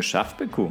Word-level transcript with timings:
Geschafft, 0.00 0.38
Beku. 0.38 0.70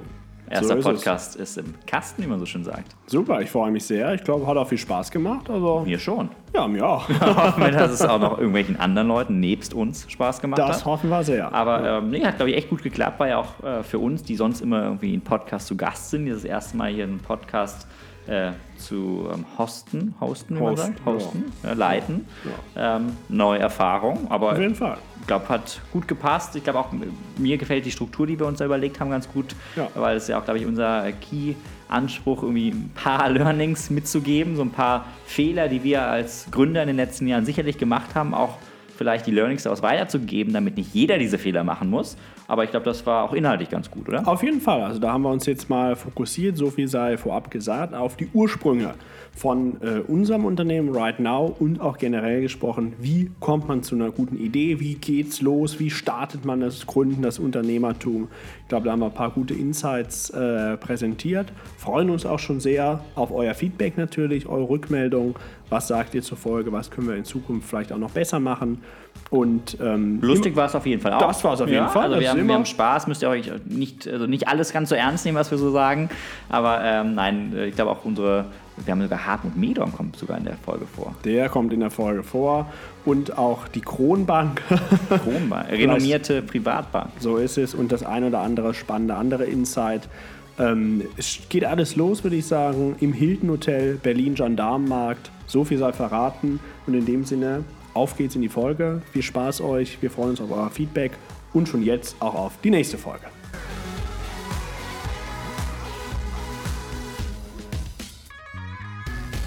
Erster 0.49 0.81
so 0.81 0.89
Podcast 0.89 1.35
es. 1.35 1.55
ist 1.55 1.57
im 1.59 1.75
Kasten, 1.85 2.23
wie 2.23 2.27
man 2.27 2.39
so 2.39 2.47
schön 2.47 2.63
sagt. 2.63 2.95
Super, 3.05 3.39
ich 3.41 3.51
freue 3.51 3.69
mich 3.69 3.85
sehr. 3.85 4.11
Ich 4.15 4.23
glaube, 4.23 4.47
hat 4.47 4.57
auch 4.57 4.67
viel 4.67 4.79
Spaß 4.79 5.11
gemacht. 5.11 5.51
Also 5.51 5.83
mir 5.85 5.99
schon. 5.99 6.29
Ja, 6.51 6.67
mir 6.67 6.83
auch. 6.83 7.07
Wenn 7.59 7.73
das 7.75 8.01
auch 8.01 8.19
noch 8.19 8.39
irgendwelchen 8.39 8.79
anderen 8.79 9.07
Leuten 9.07 9.39
nebst 9.39 9.75
uns 9.75 10.09
Spaß 10.09 10.41
gemacht 10.41 10.57
das 10.57 10.67
hat. 10.67 10.75
Das 10.77 10.85
hoffen 10.85 11.11
wir 11.11 11.23
sehr. 11.23 11.53
Aber 11.53 11.99
ähm, 11.99 12.09
nee, 12.09 12.25
hat, 12.25 12.37
glaube 12.37 12.49
ich, 12.49 12.57
echt 12.57 12.71
gut 12.71 12.81
geklappt. 12.81 13.19
War 13.19 13.27
ja 13.27 13.37
auch 13.37 13.63
äh, 13.63 13.83
für 13.83 13.99
uns, 13.99 14.23
die 14.23 14.35
sonst 14.35 14.61
immer 14.61 14.83
irgendwie 14.83 15.13
in 15.13 15.21
Podcast 15.21 15.67
zu 15.67 15.77
Gast 15.77 16.09
sind, 16.09 16.25
dieses 16.25 16.43
erste 16.43 16.75
Mal 16.75 16.91
hier 16.91 17.03
einen 17.03 17.19
Podcast 17.19 17.85
äh, 18.29 18.51
zu 18.77 19.27
ähm, 19.33 19.45
hosten, 19.57 20.13
hosten, 20.21 20.57
sagt, 20.75 21.05
hosten, 21.05 21.51
ja. 21.63 21.71
äh, 21.71 21.73
leiten. 21.73 22.27
Ja. 22.75 22.97
Ähm, 22.97 23.17
neue 23.27 23.59
Erfahrung, 23.59 24.29
aber 24.29 24.51
auf 24.51 24.59
jeden 24.59 24.75
Fall. 24.75 24.97
Ich 25.21 25.27
glaube, 25.27 25.49
hat 25.49 25.81
gut 25.91 26.07
gepasst. 26.07 26.55
Ich 26.55 26.63
glaube 26.63 26.79
auch, 26.79 26.89
mir 27.37 27.57
gefällt 27.57 27.85
die 27.85 27.91
Struktur, 27.91 28.27
die 28.27 28.39
wir 28.39 28.45
uns 28.45 28.59
da 28.59 28.65
überlegt 28.65 28.99
haben, 28.99 29.09
ganz 29.09 29.27
gut, 29.27 29.55
ja. 29.75 29.87
weil 29.95 30.17
es 30.17 30.27
ja 30.27 30.39
auch, 30.39 30.45
glaube 30.45 30.59
ich, 30.59 30.65
unser 30.65 31.11
Key 31.13 31.55
Anspruch, 31.87 32.43
irgendwie 32.43 32.69
ein 32.69 32.91
paar 32.93 33.29
Learnings 33.31 33.89
mitzugeben, 33.89 34.55
so 34.55 34.61
ein 34.61 34.71
paar 34.71 35.05
Fehler, 35.25 35.67
die 35.67 35.83
wir 35.83 36.03
als 36.03 36.47
Gründer 36.51 36.81
in 36.83 36.87
den 36.87 36.97
letzten 36.97 37.27
Jahren 37.27 37.45
sicherlich 37.45 37.77
gemacht 37.77 38.15
haben, 38.15 38.33
auch 38.33 38.57
vielleicht 38.95 39.25
die 39.25 39.31
Learnings 39.31 39.63
daraus 39.63 39.81
weiterzugeben, 39.81 40.53
damit 40.53 40.77
nicht 40.77 40.93
jeder 40.93 41.17
diese 41.17 41.37
Fehler 41.37 41.63
machen 41.63 41.89
muss. 41.89 42.17
Aber 42.49 42.63
ich 42.63 42.71
glaube, 42.71 42.83
das 42.83 43.05
war 43.05 43.25
auch 43.25 43.33
inhaltlich 43.33 43.69
ganz 43.69 43.91
gut, 43.91 44.09
oder? 44.09 44.27
Auf 44.27 44.41
jeden 44.41 44.59
Fall. 44.59 44.81
Also 44.81 44.99
da 44.99 45.13
haben 45.13 45.21
wir 45.21 45.29
uns 45.29 45.45
jetzt 45.45 45.69
mal 45.69 45.95
fokussiert, 45.95 46.57
so 46.57 46.71
viel 46.71 46.87
sei 46.87 47.15
vorab 47.15 47.51
gesagt, 47.51 47.93
auf 47.93 48.17
die 48.17 48.27
Ursprünge 48.33 48.95
von 49.35 49.79
äh, 49.81 49.99
unserem 49.99 50.45
Unternehmen 50.45 50.89
Right 50.95 51.19
Now 51.19 51.55
und 51.59 51.79
auch 51.79 51.99
generell 51.99 52.41
gesprochen, 52.41 52.93
wie 52.99 53.29
kommt 53.39 53.67
man 53.67 53.83
zu 53.83 53.93
einer 53.93 54.09
guten 54.09 54.35
Idee, 54.35 54.79
wie 54.79 54.95
geht's 54.95 55.41
los, 55.41 55.79
wie 55.79 55.91
startet 55.91 56.43
man 56.43 56.61
das 56.61 56.87
Gründen, 56.87 57.21
das 57.21 57.37
Unternehmertum. 57.37 58.29
Ich 58.63 58.67
glaube, 58.67 58.85
da 58.85 58.93
haben 58.93 58.99
wir 59.01 59.05
ein 59.05 59.13
paar 59.13 59.29
gute 59.29 59.53
Insights 59.53 60.31
äh, 60.31 60.75
präsentiert. 60.77 61.53
Freuen 61.77 62.09
uns 62.09 62.25
auch 62.25 62.39
schon 62.39 62.59
sehr 62.59 63.03
auf 63.13 63.31
euer 63.31 63.53
Feedback 63.53 63.95
natürlich, 63.95 64.47
eure 64.47 64.69
Rückmeldung. 64.69 65.37
Was 65.69 65.87
sagt 65.87 66.15
ihr 66.15 66.21
zur 66.21 66.37
Folge? 66.37 66.71
Was 66.71 66.89
können 66.89 67.07
wir 67.07 67.15
in 67.15 67.25
Zukunft 67.25 67.69
vielleicht 67.69 67.91
auch 67.91 67.97
noch 67.97 68.11
besser 68.11 68.39
machen? 68.39 68.81
Und, 69.29 69.77
ähm, 69.79 70.19
Lustig 70.21 70.55
war 70.55 70.65
es 70.65 70.75
auf 70.75 70.85
jeden 70.85 71.01
Fall 71.01 71.13
auch. 71.13 71.19
Das 71.19 71.43
war 71.43 71.53
es 71.53 71.61
auf 71.61 71.67
jeden 71.67 71.83
ja, 71.83 71.89
Fall. 71.89 72.05
Also 72.05 72.19
wir 72.19 72.29
haben, 72.31 72.47
wir 72.47 72.55
haben, 72.55 72.65
Spaß, 72.65 73.05
müsst 73.05 73.21
ihr 73.21 73.29
euch 73.29 73.51
nicht, 73.65 74.07
also 74.07 74.25
nicht 74.25 74.47
alles 74.47 74.73
ganz 74.73 74.89
so 74.89 74.95
ernst 74.95 75.25
nehmen, 75.25 75.37
was 75.37 75.51
wir 75.51 75.59
so 75.59 75.71
sagen. 75.71 76.09
Aber 76.49 76.81
ähm, 76.83 77.13
nein, 77.13 77.55
ich 77.67 77.75
glaube 77.75 77.91
auch 77.91 78.05
unsere, 78.05 78.45
wir 78.83 78.91
haben 78.91 79.01
sogar 79.01 79.27
Hartmut 79.27 79.55
Medon 79.55 79.91
kommt 79.91 80.15
sogar 80.15 80.37
in 80.37 80.45
der 80.45 80.55
Folge 80.55 80.87
vor. 80.87 81.13
Der 81.25 81.49
kommt 81.49 81.73
in 81.73 81.81
der 81.81 81.91
Folge 81.91 82.23
vor. 82.23 82.71
Und 83.05 83.37
auch 83.37 83.67
die 83.67 83.81
Kronbank. 83.81 84.63
Kronbank, 85.23 85.69
renommierte 85.69 86.41
Privatbank. 86.41 87.11
So 87.19 87.37
ist 87.37 87.59
es. 87.59 87.75
Und 87.75 87.91
das 87.91 88.03
ein 88.03 88.23
oder 88.23 88.39
andere 88.39 88.73
spannende 88.73 89.13
andere 89.13 89.45
Insight. 89.45 90.09
Ähm, 90.59 91.03
es 91.15 91.39
geht 91.47 91.63
alles 91.63 91.95
los, 91.95 92.23
würde 92.23 92.35
ich 92.35 92.45
sagen, 92.45 92.97
im 92.99 93.13
Hilton 93.13 93.49
Hotel 93.49 93.95
Berlin 93.95 94.35
Gendarmenmarkt. 94.35 95.31
So 95.47 95.63
viel 95.63 95.77
sei 95.77 95.93
verraten. 95.93 96.59
Und 96.85 96.95
in 96.95 97.05
dem 97.05 97.23
Sinne, 97.23 97.63
auf 97.93 98.17
geht's 98.17 98.35
in 98.35 98.41
die 98.41 98.49
Folge. 98.49 99.01
Viel 99.13 99.21
Spaß 99.21 99.61
euch. 99.61 100.01
Wir 100.01 100.11
freuen 100.11 100.31
uns 100.31 100.41
auf 100.41 100.51
euer 100.51 100.69
Feedback 100.69 101.13
und 101.53 101.69
schon 101.69 101.81
jetzt 101.81 102.21
auch 102.21 102.35
auf 102.35 102.59
die 102.61 102.71
nächste 102.71 102.97
Folge. 102.97 103.25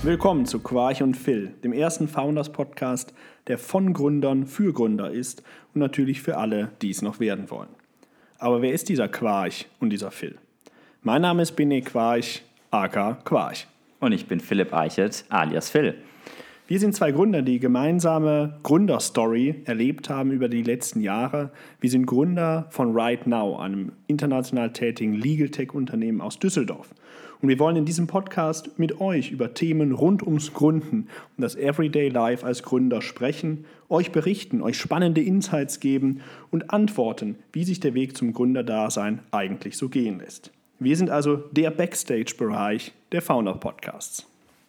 Willkommen 0.03 0.47
zu 0.47 0.61
Quarch 0.61 1.03
und 1.03 1.15
Phil, 1.15 1.53
dem 1.63 1.73
ersten 1.73 2.09
Founders-Podcast, 2.09 3.13
der 3.47 3.59
von 3.59 3.93
Gründern 3.93 4.47
für 4.47 4.73
Gründer 4.73 5.11
ist 5.13 5.45
und 5.75 5.81
natürlich 5.81 6.23
für 6.23 6.39
alle, 6.39 6.71
die 6.81 6.91
es 6.91 7.03
noch 7.03 7.21
werden 7.21 7.51
wollen. 7.51 7.69
Aber 8.39 8.63
wer 8.63 8.73
ist 8.73 8.89
dieser 8.89 9.09
Quarch 9.09 9.69
und 9.79 9.91
dieser 9.91 10.11
Phil? 10.11 10.39
Mein 11.05 11.23
Name 11.23 11.43
ist 11.43 11.57
Bene 11.57 11.83
Quarch, 11.83 12.43
aka 12.71 13.15
Quarch. 13.25 13.67
Und 13.99 14.13
ich 14.13 14.29
bin 14.29 14.39
Philipp 14.39 14.73
Eichert, 14.73 15.25
alias 15.31 15.69
Phil. 15.69 15.97
Wir 16.69 16.79
sind 16.79 16.95
zwei 16.95 17.11
Gründer, 17.11 17.43
die 17.43 17.59
gemeinsame 17.59 18.61
Gründerstory 18.63 19.63
erlebt 19.65 20.09
haben 20.09 20.31
über 20.31 20.49
die 20.49 20.63
letzten 20.63 21.01
Jahre. 21.01 21.51
Wir 21.81 21.91
sind 21.91 22.07
Gründer 22.07 22.69
von 22.71 22.97
Right 22.97 23.27
Now, 23.27 23.59
einem 23.59 23.91
international 24.07 24.73
tätigen 24.73 25.15
Legal 25.15 25.49
Tech-Unternehmen 25.49 26.21
aus 26.21 26.39
Düsseldorf. 26.39 26.95
Und 27.41 27.49
wir 27.49 27.59
wollen 27.59 27.75
in 27.75 27.85
diesem 27.85 28.07
Podcast 28.07 28.79
mit 28.79 29.01
euch 29.01 29.33
über 29.33 29.55
Themen 29.55 29.91
rund 29.91 30.23
ums 30.23 30.55
Gründen 30.55 31.09
und 31.37 31.43
das 31.43 31.57
Everyday 31.57 32.11
Life 32.11 32.47
als 32.47 32.63
Gründer 32.63 33.03
sprechen, 33.03 33.65
euch 33.89 34.13
berichten, 34.13 34.63
euch 34.63 34.79
spannende 34.79 35.21
Insights 35.21 35.81
geben 35.81 36.21
und 36.53 36.71
antworten, 36.71 37.39
wie 37.53 37.65
sich 37.65 37.81
der 37.81 37.95
Weg 37.95 38.17
zum 38.17 38.33
Gründerdasein 38.33 39.19
eigentlich 39.33 39.77
so 39.77 39.89
gehen 39.89 40.21
lässt. 40.21 40.53
Wir 40.85 40.97
sind 40.97 41.11
also 41.11 41.37
der 41.37 41.71
Backstage-Bereich 41.71 42.93
der 43.13 43.23
Founder 43.23 43.55
Podcasts. 43.55 44.27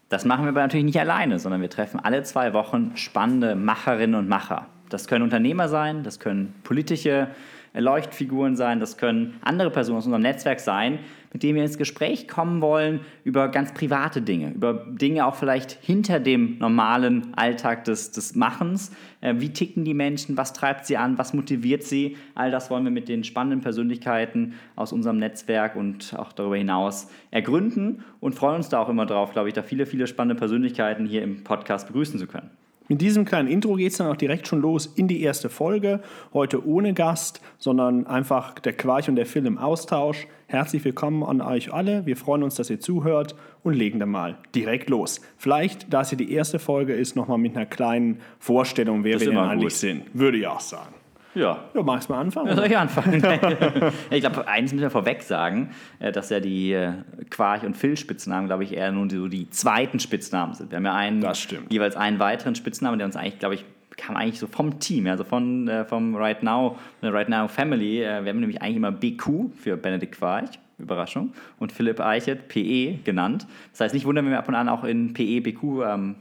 Das 0.09 0.25
machen 0.25 0.45
wir 0.45 0.49
aber 0.49 0.61
natürlich 0.61 0.85
nicht 0.85 0.99
alleine, 0.99 1.39
sondern 1.39 1.59
wir 1.61 1.71
treffen 1.71 1.99
alle 1.99 2.21
zwei 2.21 2.53
Wochen 2.53 2.91
spannende 2.93 3.55
Macherinnen 3.55 4.13
und 4.13 4.29
Macher. 4.29 4.67
Das 4.89 5.07
können 5.07 5.23
Unternehmer 5.23 5.69
sein, 5.69 6.03
das 6.03 6.19
können 6.19 6.53
politische 6.63 7.29
Leuchtfiguren 7.73 8.55
sein, 8.55 8.79
das 8.79 8.97
können 8.97 9.39
andere 9.41 9.71
Personen 9.71 9.97
aus 9.97 10.05
unserem 10.05 10.21
Netzwerk 10.21 10.59
sein, 10.59 10.99
mit 11.33 11.43
denen 11.43 11.55
wir 11.55 11.63
ins 11.63 11.77
Gespräch 11.77 12.27
kommen 12.27 12.61
wollen 12.61 13.01
über 13.23 13.49
ganz 13.49 13.73
private 13.73 14.21
Dinge, 14.21 14.51
über 14.53 14.85
Dinge 14.89 15.25
auch 15.25 15.35
vielleicht 15.35 15.71
hinter 15.81 16.19
dem 16.19 16.57
normalen 16.59 17.33
Alltag 17.35 17.83
des, 17.85 18.11
des 18.11 18.35
Machens. 18.35 18.91
Äh, 19.21 19.35
wie 19.37 19.49
ticken 19.49 19.83
die 19.83 19.93
Menschen, 19.93 20.37
was 20.37 20.53
treibt 20.53 20.85
sie 20.85 20.95
an, 20.95 21.17
was 21.17 21.33
motiviert 21.33 21.83
sie? 21.83 22.17
All 22.35 22.51
das 22.51 22.69
wollen 22.69 22.83
wir 22.83 22.91
mit 22.91 23.09
den 23.09 23.23
spannenden 23.23 23.61
Persönlichkeiten 23.61 24.53
aus 24.75 24.93
unserem 24.93 25.17
Netzwerk 25.17 25.75
und 25.75 26.13
auch 26.17 26.31
darüber 26.31 26.55
hinaus 26.55 27.09
ergründen 27.31 28.03
und 28.19 28.35
freuen 28.35 28.57
uns 28.57 28.69
da 28.69 28.79
auch 28.79 28.89
immer 28.89 29.05
drauf, 29.05 29.33
glaube 29.33 29.49
ich, 29.49 29.53
da 29.53 29.63
viele, 29.63 29.85
viele 29.85 30.07
spannende 30.07 30.35
Persönlichkeiten 30.35 31.05
hier 31.05 31.23
im 31.23 31.43
Podcast 31.43 31.87
begrüßen 31.87 32.19
zu 32.19 32.27
können. 32.27 32.51
Mit 32.93 33.01
diesem 33.01 33.25
kleinen 33.25 33.47
Intro 33.47 33.73
geht 33.73 33.91
es 33.91 33.97
dann 33.97 34.05
auch 34.05 34.15
direkt 34.15 34.47
schon 34.47 34.61
los 34.61 34.85
in 34.85 35.07
die 35.07 35.23
erste 35.23 35.49
Folge. 35.49 36.01
Heute 36.31 36.63
ohne 36.63 36.93
Gast, 36.93 37.41
sondern 37.57 38.05
einfach 38.05 38.59
der 38.59 38.73
Quarch 38.73 39.09
und 39.09 39.15
der 39.15 39.25
Phil 39.25 39.47
im 39.47 39.57
Austausch. 39.57 40.27
Herzlich 40.45 40.85
willkommen 40.85 41.23
an 41.23 41.41
euch 41.41 41.73
alle. 41.73 42.05
Wir 42.05 42.15
freuen 42.15 42.43
uns, 42.43 42.53
dass 42.53 42.69
ihr 42.69 42.79
zuhört 42.79 43.33
und 43.63 43.73
legen 43.73 43.97
dann 43.99 44.09
mal 44.09 44.37
direkt 44.53 44.91
los. 44.91 45.21
Vielleicht, 45.37 45.91
da 45.91 46.01
es 46.01 46.09
hier 46.09 46.19
die 46.19 46.31
erste 46.31 46.59
Folge 46.59 46.93
ist, 46.93 47.15
nochmal 47.15 47.39
mit 47.39 47.55
einer 47.55 47.65
kleinen 47.65 48.19
Vorstellung, 48.37 49.03
wer 49.03 49.19
wir 49.19 49.27
denn 49.27 49.39
eigentlich 49.39 49.73
gut. 49.73 49.79
sind. 49.79 50.03
Würde 50.13 50.37
ich 50.37 50.45
auch 50.45 50.59
sagen. 50.59 50.93
Ja. 51.35 51.63
Du 51.73 51.83
magst 51.83 52.09
mal 52.09 52.19
anfangen? 52.19 52.47
Ja, 52.49 52.55
soll 52.55 52.65
ich 52.65 52.77
anfangen? 52.77 53.13
ich 54.09 54.21
glaube, 54.21 54.47
eins 54.47 54.71
müssen 54.71 54.83
wir 54.83 54.89
vorweg 54.89 55.23
sagen, 55.23 55.71
äh, 55.99 56.11
dass 56.11 56.29
ja 56.29 56.39
die 56.39 56.73
äh, 56.73 56.93
Quarch- 57.29 57.63
und 57.63 57.75
Phil-Spitznamen, 57.75 58.47
glaube 58.47 58.63
ich, 58.63 58.73
eher 58.73 58.91
nun 58.91 59.09
so 59.09 59.27
die 59.27 59.49
zweiten 59.49 59.99
Spitznamen 59.99 60.53
sind. 60.53 60.71
Wir 60.71 60.77
haben 60.77 60.85
ja 60.85 60.95
einen, 60.95 61.25
jeweils 61.69 61.95
einen 61.95 62.19
weiteren 62.19 62.55
Spitznamen, 62.55 62.99
der 62.99 63.07
uns 63.07 63.15
eigentlich, 63.15 63.39
glaube 63.39 63.55
ich, 63.55 63.65
kam 63.97 64.15
eigentlich 64.15 64.39
so 64.39 64.47
vom 64.47 64.79
Team, 64.79 65.07
also 65.07 65.23
von 65.23 65.67
äh, 65.67 65.85
vom 65.85 66.15
Right 66.15 66.41
Now, 66.41 66.77
der 67.01 67.13
Right 67.13 67.29
Now 67.29 67.47
Family. 67.47 67.99
wir 67.99 68.15
haben 68.15 68.39
nämlich 68.39 68.61
eigentlich 68.61 68.77
immer 68.77 68.91
BQ 68.91 69.51
für 69.55 69.77
Benedikt 69.77 70.17
Quarch. 70.17 70.59
Überraschung. 70.79 71.33
Und 71.59 71.71
Philipp 71.71 71.99
Eichert, 71.99 72.47
PE 72.47 72.99
genannt. 73.03 73.47
Das 73.71 73.81
heißt, 73.81 73.93
nicht 73.93 74.05
wundern, 74.05 74.25
wenn 74.25 74.31
wir 74.31 74.39
ab 74.39 74.47
und 74.47 74.55
an 74.55 74.69
auch 74.69 74.83
in 74.83 75.13
PE, 75.13 75.41
BQ 75.41 75.63
ähm, 75.85 76.15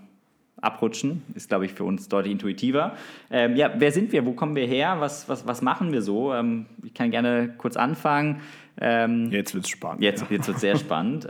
abrutschen. 0.63 1.23
Ist, 1.35 1.49
glaube 1.49 1.67
ich, 1.67 1.73
für 1.73 1.85
uns 1.85 2.09
deutlich 2.09 2.33
intuitiver. 2.33 2.97
Ähm, 3.31 3.57
ja, 3.57 3.71
wer 3.77 3.93
sind 3.93 4.13
wir? 4.13 4.25
Wo 4.25 4.33
kommen 4.33 4.55
wir 4.55 4.67
her? 4.67 4.97
Was, 5.01 5.29
was, 5.29 5.47
was 5.47 5.61
machen 5.61 5.93
wir 5.93 6.03
so? 6.03 6.33
Ähm, 6.33 6.67
ich 6.85 6.95
kann 6.95 7.11
gerne 7.11 7.55
kurz 7.59 7.77
anfangen. 7.77 8.41
Ähm, 8.81 9.31
jetzt 9.31 9.55
wird 9.55 9.65
es 9.65 9.71
spannend. 9.71 10.03
Jetzt, 10.03 10.23
jetzt 10.31 10.49
wird 10.49 10.57
es 10.57 10.61
sehr 10.61 10.77
spannend. 10.79 11.29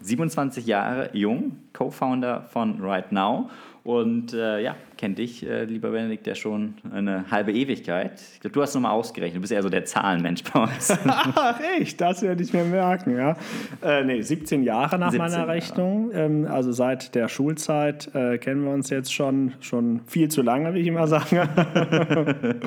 27 0.00 0.64
ähm, 0.64 0.68
Jahre 0.68 1.10
jung, 1.14 1.56
Co-Founder 1.72 2.42
von 2.42 2.80
Right 2.80 3.10
Now 3.12 3.48
und 3.88 4.34
äh, 4.34 4.60
ja, 4.60 4.76
kennt 4.98 5.16
dich, 5.16 5.48
äh, 5.48 5.64
lieber 5.64 5.92
Benedikt, 5.92 6.26
ja 6.26 6.34
schon 6.34 6.74
eine 6.92 7.30
halbe 7.30 7.52
Ewigkeit. 7.52 8.20
Ich 8.34 8.40
glaube, 8.40 8.52
du 8.52 8.60
hast 8.60 8.74
nochmal 8.74 8.92
ausgerechnet. 8.92 9.36
Du 9.36 9.40
bist 9.40 9.50
eher 9.50 9.62
so 9.62 9.70
der 9.70 9.86
Zahlenmensch 9.86 10.42
bei 10.42 10.60
uns. 10.60 10.90
Ach, 11.06 11.58
echt? 11.78 11.98
Das 11.98 12.20
werde 12.20 12.42
ich 12.42 12.52
mir 12.52 12.64
merken, 12.64 13.16
ja. 13.16 13.34
Äh, 13.82 14.04
nee, 14.04 14.20
17 14.20 14.62
Jahre 14.62 14.98
nach 14.98 15.10
17 15.10 15.18
meiner 15.18 15.38
Jahre. 15.38 15.48
Rechnung. 15.52 16.10
Ähm, 16.12 16.46
also 16.46 16.70
seit 16.70 17.14
der 17.14 17.28
Schulzeit 17.28 18.14
äh, 18.14 18.36
kennen 18.36 18.62
wir 18.62 18.72
uns 18.72 18.90
jetzt 18.90 19.10
schon, 19.10 19.54
schon 19.60 20.00
viel 20.06 20.28
zu 20.28 20.42
lange, 20.42 20.74
wie 20.74 20.80
ich 20.80 20.88
immer 20.88 21.06
sage. 21.06 21.48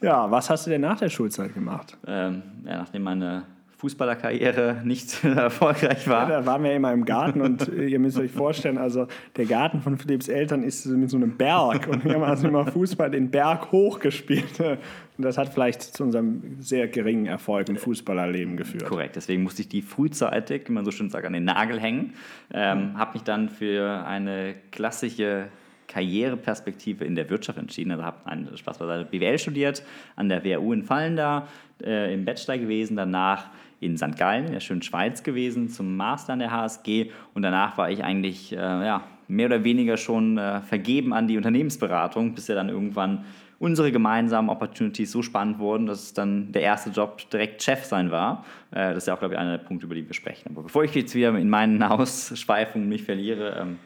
ja, 0.00 0.30
was 0.30 0.48
hast 0.48 0.64
du 0.64 0.70
denn 0.70 0.82
nach 0.82 1.00
der 1.00 1.08
Schulzeit 1.08 1.54
gemacht? 1.54 1.98
Ähm, 2.06 2.42
ja, 2.64 2.76
nachdem 2.76 3.02
meine 3.02 3.46
Fußballerkarriere 3.80 4.82
nicht 4.84 5.24
erfolgreich 5.24 6.06
war. 6.06 6.28
Ja, 6.28 6.40
da 6.40 6.46
waren 6.46 6.62
wir 6.62 6.74
immer 6.74 6.92
im 6.92 7.06
Garten 7.06 7.40
und 7.40 7.66
äh, 7.72 7.86
ihr 7.86 7.98
müsst 7.98 8.18
euch 8.18 8.30
vorstellen, 8.30 8.76
also 8.76 9.06
der 9.36 9.46
Garten 9.46 9.80
von 9.80 9.96
Philipps 9.96 10.28
Eltern 10.28 10.62
ist 10.62 10.84
mit 10.84 11.08
so 11.08 11.16
einem 11.16 11.38
Berg 11.38 11.88
und 11.88 12.04
wir 12.04 12.12
haben 12.12 12.24
also 12.24 12.46
immer 12.46 12.66
Fußball 12.66 13.10
den 13.10 13.30
Berg 13.30 13.72
hochgespielt. 13.72 14.60
Und 14.60 15.24
das 15.24 15.38
hat 15.38 15.54
vielleicht 15.54 15.82
zu 15.82 16.04
unserem 16.04 16.60
sehr 16.60 16.88
geringen 16.88 17.24
Erfolg 17.24 17.70
im 17.70 17.76
Fußballerleben 17.76 18.58
geführt. 18.58 18.84
Korrekt, 18.84 19.16
deswegen 19.16 19.42
musste 19.42 19.62
ich 19.62 19.68
die 19.68 19.80
frühzeitig, 19.80 20.68
wie 20.68 20.72
man 20.72 20.84
so 20.84 20.90
schön 20.90 21.08
sagt, 21.08 21.24
an 21.24 21.32
den 21.32 21.44
Nagel 21.44 21.80
hängen. 21.80 22.12
Ähm, 22.52 22.98
habe 22.98 23.14
mich 23.14 23.22
dann 23.22 23.48
für 23.48 24.04
eine 24.06 24.56
klassische 24.72 25.46
Karriereperspektive 25.90 27.04
in 27.04 27.16
der 27.16 27.28
Wirtschaft 27.30 27.58
entschieden. 27.58 27.90
Also 27.90 28.04
habe 28.04 28.26
einen 28.26 28.56
Spaß 28.56 28.78
beiseite 28.78 29.06
BWL 29.06 29.38
studiert 29.38 29.82
an 30.16 30.28
der 30.28 30.44
WHU 30.44 30.72
in 30.72 30.84
Fallen 30.84 31.16
da, 31.16 31.48
äh, 31.82 32.14
im 32.14 32.24
Bachelor 32.24 32.58
gewesen, 32.58 32.96
danach 32.96 33.50
in 33.80 33.96
St. 33.96 34.16
Gallen, 34.16 34.46
in 34.46 34.52
der 34.52 34.60
schönen 34.60 34.82
Schweiz 34.82 35.22
gewesen, 35.22 35.68
zum 35.68 35.96
Master 35.96 36.34
an 36.34 36.38
der 36.38 36.52
HSG 36.52 37.10
und 37.34 37.42
danach 37.42 37.78
war 37.78 37.90
ich 37.90 38.04
eigentlich 38.04 38.52
äh, 38.52 38.56
ja, 38.56 39.04
mehr 39.30 39.46
oder 39.46 39.64
weniger 39.64 39.96
schon 39.96 40.38
äh, 40.38 40.60
vergeben 40.60 41.12
an 41.12 41.28
die 41.28 41.36
Unternehmensberatung, 41.36 42.34
bis 42.34 42.48
er 42.48 42.56
dann 42.56 42.68
irgendwann 42.68 43.24
unsere 43.60 43.92
gemeinsamen 43.92 44.48
Opportunities 44.48 45.12
so 45.12 45.20
spannend 45.20 45.58
wurden, 45.58 45.84
dass 45.84 46.02
es 46.02 46.14
dann 46.14 46.50
der 46.50 46.62
erste 46.62 46.88
Job 46.88 47.28
direkt 47.30 47.62
Chef 47.62 47.84
sein 47.84 48.10
war. 48.10 48.46
Äh, 48.70 48.94
das 48.94 49.04
ist 49.04 49.08
ja 49.08 49.14
auch, 49.14 49.18
glaube 49.18 49.34
ich, 49.34 49.40
einer 49.40 49.58
der 49.58 49.64
Punkte, 49.64 49.84
über 49.84 49.94
die 49.94 50.06
wir 50.06 50.14
sprechen. 50.14 50.50
Aber 50.50 50.62
bevor 50.62 50.82
ich 50.82 50.94
jetzt 50.94 51.14
wieder 51.14 51.36
in 51.36 51.50
meinen 51.50 51.82
Ausschweifungen 51.82 52.88
mich 52.88 53.02
verliere, 53.02 53.60
ähm, 53.60 53.78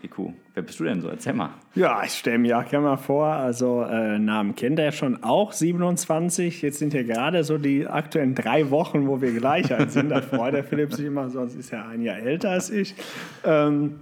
wer 0.55 0.63
bist 0.63 0.79
du 0.79 0.85
denn 0.85 1.01
so? 1.01 1.09
Erzähl 1.09 1.33
mal. 1.33 1.51
Ja, 1.75 2.05
ich 2.05 2.13
stelle 2.13 2.39
mir 2.39 2.57
auch 2.57 2.69
gerne 2.69 2.87
mal 2.87 2.97
vor, 2.97 3.27
also 3.27 3.83
äh, 3.83 4.17
Namen 4.17 4.55
kennt 4.55 4.79
er 4.79 4.93
schon 4.93 5.25
auch, 5.25 5.51
27. 5.51 6.63
Jetzt 6.63 6.79
sind 6.79 6.95
ja 6.95 7.03
gerade 7.03 7.43
so 7.43 7.59
die 7.59 7.85
aktuellen 7.85 8.37
drei 8.37 8.71
Wochen, 8.71 9.09
wo 9.09 9.21
wir 9.21 9.33
gleich 9.33 9.75
alt 9.75 9.91
sind. 9.91 10.11
Da 10.11 10.23
freut 10.23 10.55
der 10.55 10.63
Philipp 10.63 10.95
sich 10.95 11.07
immer, 11.07 11.29
sonst 11.31 11.57
ist 11.57 11.73
er 11.73 11.89
ein 11.89 12.01
Jahr 12.01 12.19
älter 12.19 12.51
als 12.51 12.71
ich. 12.71 12.95
Ähm, 13.45 13.97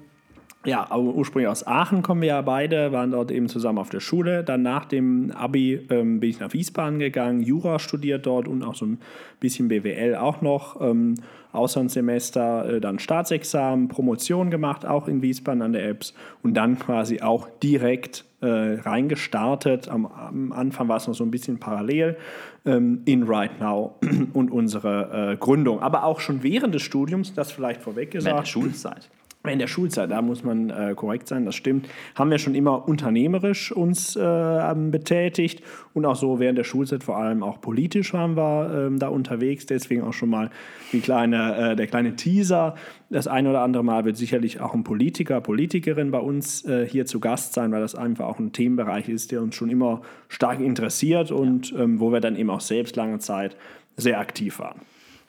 ja, 0.65 0.97
ursprünglich 0.97 1.49
aus 1.49 1.67
Aachen 1.67 2.03
kommen 2.03 2.21
wir 2.21 2.29
ja 2.29 2.43
beide, 2.43 2.93
waren 2.93 3.11
dort 3.11 3.31
eben 3.33 3.49
zusammen 3.49 3.79
auf 3.79 3.91
der 3.91 4.01
Schule. 4.01 4.45
Dann 4.45 4.63
nach 4.63 4.85
dem 4.85 5.33
Abi 5.33 5.87
ähm, 5.91 6.21
bin 6.21 6.31
ich 6.31 6.39
nach 6.39 6.53
Wiesbaden 6.53 7.01
gegangen, 7.01 7.41
Jura 7.43 7.81
studiert 7.81 8.27
dort 8.27 8.47
und 8.47 8.63
auch 8.63 8.77
so 8.77 8.87
ein 8.87 8.99
bisschen 9.41 9.69
BWL 9.69 10.15
auch 10.15 10.41
noch. 10.41 10.81
Ähm, 10.81 11.17
Auslandssemester, 11.53 12.77
äh, 12.77 12.81
dann 12.81 12.99
Staatsexamen, 12.99 13.89
Promotion 13.89 14.51
gemacht, 14.51 14.87
auch 14.87 15.09
in 15.09 15.21
Wiesbaden 15.21 15.63
an 15.63 15.73
der 15.73 15.89
EBS 15.91 16.15
und 16.43 16.55
dann 16.55 16.79
quasi 16.79 17.21
auch 17.21 17.49
direkt 17.63 18.25
äh, 18.41 18.47
reingestartet. 18.47 19.89
Am, 19.89 20.07
am, 20.07 20.53
Anfang 20.53 20.89
war 20.89 20.97
es 20.97 21.09
noch 21.09 21.15
so 21.15 21.25
ein 21.25 21.31
bisschen 21.31 21.59
parallel 21.59 22.17
ähm, 22.65 23.03
in 23.05 23.25
Right 23.25 23.61
Now 23.61 23.97
und 24.33 24.51
unsere 24.51 25.33
äh, 25.33 25.37
Gründung. 25.37 25.81
Aber 25.81 26.05
auch 26.05 26.21
schon 26.21 26.43
während 26.43 26.75
des 26.75 26.83
Studiums, 26.83 27.35
das 27.35 27.53
vielleicht 27.53 27.83
vorweg 27.83 28.13
gesagt. 28.13 28.33
Während 28.33 28.47
der 28.47 28.51
Schulzeit 28.51 29.11
in 29.51 29.59
der 29.59 29.67
Schulzeit, 29.67 30.11
da 30.11 30.23
muss 30.23 30.45
man 30.45 30.71
äh, 30.71 30.95
korrekt 30.95 31.27
sein, 31.27 31.45
das 31.45 31.57
stimmt, 31.57 31.89
haben 32.15 32.31
wir 32.31 32.39
schon 32.39 32.55
immer 32.55 32.87
unternehmerisch 32.87 33.73
uns 33.73 34.15
äh, 34.15 34.75
betätigt 34.77 35.63
und 35.95 36.07
auch 36.07 36.17
so 36.17 36.39
während 36.39 36.59
der 36.59 36.65
Schulzeit 36.65 37.03
vor 37.03 37.17
allem 37.17 37.43
auch 37.43 37.61
politisch 37.61 38.15
waren 38.15 38.37
wir 38.37 38.87
ähm, 38.87 38.99
da 38.99 39.09
unterwegs. 39.09 39.67
Deswegen 39.67 40.03
auch 40.03 40.13
schon 40.13 40.31
mal 40.31 40.51
die 40.93 41.01
kleine, 41.01 41.73
äh, 41.73 41.77
der 41.77 41.87
kleine 41.87 42.17
Teaser. 42.17 42.77
Das 43.11 43.27
ein 43.27 43.47
oder 43.47 43.63
andere 43.63 43.83
Mal 43.85 44.05
wird 44.05 44.17
sicherlich 44.17 44.61
auch 44.61 44.75
ein 44.75 44.85
Politiker, 44.85 45.41
Politikerin 45.41 46.11
bei 46.11 46.19
uns 46.19 46.65
äh, 46.65 46.87
hier 46.87 47.05
zu 47.05 47.21
Gast 47.21 47.53
sein, 47.53 47.73
weil 47.73 47.81
das 47.81 47.95
einfach 47.95 48.27
auch 48.27 48.39
ein 48.39 48.53
Themenbereich 48.53 49.09
ist, 49.09 49.33
der 49.33 49.43
uns 49.43 49.55
schon 49.55 49.71
immer 49.71 50.03
stark 50.29 50.61
interessiert 50.61 51.31
und 51.31 51.75
ähm, 51.77 52.01
wo 52.01 52.13
wir 52.13 52.21
dann 52.21 52.37
eben 52.37 52.51
auch 52.51 52.61
selbst 52.61 52.97
lange 52.97 53.19
Zeit 53.19 53.57
sehr 53.97 54.19
aktiv 54.19 54.59
waren. 54.59 54.81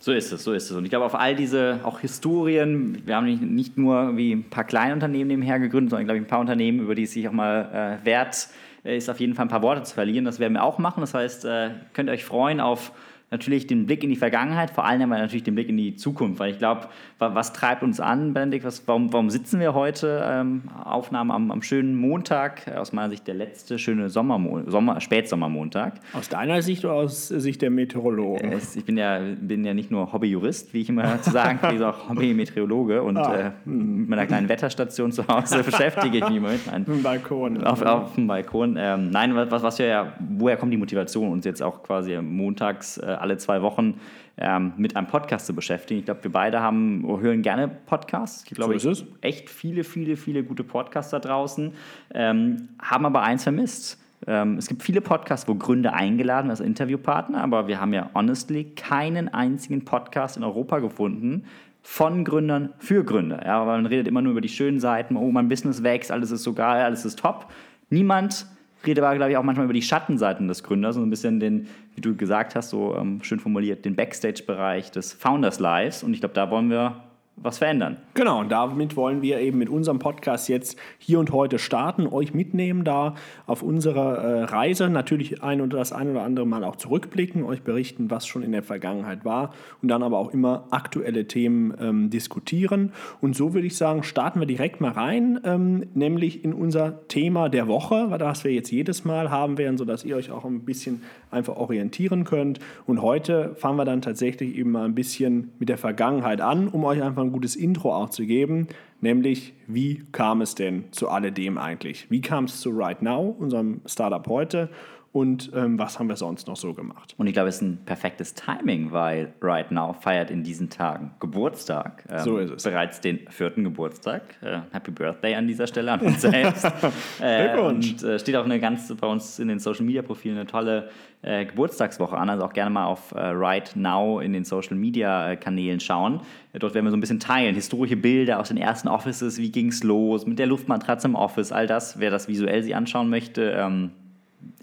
So 0.03 0.11
ist 0.11 0.33
es, 0.33 0.44
so 0.44 0.51
ist 0.51 0.69
es. 0.69 0.75
Und 0.75 0.83
ich 0.83 0.89
glaube, 0.89 1.05
auf 1.05 1.15
all 1.15 1.33
diese 1.33 1.79
auch 1.83 2.01
Historien, 2.01 3.01
wir 3.05 3.15
haben 3.15 3.23
nicht, 3.23 3.41
nicht 3.41 3.77
nur 3.77 4.17
wie 4.17 4.33
ein 4.33 4.50
paar 4.50 4.65
kleine 4.65 4.94
Unternehmen 4.94 5.29
nebenher 5.29 5.59
gegründet, 5.59 5.91
sondern 5.91 6.07
glaube 6.07 6.17
ich 6.17 6.25
ein 6.25 6.27
paar 6.27 6.41
Unternehmen, 6.41 6.81
über 6.81 6.94
die 6.94 7.03
es 7.03 7.13
sich 7.13 7.25
auch 7.25 7.31
mal 7.31 8.00
äh, 8.03 8.05
wert 8.05 8.50
ist, 8.83 9.09
auf 9.09 9.21
jeden 9.21 9.33
Fall 9.33 9.45
ein 9.45 9.50
paar 9.50 9.61
Worte 9.61 9.83
zu 9.83 9.94
verlieren. 9.94 10.25
Das 10.25 10.39
werden 10.39 10.55
wir 10.55 10.63
auch 10.63 10.77
machen. 10.77 11.00
Das 11.00 11.13
heißt, 11.13 11.45
äh, 11.45 11.69
könnt 11.94 12.09
ihr 12.09 12.13
euch 12.13 12.25
freuen 12.25 12.59
auf 12.59 12.91
natürlich 13.33 13.68
den 13.68 13.85
Blick 13.85 14.03
in 14.03 14.09
die 14.09 14.15
Vergangenheit, 14.15 14.69
vor 14.69 14.85
allem 14.85 15.01
aber 15.01 15.19
natürlich 15.19 15.44
den 15.44 15.56
Blick 15.56 15.68
in 15.68 15.75
die 15.75 15.95
Zukunft, 15.95 16.39
weil 16.39 16.51
ich 16.51 16.59
glaube, 16.59 16.88
was 17.18 17.51
treibt 17.51 17.83
uns 17.83 18.00
an, 18.00 18.33
Benedikt, 18.33 18.63
was, 18.63 18.88
warum, 18.88 19.12
warum 19.12 19.30
sitzen 19.30 19.59
wir 19.59 19.74
heute, 19.74 20.24
ähm, 20.24 20.63
Aufnahme 20.83 21.33
am, 21.33 21.51
am, 21.51 21.62
schönen 21.62 21.95
Montag, 21.95 22.68
aus 22.75 22.94
meiner 22.94 23.09
Sicht 23.09 23.27
der 23.27 23.35
letzte 23.35 23.80
schöne 23.80 24.09
Sommermo 24.09 24.62
Sommer, 24.68 25.01
Spätsommermontag. 25.01 25.95
Aus 26.13 26.30
deiner 26.30 26.62
Sicht 26.62 26.85
oder 26.85 26.94
aus 26.94 27.27
Sicht 27.27 27.62
der 27.62 27.71
Meteorologen? 27.71 28.51
Äh, 28.51 28.59
ich 28.75 28.85
bin 28.85 28.97
ja, 28.97 29.19
bin 29.19 29.65
ja 29.65 29.74
nicht 29.74 29.89
nur 29.89 30.13
Hobbyjurist, 30.13 30.74
wie 30.74 30.81
ich 30.81 30.89
immer 30.89 31.21
zu 31.21 31.31
sagen 31.31 31.59
kriege, 31.59 31.88
auch 31.88 32.09
Hobby-Meteorologe 32.09 33.01
und 33.01 33.18
ah. 33.18 33.47
äh, 33.47 33.51
mit 33.65 34.09
meiner 34.09 34.27
kleinen 34.27 34.47
Wetterstation 34.47 35.12
zu 35.12 35.27
Hause 35.27 35.63
beschäftige 35.63 36.18
ich 36.18 36.27
mich 36.27 36.38
immer 36.38 36.51
mit. 36.51 36.71
Ein, 36.71 36.86
Balkon. 37.01 37.63
Auf, 37.63 37.81
auf 37.81 38.15
dem 38.15 38.27
Balkon. 38.27 38.77
Ähm, 38.77 39.09
nein, 39.09 39.36
was, 39.36 39.63
was 39.63 39.79
wir 39.79 39.88
ja, 39.88 40.13
woher 40.19 40.57
kommt 40.57 40.71
die 40.71 40.77
Motivation, 40.77 41.31
uns 41.31 41.45
jetzt 41.45 41.63
auch 41.63 41.81
quasi 41.81 42.21
montags 42.21 42.97
äh, 42.97 43.06
alle 43.24 43.38
zwei 43.38 43.62
Wochen 43.62 44.00
ähm, 44.38 44.74
mit 44.78 44.96
einem 44.96 45.08
Podcast 45.08 45.48
zu 45.48 45.56
beschäftigen. 45.56 46.00
Ich 46.00 46.06
glaube, 46.06 46.24
wir 46.24 46.31
beide 46.31 46.60
haben, 46.60 47.04
hören 47.20 47.42
gerne 47.42 47.68
Podcasts. 47.68 48.44
Ich 48.48 48.56
glaube, 48.56 48.78
so 48.80 48.92
ich, 48.92 49.06
echt 49.22 49.50
viele, 49.50 49.84
viele, 49.84 50.16
viele 50.16 50.44
gute 50.44 50.64
Podcasts 50.64 51.12
da 51.12 51.20
draußen, 51.20 51.74
ähm, 52.14 52.70
haben 52.80 53.06
aber 53.06 53.24
eins 53.24 53.44
vermisst. 53.44 54.00
Ähm, 54.28 54.58
es 54.58 54.68
gibt 54.68 54.84
viele 54.84 55.02
Podcasts, 55.02 55.48
wo 55.48 55.56
Gründer 55.56 55.94
eingeladen 55.94 56.50
als 56.50 56.60
Interviewpartner, 56.60 57.44
aber 57.44 57.68
wir 57.68 57.80
haben 57.80 57.94
ja 57.94 58.10
honestly 58.14 58.66
keinen 58.75 59.34
einzigen 59.34 59.84
Podcast 59.86 60.38
in 60.38 60.44
Europa 60.44 60.80
gefunden, 60.80 61.46
von 61.81 62.24
Gründern 62.24 62.70
für 62.78 63.04
Gründer. 63.04 63.46
Ja, 63.46 63.68
weil 63.68 63.81
man 63.81 63.86
redet 63.86 64.08
immer 64.08 64.22
nur 64.22 64.31
über 64.31 64.42
die 64.42 64.50
schönen 64.50 64.80
Seiten, 64.80 65.18
oh, 65.18 65.31
mein 65.31 65.50
Business 65.50 65.84
wächst, 65.84 66.12
alles 66.12 66.31
ist 66.31 66.44
so 66.44 66.54
geil, 66.54 66.84
alles 66.84 67.04
ist 67.04 67.20
top. 67.20 67.52
Niemand 67.90 68.48
rede 68.85 69.06
aber, 69.06 69.15
glaube 69.15 69.31
ich, 69.31 69.38
auch 69.38 69.44
manchmal 69.44 69.65
über 69.65 69.74
die 69.74 69.81
Schattenseiten 69.81 70.47
des 70.47 70.63
Gründers 70.63 70.97
und 70.97 71.03
ein 71.03 71.09
bisschen 71.09 71.39
den, 71.39 71.68
wie 71.95 72.01
du 72.01 72.15
gesagt 72.15 72.56
hast, 72.56 72.69
so 72.69 72.95
ähm, 72.95 73.24
schön 73.24 73.39
formuliert, 73.39 73.85
den 73.85 73.95
Backstage-Bereich 73.95 74.91
des 74.91 75.13
Founders 75.13 75.59
Lives. 75.59 76.03
Und 76.03 76.13
ich 76.13 76.19
glaube, 76.19 76.35
da 76.35 76.50
wollen 76.50 76.69
wir 76.69 77.03
was 77.35 77.57
verändern. 77.57 77.97
Genau, 78.13 78.39
und 78.41 78.51
damit 78.51 78.95
wollen 78.95 79.21
wir 79.21 79.39
eben 79.39 79.57
mit 79.57 79.68
unserem 79.68 80.00
Podcast 80.00 80.50
jetzt 80.50 80.77
hier 81.00 81.19
und 81.19 81.31
heute 81.31 81.57
starten, 81.57 82.07
euch 82.07 82.33
mitnehmen 82.33 82.83
da 82.83 83.15
auf 83.47 83.63
unserer 83.63 84.18
äh, 84.18 84.44
Reise, 84.44 84.89
natürlich 84.89 85.41
ein 85.41 85.59
oder 85.59 85.77
das 85.77 85.91
ein 85.91 86.12
oder 86.12 86.21
andere 86.21 86.45
Mal 86.45 86.63
auch 86.63 86.75
zurückblicken, 86.75 87.44
euch 87.44 87.63
berichten, 87.63 88.12
was 88.12 88.27
schon 88.27 88.44
in 88.44 88.51
der 88.51 88.62
Vergangenheit 88.62 89.25
war 89.25 89.53
und 89.81 89.89
dann 89.89 90.03
aber 90.03 90.19
auch 90.19 90.31
immer 90.31 90.68
aktuelle 90.69 91.27
Themen 91.27 91.74
ähm, 91.81 92.09
diskutieren. 92.12 92.94
Und 93.19 93.36
so 93.36 93.53
würde 93.53 93.68
ich 93.68 93.77
sagen, 93.77 94.03
starten 94.03 94.39
wir 94.39 94.47
direkt 94.47 94.79
mal 94.79 94.91
rein, 94.91 95.39
ähm, 95.44 95.88
nämlich 95.95 96.44
in 96.44 96.53
unser 96.53 97.07
Thema 97.07 97.50
der 97.50 97.68
Woche, 97.68 98.06
was 98.09 98.44
wir 98.44 98.51
jetzt 98.51 98.71
jedes 98.71 99.06
Mal 99.06 99.31
haben 99.31 99.57
werden, 99.57 99.77
sodass 99.77 100.06
ihr 100.06 100.15
euch 100.15 100.29
auch 100.29 100.45
ein 100.45 100.65
bisschen 100.65 101.01
einfach 101.31 101.56
orientieren 101.56 102.24
könnt. 102.25 102.59
Und 102.86 103.01
heute 103.01 103.56
fangen 103.56 103.77
wir 103.77 103.86
dann 103.86 104.01
tatsächlich 104.01 104.56
eben 104.56 104.71
mal 104.71 104.86
ein 104.86 104.95
bisschen 104.95 105.51
mit 105.57 105.69
der 105.69 105.77
Vergangenheit 105.77 106.39
an, 106.39 106.68
um 106.68 106.86
euch 106.86 107.01
einfach 107.01 107.23
ein 107.24 107.31
gutes 107.31 107.56
Intro 107.56 107.94
auch 107.94 108.10
zu 108.10 108.25
geben, 108.25 108.68
nämlich 109.02 109.54
wie 109.68 110.04
kam 110.12 110.42
es 110.42 110.56
denn 110.56 110.86
zu 110.92 111.10
alledem 111.10 111.58
eigentlich? 111.58 112.10
Wie 112.10 112.22
kam 112.22 112.46
es 112.46 112.60
zu 112.62 112.70
Right 112.72 113.02
Now, 113.02 113.36
unserem 113.40 113.81
Startup 113.86 114.25
heute? 114.28 114.70
Und 115.13 115.51
ähm, 115.54 115.77
was 115.77 116.00
haben 116.00 116.10
wir 116.10 116.15
sonst 116.15 116.48
noch 116.48 116.56
so 116.56 116.74
gemacht. 116.74 117.13
Und 117.19 117.27
ich 117.27 117.33
glaube, 117.33 117.48
es 117.48 117.57
ist 117.57 117.62
ein 117.62 117.77
perfektes 117.86 118.33
Timing, 118.33 118.92
weil 118.92 119.31
Right 119.44 119.71
Now 119.71 119.94
feiert 119.94 120.31
in 120.31 120.42
diesen 120.42 120.71
Tagen 120.71 121.12
Geburtstag. 121.19 122.03
Ähm, 122.10 122.20
so 122.24 122.38
ist 122.39 122.50
es. 122.50 122.63
Bereits 122.63 123.00
den 123.00 123.20
vierten 123.29 123.63
Geburtstag. 123.63 124.24
Äh, 124.41 124.62
Happy 124.72 124.89
Birthday 124.89 125.36
an 125.36 125.48
dieser 125.48 125.67
Stelle 125.67 125.91
an 125.91 126.00
uns 126.00 126.22
selbst. 126.22 126.65
äh, 127.22 127.55
und 127.60 128.01
äh, 128.01 128.17
steht 128.17 128.36
auch 128.36 128.43
eine 128.43 128.60
ganze, 128.60 128.96
bei 128.96 129.05
uns 129.05 129.38
in 129.38 129.50
den 129.50 129.60
Social 129.60 129.86
Media 129.86 130.01
Profilen 130.01 130.36
eine 130.36 130.48
tolle 130.48 130.89
äh, 131.22 131.46
Geburtstagswoche 131.46 132.17
an. 132.17 132.32
Also 132.32 132.46
auch 132.46 132.53
gerne 132.53 132.72
mal 132.72 132.86
auf 132.86 133.12
äh, 133.12 133.20
Right 133.20 133.75
Now 133.75 134.20
in 134.20 134.34
den 134.34 134.46
Social 134.46 134.75
Media 134.75 135.36
Kanälen 135.36 135.79
schauen. 135.79 136.22
Dort 136.53 136.74
werden 136.74 136.86
wir 136.86 136.91
so 136.91 136.98
ein 136.98 137.01
bisschen 137.01 137.20
teilen. 137.20 137.53
Historische 137.53 137.98
Bilder 137.98 138.39
aus 138.39 138.48
den 138.48 138.58
ersten 138.58 138.88
Offices, 138.88 139.38
wie 139.38 139.51
ging 139.51 139.67
es 139.67 139.84
los, 139.84 140.25
mit 140.25 140.39
der 140.39 140.48
Luftmatratze 140.48 141.08
im 141.08 141.13
Office, 141.13 141.51
all 141.51 141.67
das. 141.67 142.00
Wer 142.00 142.10
das 142.10 142.27
visuell 142.27 142.63
sich 142.63 142.75
anschauen 142.75 143.12
möchte, 143.12 143.51
ähm, 143.51 143.91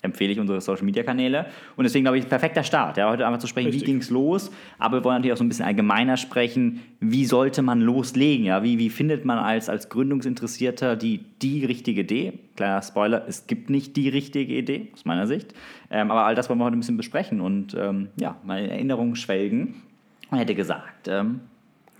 empfehle 0.03 0.33
ich 0.33 0.41
unsere 0.41 0.61
Social 0.61 0.85
Media 0.85 1.03
Kanäle. 1.03 1.47
Und 1.77 1.85
deswegen 1.85 2.05
glaube 2.05 2.19
ich, 2.19 2.29
perfekter 2.29 2.63
Start. 2.63 2.97
Ja, 2.97 3.11
heute 3.11 3.27
einfach 3.27 3.39
zu 3.39 3.47
sprechen, 3.47 3.67
Richtig. 3.69 3.83
wie 3.83 3.93
ging 3.93 4.01
es 4.01 4.11
los, 4.11 4.51
aber 4.79 4.99
wir 4.99 5.05
wollen 5.05 5.17
natürlich 5.17 5.33
auch 5.33 5.39
so 5.39 5.45
ein 5.45 5.49
bisschen 5.49 5.65
allgemeiner 5.65 6.17
sprechen, 6.17 6.81
wie 7.01 7.25
sollte 7.25 7.63
man 7.63 7.81
loslegen? 7.81 8.45
Ja? 8.45 8.63
Wie, 8.63 8.79
wie 8.79 8.91
findet 8.91 9.25
man 9.25 9.39
als, 9.39 9.69
als 9.69 9.89
Gründungsinteressierter 9.89 10.97
die, 10.97 11.25
die 11.43 11.65
richtige 11.65 12.03
Idee? 12.03 12.33
Kleiner 12.57 12.83
Spoiler, 12.83 13.25
es 13.29 13.47
gibt 13.47 13.71
nicht 13.71 13.97
die 13.97 14.09
richtige 14.09 14.55
Idee, 14.55 14.89
aus 14.93 15.05
meiner 15.05 15.27
Sicht. 15.27 15.55
Ähm, 15.91 16.11
aber 16.11 16.25
all 16.25 16.35
das 16.35 16.49
wollen 16.49 16.59
wir 16.59 16.65
heute 16.65 16.77
ein 16.77 16.81
bisschen 16.81 16.97
besprechen 16.97 17.41
und 17.41 17.75
ähm, 17.79 18.09
ja, 18.17 18.37
meine 18.45 18.71
Erinnerungen 18.71 19.17
schwelgen. 19.17 19.83
Man 20.31 20.39
hätte 20.41 20.55
gesagt, 20.55 21.09
ähm, 21.09 21.41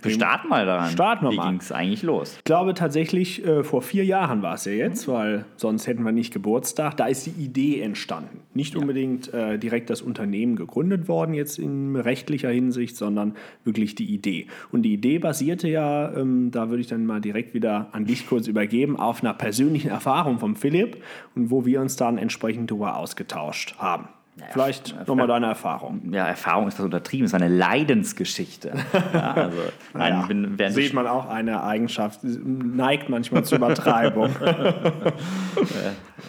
wir 0.01 0.11
starten 0.11 0.49
mal 0.49 0.65
daran. 0.65 0.89
Starten 0.89 1.25
wir 1.25 1.31
Wie 1.31 1.35
mal. 1.37 1.45
Wie 1.45 1.49
ging 1.49 1.59
es 1.59 1.71
eigentlich 1.71 2.03
los? 2.03 2.35
Ich 2.37 2.43
glaube 2.43 2.73
tatsächlich, 2.73 3.45
äh, 3.45 3.63
vor 3.63 3.81
vier 3.81 4.05
Jahren 4.05 4.41
war 4.41 4.55
es 4.55 4.65
ja 4.65 4.71
jetzt, 4.71 5.07
mhm. 5.07 5.11
weil 5.11 5.45
sonst 5.57 5.87
hätten 5.87 6.03
wir 6.03 6.11
nicht 6.11 6.33
Geburtstag. 6.33 6.97
Da 6.97 7.07
ist 7.07 7.25
die 7.25 7.43
Idee 7.43 7.81
entstanden. 7.81 8.41
Nicht 8.53 8.73
ja. 8.73 8.81
unbedingt 8.81 9.33
äh, 9.33 9.57
direkt 9.57 9.89
das 9.89 10.01
Unternehmen 10.01 10.55
gegründet 10.55 11.07
worden, 11.07 11.33
jetzt 11.33 11.59
in 11.59 11.95
rechtlicher 11.95 12.49
Hinsicht, 12.49 12.95
sondern 12.95 13.35
wirklich 13.63 13.95
die 13.95 14.13
Idee. 14.13 14.47
Und 14.71 14.83
die 14.83 14.93
Idee 14.93 15.19
basierte 15.19 15.67
ja, 15.67 16.11
ähm, 16.13 16.51
da 16.51 16.69
würde 16.69 16.81
ich 16.81 16.87
dann 16.87 17.05
mal 17.05 17.21
direkt 17.21 17.53
wieder 17.53 17.89
an 17.91 18.05
dich 18.05 18.27
kurz 18.27 18.47
übergeben, 18.47 18.97
auf 18.97 19.23
einer 19.23 19.33
persönlichen 19.33 19.89
Erfahrung 19.89 20.39
von 20.39 20.55
Philipp 20.55 21.03
und 21.35 21.51
wo 21.51 21.65
wir 21.65 21.81
uns 21.81 21.95
dann 21.95 22.17
entsprechend 22.17 22.71
darüber 22.71 22.97
ausgetauscht 22.97 23.75
haben. 23.77 24.07
Vielleicht 24.51 25.07
nochmal 25.07 25.27
deine 25.27 25.47
Erfahrung. 25.47 26.13
Ja, 26.13 26.25
Erfahrung 26.25 26.67
ist 26.67 26.79
das 26.79 26.85
untertrieben, 26.85 27.25
es 27.25 27.33
ist 27.33 27.41
eine 27.41 27.53
Leidensgeschichte. 27.53 28.71
Ja, 29.13 29.33
also, 29.33 29.57
nein, 29.93 30.13
Ja, 30.13 30.25
bin, 30.25 30.59
während 30.59 30.75
sieht 30.75 30.93
man 30.93 31.05
auch 31.07 31.27
eine 31.27 31.63
Eigenschaft, 31.63 32.21
neigt 32.23 33.09
manchmal 33.09 33.43
zur 33.43 33.57
Übertreibung. 33.57 34.29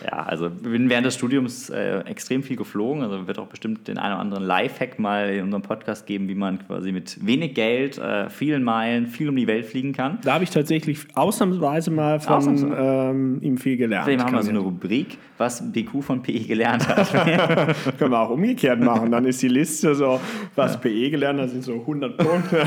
Ja, 0.05 0.23
also 0.25 0.51
bin 0.51 0.89
während 0.89 1.07
des 1.07 1.15
Studiums 1.15 1.71
äh, 1.71 1.99
extrem 2.01 2.43
viel 2.43 2.57
geflogen. 2.57 3.03
Also 3.03 3.27
wird 3.27 3.39
auch 3.39 3.47
bestimmt 3.47 3.89
den 3.89 3.99
einen 3.99 4.15
oder 4.15 4.21
anderen 4.21 4.45
Lifehack 4.45 4.99
mal 4.99 5.29
in 5.31 5.45
unserem 5.45 5.63
Podcast 5.63 6.07
geben, 6.07 6.29
wie 6.29 6.35
man 6.35 6.67
quasi 6.67 6.93
mit 6.93 7.25
wenig 7.25 7.55
Geld, 7.55 7.99
äh, 7.99 8.29
vielen 8.31 8.63
Meilen, 8.63 9.07
viel 9.07 9.29
um 9.29 9.37
die 9.37 9.47
Welt 9.47 9.67
fliegen 9.67 9.93
kann. 9.93 10.19
Da 10.23 10.35
habe 10.35 10.45
ich 10.45 10.51
tatsächlich 10.51 11.07
ausnahmsweise 11.15 11.91
mal 11.91 12.21
von 12.21 12.37
Ausnahmsweise. 12.37 12.75
ähm, 12.77 13.39
ihm 13.43 13.59
viel 13.59 13.77
gelernt. 13.77 14.09
Außerdem 14.09 14.25
haben 14.25 14.35
wir 14.35 14.43
so 14.43 14.51
eine 14.51 14.59
Rubrik, 14.61 15.19
was 15.39 15.73
BQ 15.73 16.03
von 16.03 16.23
PE 16.23 16.41
gelernt 16.41 16.89
hat. 16.89 17.13
Können 17.99 18.13
wir 18.13 18.21
auch 18.21 18.31
umgekehrt 18.31 18.81
machen. 18.81 19.11
Dann 19.11 19.25
ist 19.25 19.43
die 19.43 19.49
Liste 19.49 19.95
so, 19.95 20.21
was 20.55 20.81
PE 20.81 21.11
gelernt 21.11 21.41
hat, 21.41 21.51
sind 21.51 21.65
so 21.65 21.75
100 21.75 22.17
Punkte. 22.17 22.65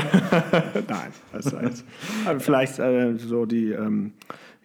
Nein, 0.88 1.12
das 1.32 1.52
heißt, 1.52 1.84
vielleicht 2.38 2.78
äh, 2.78 3.14
so 3.16 3.46
die, 3.46 3.70
ähm, 3.72 4.12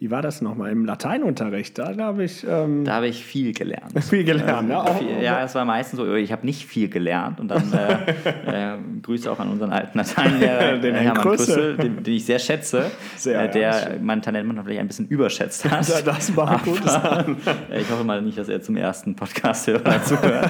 wie 0.02 0.10
war 0.10 0.24
das 0.24 0.42
nochmal, 0.42 0.72
im 0.72 0.84
Lateinunterricht, 0.84 1.78
da 1.78 1.92
glaube 1.92 2.24
ich 2.24 2.44
ähm, 2.50 2.86
da 2.86 2.96
habe 2.96 3.08
ich 3.08 3.24
viel 3.24 3.54
gelernt. 3.54 4.04
viel 4.04 4.24
gelernt. 4.24 4.68
Ne? 4.68 4.82
Auch, 4.82 4.98
Viel- 4.98 5.22
Ja, 5.22 5.44
es 5.44 5.54
war 5.54 5.64
meistens 5.64 5.98
so, 6.00 6.16
ich 6.16 6.32
habe 6.32 6.44
nicht 6.44 6.66
viel 6.66 6.90
gelernt 6.90 7.40
und 7.40 7.50
dann 7.50 7.72
äh, 7.72 8.74
äh, 8.74 8.78
Grüße 9.04 9.32
auch 9.32 9.40
an 9.40 9.50
unseren 9.50 9.72
alten 9.72 10.00
Lateinlehrer, 10.00 10.78
Den 10.80 10.96
äh, 10.96 10.98
Herrn 10.98 11.18
Hermann 11.18 11.22
Krüssel. 11.24 11.78
Den, 11.78 12.02
den 12.02 12.16
ich 12.16 12.26
sehr 12.26 12.40
schätze, 12.40 12.90
Sehr, 13.16 13.42
äh, 13.42 13.46
ja, 13.46 13.52
der 13.52 13.98
mein 14.02 14.24
Talent 14.24 14.48
manchmal 14.48 14.66
vielleicht 14.66 14.80
ein 14.82 14.88
bisschen 14.88 15.08
überschätzt 15.08 15.70
hat. 15.70 15.88
Ja, 15.88 16.02
das 16.02 16.36
war 16.36 16.50
ein 16.50 16.64
gutes 16.64 16.96
äh, 16.96 17.82
Ich 17.82 17.92
hoffe 17.92 18.04
mal 18.04 18.24
nicht, 18.24 18.40
dass 18.40 18.50
er 18.50 18.60
zum 18.60 18.78
ersten 18.78 19.16
Podcast 19.16 19.68
hört 19.68 19.86
dazu 19.86 20.20
hört. 20.20 20.50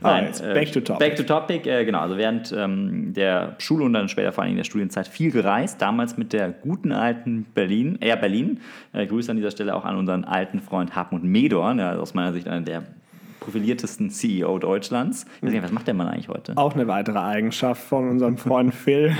Ah, 0.00 0.20
jetzt 0.20 0.42
back 0.44 0.70
to 0.70 0.80
topic. 0.80 0.98
Back 1.08 1.16
to 1.16 1.24
topic, 1.24 1.68
äh, 1.68 1.84
genau. 1.84 1.98
Also 1.98 2.16
während 2.16 2.54
ähm, 2.56 3.12
der 3.14 3.56
Schule 3.58 3.84
und 3.84 3.94
dann 3.94 4.08
später 4.08 4.30
vor 4.30 4.44
allem 4.44 4.52
in 4.52 4.58
der 4.58 4.64
Studienzeit 4.64 5.08
viel 5.08 5.32
gereist. 5.32 5.82
Damals 5.82 6.16
mit 6.16 6.32
der 6.32 6.50
guten 6.50 6.92
alten 6.92 7.46
Berlin, 7.52 7.98
Air 8.00 8.16
Berlin. 8.16 8.60
Äh, 8.92 9.06
Grüße 9.06 9.30
an 9.30 9.36
dieser 9.36 9.50
Stelle 9.50 9.74
auch 9.74 9.84
an 9.84 9.96
unseren 9.96 10.24
alten 10.24 10.60
Freund 10.60 10.94
Hartmut 10.94 11.22
Medorn, 11.22 11.78
der 11.78 12.00
aus 12.00 12.14
meiner 12.14 12.32
Sicht 12.32 12.48
einer 12.48 12.62
der 12.62 12.84
profiliertesten 13.40 14.10
CEO 14.10 14.58
Deutschlands. 14.58 15.26
Nicht, 15.40 15.60
was 15.62 15.72
macht 15.72 15.88
der 15.88 15.94
Mann 15.94 16.08
eigentlich 16.08 16.28
heute? 16.28 16.56
Auch 16.56 16.74
eine 16.74 16.86
weitere 16.86 17.18
Eigenschaft 17.18 17.82
von 17.82 18.08
unserem 18.08 18.38
Freund 18.38 18.72
Phil. 18.72 19.16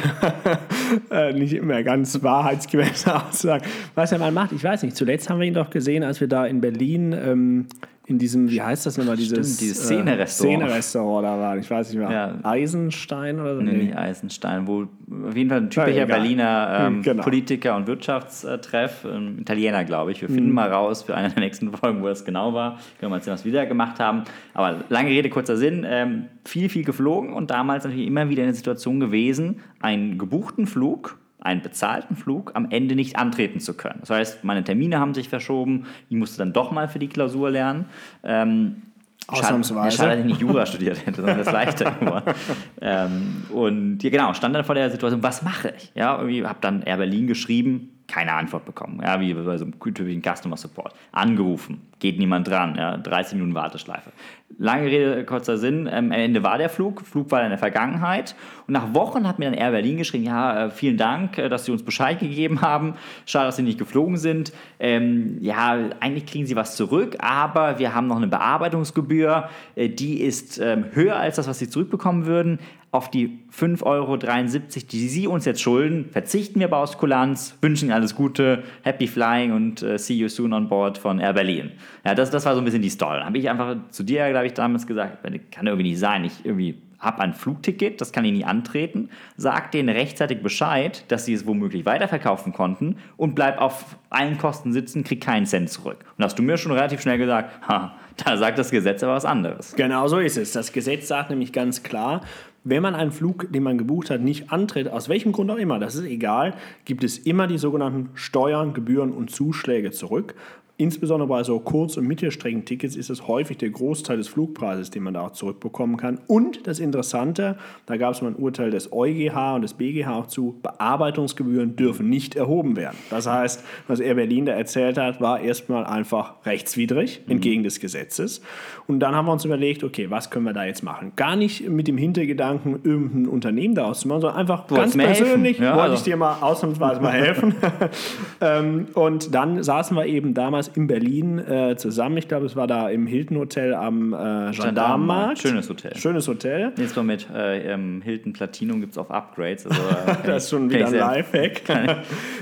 äh, 1.10 1.32
nicht 1.32 1.54
immer 1.54 1.82
ganz 1.82 2.22
wahrheitsgemäße 2.22 3.14
Aussagen. 3.14 3.64
Was 3.94 4.12
er 4.12 4.18
mal 4.18 4.30
macht, 4.30 4.52
ich 4.52 4.62
weiß 4.62 4.84
nicht. 4.84 4.96
Zuletzt 4.96 5.28
haben 5.28 5.40
wir 5.40 5.46
ihn 5.46 5.54
doch 5.54 5.70
gesehen, 5.70 6.04
als 6.04 6.20
wir 6.20 6.28
da 6.28 6.46
in 6.46 6.60
Berlin 6.60 7.12
ähm, 7.12 7.66
in 8.06 8.18
diesem, 8.18 8.50
wie 8.50 8.60
heißt 8.60 8.84
das 8.84 8.98
nochmal, 8.98 9.16
dieses, 9.16 9.58
dieses 9.58 9.84
Szene-Restaurant. 9.84 10.20
Äh, 10.20 10.64
Szene-Restaurant 10.66 11.24
da 11.24 11.38
waren. 11.38 11.58
Ich 11.60 11.70
weiß 11.70 11.90
nicht 11.90 11.98
mehr. 11.98 12.10
Ja. 12.10 12.34
Eisenstein 12.42 13.38
oder 13.38 13.54
so? 13.56 13.62
Nee, 13.62 13.70
Nee. 13.72 13.82
nicht 13.84 13.96
Eisenstein, 13.96 14.66
wo 14.66 14.88
auf 15.28 15.36
jeden 15.36 15.48
Fall 15.50 15.58
ein 15.60 15.70
typischer 15.70 15.98
Ja. 15.98 16.04
Berliner 16.06 16.78
ähm, 16.80 16.94
Hm, 16.96 17.02
genau. 17.02 17.22
Politiker- 17.22 17.76
und 17.76 17.86
Wirtschaftstreff, 17.86 19.04
ähm, 19.04 19.38
Italiener, 19.40 19.84
glaube 19.84 20.10
ich. 20.12 20.20
Wir 20.20 20.28
finden 20.28 20.50
mal 20.52 20.68
raus 20.72 21.02
für 21.04 21.14
eine 21.14 21.30
der 21.30 21.40
nächsten 21.40 21.70
Folgen, 21.72 22.02
wo 22.02 22.06
das 22.08 22.24
genau 22.24 22.52
war. 22.54 22.72
Können 22.72 22.82
wir 23.00 23.08
mal 23.10 23.16
erzählen, 23.16 23.34
was 23.34 23.44
wir 23.44 23.52
da 23.52 23.64
gemacht 23.66 24.00
haben. 24.00 24.24
Aber 24.54 24.78
lange 24.88 25.10
Rede, 25.10 25.28
kurzer 25.30 25.56
Sinn. 25.56 25.84
Ähm, 25.88 26.24
viel, 26.44 26.68
viel 26.68 26.84
geflogen 26.84 27.32
und 27.32 27.50
damals 27.50 27.84
natürlich 27.84 28.06
immer 28.08 28.28
wieder 28.28 28.42
in 28.42 28.48
der 28.48 28.54
Situation 28.54 28.98
gewesen, 29.00 29.60
einen 29.80 30.18
gebuchten 30.18 30.66
Flug, 30.66 31.18
einen 31.42 31.62
bezahlten 31.62 32.16
Flug 32.16 32.52
am 32.54 32.70
Ende 32.70 32.94
nicht 32.94 33.16
antreten 33.16 33.60
zu 33.60 33.74
können. 33.74 33.98
Das 34.00 34.10
heißt, 34.10 34.44
meine 34.44 34.64
Termine 34.64 34.98
haben 34.98 35.14
sich 35.14 35.28
verschoben. 35.28 35.86
Ich 36.08 36.16
musste 36.16 36.38
dann 36.38 36.52
doch 36.52 36.70
mal 36.70 36.88
für 36.88 36.98
die 36.98 37.08
Klausur 37.08 37.50
lernen. 37.50 37.86
Ähm, 38.22 38.82
Ausnahmsweise. 39.28 39.96
Schade, 39.96 40.10
dass 40.10 40.20
ich 40.20 40.24
nicht 40.24 40.40
Jura 40.40 40.66
studiert 40.66 41.06
hätte, 41.06 41.20
sondern 41.20 41.38
das 41.38 41.52
leichter 41.52 41.90
geworden. 42.00 42.34
ähm, 42.80 43.44
und 43.50 44.02
ja, 44.02 44.10
genau, 44.10 44.34
stand 44.34 44.54
dann 44.54 44.64
vor 44.64 44.74
der 44.74 44.90
Situation, 44.90 45.22
was 45.22 45.42
mache 45.42 45.72
ich? 45.76 45.92
Ja, 45.94 46.16
irgendwie 46.16 46.44
habe 46.44 46.58
dann 46.60 46.82
Air 46.82 46.96
Berlin 46.96 47.26
geschrieben, 47.26 47.91
keine 48.12 48.34
Antwort 48.34 48.66
bekommen. 48.66 49.00
Ja, 49.02 49.20
wie 49.20 49.32
bei 49.32 49.56
so 49.56 49.64
einem 49.64 49.80
typischen 49.80 50.22
Customer 50.22 50.58
Support. 50.58 50.94
Angerufen, 51.12 51.80
geht 51.98 52.18
niemand 52.18 52.46
dran. 52.46 52.74
Ja, 52.76 52.98
30 52.98 53.34
Minuten 53.34 53.54
Warteschleife. 53.54 54.12
Lange 54.58 54.84
Rede, 54.86 55.24
kurzer 55.24 55.56
Sinn. 55.56 55.88
Ähm, 55.90 56.06
am 56.06 56.12
Ende 56.12 56.42
war 56.42 56.58
der 56.58 56.68
Flug. 56.68 57.00
Flug 57.06 57.30
war 57.30 57.42
in 57.42 57.48
der 57.48 57.58
Vergangenheit. 57.58 58.34
Und 58.66 58.74
nach 58.74 58.92
Wochen 58.92 59.26
hat 59.26 59.38
mir 59.38 59.46
dann 59.46 59.54
Air 59.54 59.70
Berlin 59.70 59.96
geschrieben: 59.96 60.24
Ja, 60.24 60.66
äh, 60.66 60.70
vielen 60.70 60.98
Dank, 60.98 61.38
äh, 61.38 61.48
dass 61.48 61.64
Sie 61.64 61.72
uns 61.72 61.82
Bescheid 61.82 62.20
gegeben 62.20 62.60
haben. 62.60 62.94
Schade, 63.24 63.46
dass 63.46 63.56
Sie 63.56 63.62
nicht 63.62 63.78
geflogen 63.78 64.18
sind. 64.18 64.52
Ähm, 64.78 65.38
ja, 65.40 65.78
eigentlich 66.00 66.26
kriegen 66.26 66.44
Sie 66.44 66.54
was 66.54 66.76
zurück, 66.76 67.16
aber 67.20 67.78
wir 67.78 67.94
haben 67.94 68.08
noch 68.08 68.18
eine 68.18 68.28
Bearbeitungsgebühr. 68.28 69.48
Äh, 69.74 69.88
die 69.88 70.20
ist 70.20 70.58
ähm, 70.58 70.84
höher 70.92 71.16
als 71.16 71.36
das, 71.36 71.48
was 71.48 71.58
Sie 71.58 71.70
zurückbekommen 71.70 72.26
würden. 72.26 72.58
Auf 72.92 73.10
die 73.10 73.38
5,73 73.50 73.84
Euro, 73.84 74.16
die 74.18 75.08
Sie 75.08 75.26
uns 75.26 75.46
jetzt 75.46 75.62
schulden, 75.62 76.10
verzichten 76.12 76.60
wir 76.60 76.66
aber 76.66 76.76
aus 76.76 76.98
Kulanz, 76.98 77.56
wünschen 77.62 77.86
Ihnen 77.86 77.94
alles 77.94 78.14
Gute, 78.14 78.64
happy 78.82 79.06
flying 79.06 79.52
und 79.52 79.82
äh, 79.82 79.98
see 79.98 80.12
you 80.12 80.28
soon 80.28 80.52
on 80.52 80.68
board 80.68 80.98
von 80.98 81.18
Air 81.18 81.32
Berlin. 81.32 81.72
Ja, 82.04 82.14
das, 82.14 82.30
das 82.30 82.44
war 82.44 82.54
so 82.54 82.60
ein 82.60 82.66
bisschen 82.66 82.82
die 82.82 82.90
Story. 82.90 83.22
Habe 83.22 83.38
ich 83.38 83.48
einfach 83.48 83.76
zu 83.88 84.02
dir, 84.02 84.28
glaube 84.28 84.46
ich, 84.46 84.52
damals 84.52 84.86
gesagt, 84.86 85.22
kann 85.50 85.66
irgendwie 85.66 85.88
nicht 85.88 85.98
sein, 86.00 86.24
ich 86.24 86.44
irgendwie 86.44 86.76
habe 87.02 87.20
ein 87.20 87.34
Flugticket, 87.34 88.00
das 88.00 88.12
kann 88.12 88.24
ich 88.24 88.32
nie 88.32 88.44
antreten, 88.44 89.10
sag 89.36 89.72
denen 89.72 89.88
rechtzeitig 89.88 90.40
Bescheid, 90.40 91.04
dass 91.08 91.24
sie 91.24 91.34
es 91.34 91.46
womöglich 91.46 91.84
weiterverkaufen 91.84 92.52
konnten 92.52 92.96
und 93.16 93.34
bleib 93.34 93.60
auf 93.60 93.96
allen 94.08 94.38
Kosten 94.38 94.72
sitzen, 94.72 95.02
krieg 95.02 95.20
keinen 95.20 95.46
Cent 95.46 95.68
zurück. 95.68 96.04
Und 96.16 96.24
hast 96.24 96.38
du 96.38 96.42
mir 96.42 96.56
schon 96.56 96.72
relativ 96.72 97.00
schnell 97.00 97.18
gesagt, 97.18 97.68
ha, 97.68 97.96
da 98.24 98.36
sagt 98.36 98.58
das 98.58 98.70
Gesetz 98.70 99.02
aber 99.02 99.14
was 99.14 99.24
anderes. 99.24 99.74
Genau 99.74 100.06
so 100.06 100.18
ist 100.18 100.36
es. 100.36 100.52
Das 100.52 100.72
Gesetz 100.72 101.08
sagt 101.08 101.30
nämlich 101.30 101.52
ganz 101.52 101.82
klar, 101.82 102.20
wenn 102.64 102.82
man 102.82 102.94
einen 102.94 103.10
Flug, 103.10 103.52
den 103.52 103.62
man 103.62 103.78
gebucht 103.78 104.10
hat, 104.10 104.20
nicht 104.20 104.52
antritt, 104.52 104.88
aus 104.88 105.08
welchem 105.08 105.32
Grund 105.32 105.50
auch 105.50 105.56
immer, 105.56 105.78
das 105.78 105.96
ist 105.96 106.04
egal, 106.04 106.54
gibt 106.84 107.02
es 107.02 107.18
immer 107.18 107.46
die 107.46 107.58
sogenannten 107.58 108.10
Steuern, 108.14 108.72
Gebühren 108.72 109.12
und 109.12 109.30
Zuschläge 109.30 109.90
zurück. 109.90 110.34
Insbesondere 110.82 111.28
bei 111.28 111.44
so 111.44 111.60
Kurz- 111.60 111.96
und 111.96 112.08
Mittelstreckentickets 112.08 112.96
ist 112.96 113.08
es 113.08 113.28
häufig 113.28 113.56
der 113.56 113.70
Großteil 113.70 114.16
des 114.16 114.26
Flugpreises, 114.26 114.90
den 114.90 115.04
man 115.04 115.14
da 115.14 115.20
auch 115.20 115.30
zurückbekommen 115.30 115.96
kann. 115.96 116.18
Und 116.26 116.66
das 116.66 116.80
Interessante, 116.80 117.56
da 117.86 117.96
gab 117.96 118.14
es 118.14 118.20
mal 118.20 118.32
ein 118.32 118.34
Urteil 118.34 118.72
des 118.72 118.92
EuGH 118.92 119.54
und 119.54 119.62
des 119.62 119.74
BGH 119.74 120.12
auch 120.12 120.26
zu, 120.26 120.58
Bearbeitungsgebühren 120.60 121.76
dürfen 121.76 122.10
nicht 122.10 122.34
erhoben 122.34 122.74
werden. 122.74 122.96
Das 123.10 123.28
heißt, 123.28 123.62
was 123.86 124.00
Air 124.00 124.16
Berlin 124.16 124.44
da 124.44 124.54
erzählt 124.54 124.98
hat, 124.98 125.20
war 125.20 125.38
erstmal 125.38 125.86
einfach 125.86 126.44
rechtswidrig, 126.44 127.20
entgegen 127.28 127.62
des 127.62 127.78
Gesetzes. 127.78 128.42
Und 128.88 128.98
dann 128.98 129.14
haben 129.14 129.26
wir 129.26 129.32
uns 129.32 129.44
überlegt, 129.44 129.84
okay, 129.84 130.10
was 130.10 130.30
können 130.30 130.46
wir 130.46 130.52
da 130.52 130.64
jetzt 130.64 130.82
machen? 130.82 131.12
Gar 131.14 131.36
nicht 131.36 131.68
mit 131.68 131.86
dem 131.86 131.96
Hintergedanken, 131.96 132.80
irgendein 132.82 133.28
Unternehmen 133.28 133.76
daraus 133.76 134.00
zu 134.00 134.08
machen, 134.08 134.22
sondern 134.22 134.40
einfach 134.40 134.66
Du 134.66 134.74
ganz 134.74 134.96
persönlich, 134.96 135.60
Ja, 135.60 135.76
wollte 135.76 135.82
also. 135.82 135.94
ich 135.94 136.02
dir 136.02 136.16
mal 136.16 136.38
ausnahmsweise 136.40 137.00
mal 137.00 137.12
helfen. 137.12 137.54
ähm, 138.40 138.88
und 138.94 139.32
dann 139.32 139.62
saßen 139.62 139.96
wir 139.96 140.06
eben 140.06 140.34
damals 140.34 140.71
in 140.76 140.86
Berlin 140.86 141.38
äh, 141.38 141.76
zusammen. 141.76 142.16
Ich 142.16 142.28
glaube, 142.28 142.46
es 142.46 142.56
war 142.56 142.66
da 142.66 142.88
im 142.88 143.06
Hilton 143.06 143.38
Hotel 143.38 143.74
am 143.74 144.12
äh, 144.12 144.50
Gendarmenmarkt. 144.52 145.38
Schönes 145.38 145.68
Hotel. 145.68 145.96
Schönes 145.96 146.28
Hotel. 146.28 146.72
Jetzt 146.76 146.96
mal 146.96 147.02
mit 147.02 147.28
äh, 147.30 147.76
Hilton 148.02 148.32
Platinum 148.32 148.80
gibt 148.80 148.92
es 148.92 148.98
auf 148.98 149.10
Upgrades. 149.10 149.66
Also, 149.66 149.80
äh, 149.80 150.16
Das 150.26 150.44
ist 150.44 150.50
schon 150.50 150.70
wieder 150.70 150.86
ein 150.88 150.94
Lifehack. 150.94 151.62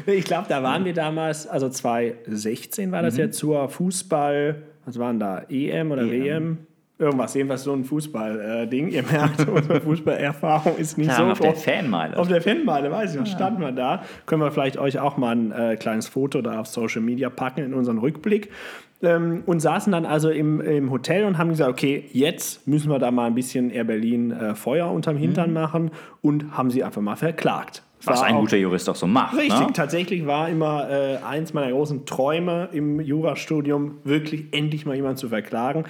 Ich 0.07 0.25
glaube, 0.27 0.47
da 0.49 0.63
waren 0.63 0.85
wir 0.85 0.93
damals, 0.95 1.47
also 1.47 1.69
2016 1.69 2.93
war 2.93 3.03
das 3.03 3.15
Mhm. 3.15 3.21
ja 3.21 3.31
zur 3.31 3.69
Fußball, 3.69 4.63
was 4.85 4.99
waren 4.99 5.19
da, 5.19 5.43
EM 5.49 5.91
oder 5.93 6.11
WM? 6.11 6.59
Irgendwas, 7.01 7.35
jedenfalls 7.35 7.65
so 7.65 7.73
ein 7.73 7.85
Fußball-Ding. 7.85 8.89
Ihr 8.89 9.03
merkt, 9.03 9.49
unsere 9.49 9.81
Fußballerfahrung 9.81 10.77
ist 10.77 10.99
nicht 10.99 11.09
Ja, 11.09 11.17
so 11.17 11.25
auf 11.25 11.41
der. 11.41 11.55
Fanmeile. 11.55 12.17
Auf 12.17 12.29
der 12.29 12.43
Fanmeile, 12.43 12.91
weiß 12.93 13.15
ich 13.15 13.19
noch, 13.21 13.27
standen 13.27 13.61
wir 13.63 13.73
da. 13.73 14.03
Können 14.27 14.43
wir 14.43 14.51
vielleicht 14.53 14.77
euch 14.77 14.99
auch 14.99 15.17
mal 15.17 15.35
ein 15.35 15.51
äh, 15.53 15.77
kleines 15.77 16.09
Foto 16.09 16.43
da 16.43 16.61
auf 16.61 16.67
Social 16.67 17.01
Media 17.01 17.31
packen 17.31 17.61
in 17.65 17.75
unseren 17.75 17.99
Rückblick. 17.99 18.51
Ähm, 19.03 19.43
und 19.47 19.61
saßen 19.61 19.91
dann 19.93 20.05
also 20.05 20.29
im, 20.29 20.61
im 20.61 20.91
Hotel 20.91 21.25
und 21.25 21.39
haben 21.39 21.49
gesagt, 21.49 21.71
okay, 21.71 22.05
jetzt 22.13 22.69
müssen 22.69 22.91
wir 22.91 22.99
da 22.99 23.11
mal 23.11 23.29
ein 23.29 23.35
bisschen 23.35 23.71
Air 23.71 23.85
Berlin 23.85 24.31
äh, 24.31 24.55
Feuer 24.55 24.91
unterm 24.91 25.17
Hintern 25.17 25.55
machen 25.55 25.91
und 26.21 26.55
haben 26.55 26.71
sie 26.71 26.85
einfach 26.85 27.01
mal 27.01 27.17
verklagt. 27.17 27.83
Was 28.05 28.21
war 28.21 28.27
ein 28.27 28.35
auch- 28.35 28.41
guter 28.41 28.57
Jurist 28.59 28.89
auch 28.91 28.97
so 28.97 29.07
macht. 29.07 29.37
Richtig, 29.39 29.59
Ne? 29.59 29.67
tatsächlich 29.73 30.27
war 30.27 30.51
immer 30.51 30.89
äh, 30.91 31.17
eins 31.27 31.55
meiner 31.55 31.71
großen 31.71 32.05
Träume 32.05 32.69
im 32.73 33.01
Jurastudium, 33.01 33.99
wirklich 34.05 34.45
endlich 34.53 34.85
mal 34.85 34.97
jemanden 34.97 35.17
zu 35.19 35.29
verklagen. 35.31 35.85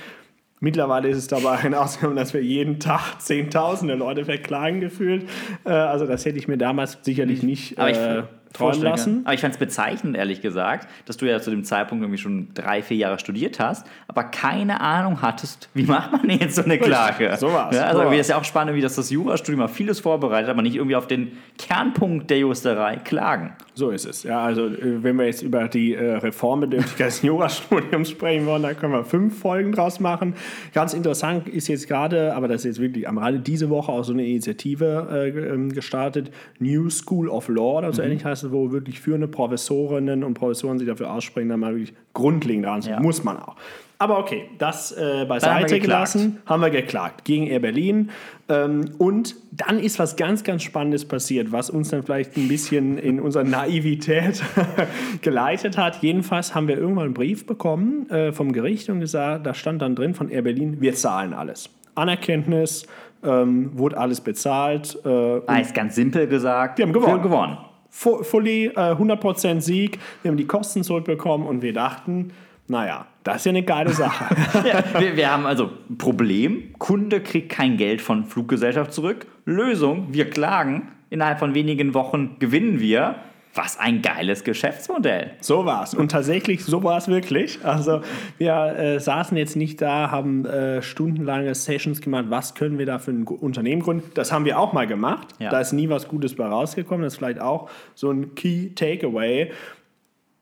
Mittlerweile 0.61 1.09
ist 1.09 1.17
es 1.17 1.27
dabei 1.27 1.57
hinausgekommen, 1.57 2.17
dass 2.19 2.35
wir 2.35 2.43
jeden 2.43 2.79
Tag 2.81 3.21
Zehntausende 3.21 3.95
Leute 3.95 4.25
verklagen 4.27 4.81
gefühlt. 4.81 5.29
Äh, 5.65 5.71
also 5.71 6.07
das 6.07 6.25
hätte 6.27 6.39
ich 6.39 6.49
mir 6.49 6.59
damals 6.59 6.99
sicherlich 7.03 7.43
nicht 7.43 7.79
Aber 7.79 7.91
ich- 7.91 7.97
äh, 7.97 8.23
träumen 8.53 8.83
lassen. 8.83 9.21
Aber 9.25 9.35
ich 9.35 9.41
fand 9.41 9.55
es 9.55 9.59
bezeichnend, 9.59 10.17
ehrlich 10.17 10.41
gesagt, 10.43 10.89
dass 11.07 11.17
du 11.17 11.27
ja 11.27 11.41
zu 11.41 11.51
dem 11.51 11.65
Zeitpunkt 11.65 12.03
irgendwie 12.03 12.19
schon 12.19 12.49
drei, 12.55 12.83
vier 12.83 12.97
Jahre 12.97 13.19
studiert 13.19 13.61
hast, 13.61 13.87
aber 14.09 14.25
keine 14.25 14.81
Ahnung 14.81 15.23
hattest, 15.23 15.69
wie 15.75 15.85
macht 15.85 16.13
man 16.13 16.31
jetzt 16.31 16.57
so 16.57 16.65
eine 16.65 16.79
Klage. 16.79 17.35
so 17.39 17.53
war's. 17.53 17.77
Ja, 17.77 17.85
also 17.85 18.01
So 18.01 18.07
war's. 18.07 18.19
ist 18.19 18.31
ja 18.31 18.39
auch 18.39 18.45
spannend, 18.45 18.75
wie 18.75 18.81
das 18.81 18.97
das 18.97 19.11
Jurastudium 19.11 19.63
auf 19.63 19.73
vieles 19.73 20.01
vorbereitet, 20.01 20.51
aber 20.51 20.63
nicht 20.63 20.77
irgendwie 20.77 20.97
auf 20.97 21.07
den 21.07 21.33
Kernpunkt 21.59 22.31
der 22.31 22.39
Justerei 22.39 22.97
klagen. 22.97 23.53
So 23.75 23.91
ist 23.91 24.05
es. 24.07 24.25
Ja, 24.25 24.41
also 24.43 24.67
äh, 24.67 25.03
wenn 25.03 25.17
wir 25.17 25.27
jetzt 25.27 25.43
über 25.43 25.69
die 25.69 25.95
äh, 25.95 26.17
Reformbedürftigkeit 26.17 27.07
des 27.07 27.23
Jurastudiums 27.23 28.11
sprechen 28.11 28.47
wollen, 28.47 28.63
dann 28.63 28.77
können 28.77 28.93
wir 28.93 29.05
fünf 29.05 29.39
Folgen 29.39 29.73
draus 29.73 30.01
machen. 30.01 30.35
Ganz 30.75 30.93
interessant 30.93 31.49
ist 31.49 31.69
jetzt 31.69 31.89
gerade, 31.89 32.35
aber 32.35 32.49
das 32.49 32.63
ist 32.63 32.65
jetzt 32.65 32.81
wirklich 32.81 33.09
am 33.09 33.19
Rande 33.19 33.41
diese 33.41 33.71
Woche 33.71 33.93
auch 33.93 34.03
so 34.03 34.13
eine 34.13 34.27
Initiative 34.27 35.09
äh, 35.11 35.29
ähm, 35.29 35.73
gestartet, 35.73 36.31
New 36.59 36.91
School 36.91 37.29
of 37.29 37.49
Law 37.49 37.79
oder 37.79 37.93
so 37.93 38.03
ähnlich 38.03 38.25
heißt 38.25 38.40
es, 38.43 38.53
wo 38.53 38.71
wirklich 38.73 39.01
führende 39.01 39.29
Professorinnen 39.29 40.25
und 40.25 40.35
Professoren 40.35 40.79
sich 40.79 40.89
dafür 40.89 41.13
aussprechen, 41.13 41.49
da 41.49 41.57
mal 41.57 41.75
wirklich 41.75 41.95
grundlegend 42.15 42.67
ran 42.67 42.81
Ja. 42.83 43.01
muss 43.01 43.25
man 43.25 43.39
auch. 43.39 43.57
Aber 43.99 44.19
okay, 44.19 44.45
das 44.57 44.93
äh, 44.97 45.21
haben 45.21 45.29
beiseite 45.29 45.75
geklagt. 45.75 45.83
gelassen 45.83 46.39
haben 46.47 46.63
wir 46.63 46.71
geklagt 46.71 47.27
gegen 47.27 47.47
Air 47.47 47.61
Berlin. 47.61 48.09
Ähm, 48.49 48.93
und 48.97 49.37
dann 49.53 49.79
ist 49.79 49.99
was 49.99 50.17
ganz, 50.17 50.43
ganz 50.43 50.63
Spannendes 50.63 51.05
passiert, 51.05 51.53
was 51.53 51.69
uns 51.69 51.91
dann 51.91 52.03
vielleicht 52.03 52.35
ein 52.39 52.49
bisschen 52.49 52.97
in 52.97 53.21
unserer 53.21 53.45
Naivität 53.45 54.43
geleitet 55.21 55.77
hat. 55.77 56.03
Jedenfalls 56.03 56.55
haben 56.55 56.67
wir 56.67 56.79
irgendwann 56.79 57.05
einen 57.07 57.15
Brief 57.15 57.47
bekommen 57.47 58.09
äh, 58.09 58.33
vom 58.33 58.53
Gericht 58.53 58.89
und 58.89 59.01
gesagt, 59.01 59.45
da 59.47 59.53
stand 59.53 59.83
dann 59.83 59.95
drin 59.95 60.15
von 60.15 60.31
Air 60.31 60.43
Berlin, 60.43 60.79
wir 60.81 60.95
zahlen 60.95 61.35
alles. 61.35 61.69
Anerkenntnis, 61.95 62.87
ähm, 63.23 63.71
wurde 63.79 63.99
alles 63.99 64.23
bezahlt. 64.23 64.99
Äh, 65.05 65.41
Ah, 65.47 65.59
ist 65.59 65.75
ganz 65.75 65.95
simpel 65.95 66.27
gesagt. 66.27 66.79
Wir 66.79 66.87
haben 66.87 66.95
gewonnen. 66.95 67.23
Gewonnen. 67.23 67.59
Fu- 67.91 68.23
Fully, 68.23 68.67
äh, 68.67 68.95
100% 68.95 69.61
Sieg, 69.61 69.99
wir 70.23 70.31
haben 70.31 70.39
die 70.39 70.47
Kosten 70.47 70.83
zurückbekommen 70.85 71.47
und 71.47 71.63
wir 71.63 71.73
dachten, 71.73 72.33
naja, 72.69 73.07
das 73.25 73.39
ist 73.39 73.47
ja 73.47 73.51
eine 73.51 73.63
geile 73.65 73.91
Sache. 73.93 74.35
Ja, 74.67 74.83
wir, 75.01 75.17
wir 75.17 75.31
haben 75.33 75.45
also 75.47 75.71
Problem, 75.99 76.73
Kunde 76.79 77.21
kriegt 77.21 77.51
kein 77.51 77.77
Geld 77.77 78.01
von 78.01 78.25
Fluggesellschaft 78.25 78.93
zurück. 78.93 79.27
Lösung, 79.45 80.09
wir 80.13 80.31
klagen, 80.31 80.89
innerhalb 81.11 81.39
von 81.41 81.55
wenigen 81.55 81.93
Wochen 81.95 82.37
gewinnen 82.39 82.79
wir. 82.81 83.17
Was 83.55 83.79
ein 83.79 84.01
geiles 84.01 84.45
Geschäftsmodell. 84.45 85.33
So 85.41 85.65
war's. 85.65 85.93
Und 85.95 86.13
tatsächlich, 86.13 86.65
so 86.65 86.85
war 86.85 86.99
es 86.99 87.09
wirklich. 87.09 87.59
Also 87.65 88.03
wir 88.39 88.55
äh, 88.55 89.01
saßen 89.01 89.37
jetzt 89.37 89.57
nicht 89.57 89.83
da, 89.83 90.11
haben 90.13 90.47
äh, 90.47 90.83
stundenlange 90.83 91.55
Sessions 91.57 92.01
gemacht, 92.01 92.27
was 92.29 92.55
können 92.55 92.79
wir 92.79 92.87
da 92.87 93.01
für 93.01 93.11
ein 93.11 93.27
Unternehmen 93.27 93.83
gründen. 93.83 94.11
Das 94.15 94.31
haben 94.31 94.45
wir 94.45 94.59
auch 94.59 94.73
mal 94.73 94.87
gemacht. 94.87 95.29
Ja. 95.41 95.51
Da 95.51 95.61
ist 95.61 95.73
nie 95.73 95.89
was 95.89 96.07
Gutes 96.07 96.37
bei 96.37 96.47
rausgekommen. 96.47 97.03
Das 97.03 97.15
ist 97.15 97.19
vielleicht 97.19 97.41
auch 97.41 97.69
so 97.95 98.11
ein 98.11 98.37
Key 98.37 98.71
Takeaway. 98.75 99.51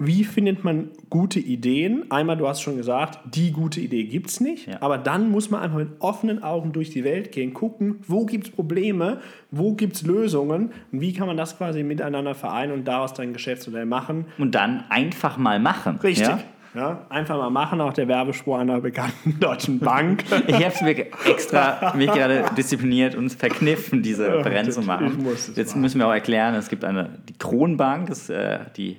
Wie 0.01 0.23
findet 0.23 0.63
man 0.63 0.91
gute 1.11 1.41
Ideen? 1.41 2.09
Einmal, 2.11 2.37
du 2.37 2.47
hast 2.47 2.61
schon 2.61 2.77
gesagt, 2.77 3.19
die 3.35 3.51
gute 3.51 3.81
Idee 3.81 4.05
gibt 4.05 4.31
es 4.31 4.41
nicht. 4.41 4.69
Ja. 4.69 4.81
Aber 4.81 4.97
dann 4.97 5.29
muss 5.29 5.51
man 5.51 5.61
einfach 5.61 5.79
mit 5.79 5.89
offenen 5.99 6.45
Augen 6.45 6.73
durch 6.73 6.91
die 6.91 7.03
Welt 7.03 7.33
gehen, 7.33 7.53
gucken, 7.53 7.99
wo 8.07 8.25
gibt 8.25 8.47
es 8.47 8.53
Probleme, 8.53 9.21
wo 9.51 9.75
gibt 9.75 9.97
es 9.97 10.03
Lösungen 10.03 10.71
und 10.93 11.01
wie 11.01 11.13
kann 11.13 11.27
man 11.27 11.37
das 11.37 11.59
quasi 11.59 11.83
miteinander 11.83 12.37
vereinen 12.37 12.73
und 12.75 12.87
daraus 12.87 13.13
dann 13.13 13.31
ein 13.31 13.33
Geschäftsmodell 13.33 13.87
machen. 13.87 14.27
Und 14.39 14.55
dann 14.55 14.85
einfach 14.89 15.37
mal 15.37 15.59
machen. 15.59 15.97
Richtig. 15.97 16.29
Ja? 16.29 16.39
Ja? 16.75 17.07
einfach 17.09 17.37
mal 17.37 17.51
machen, 17.51 17.81
auch 17.81 17.93
der 17.93 18.07
Werbespruch 18.07 18.59
einer 18.59 18.81
bekannten 18.81 19.37
deutschen 19.41 19.81
Bank. 19.81 20.23
Ich 20.47 20.55
habe 20.65 20.85
mir 20.85 21.07
extra 21.27 21.93
mich 21.97 22.13
gerade 22.13 22.45
diszipliniert 22.57 23.17
und 23.17 23.31
verkniffen, 23.31 24.03
diese 24.03 24.33
Referenz 24.33 24.77
zu 24.77 24.83
machen. 24.83 25.27
es 25.35 25.57
Jetzt 25.57 25.71
machen. 25.71 25.81
müssen 25.81 25.99
wir 25.99 26.07
auch 26.07 26.13
erklären, 26.13 26.55
es 26.55 26.69
gibt 26.69 26.85
eine, 26.85 27.19
die 27.29 27.37
Kronbank, 27.37 28.11
ist 28.11 28.31
äh, 28.31 28.61
die 28.77 28.97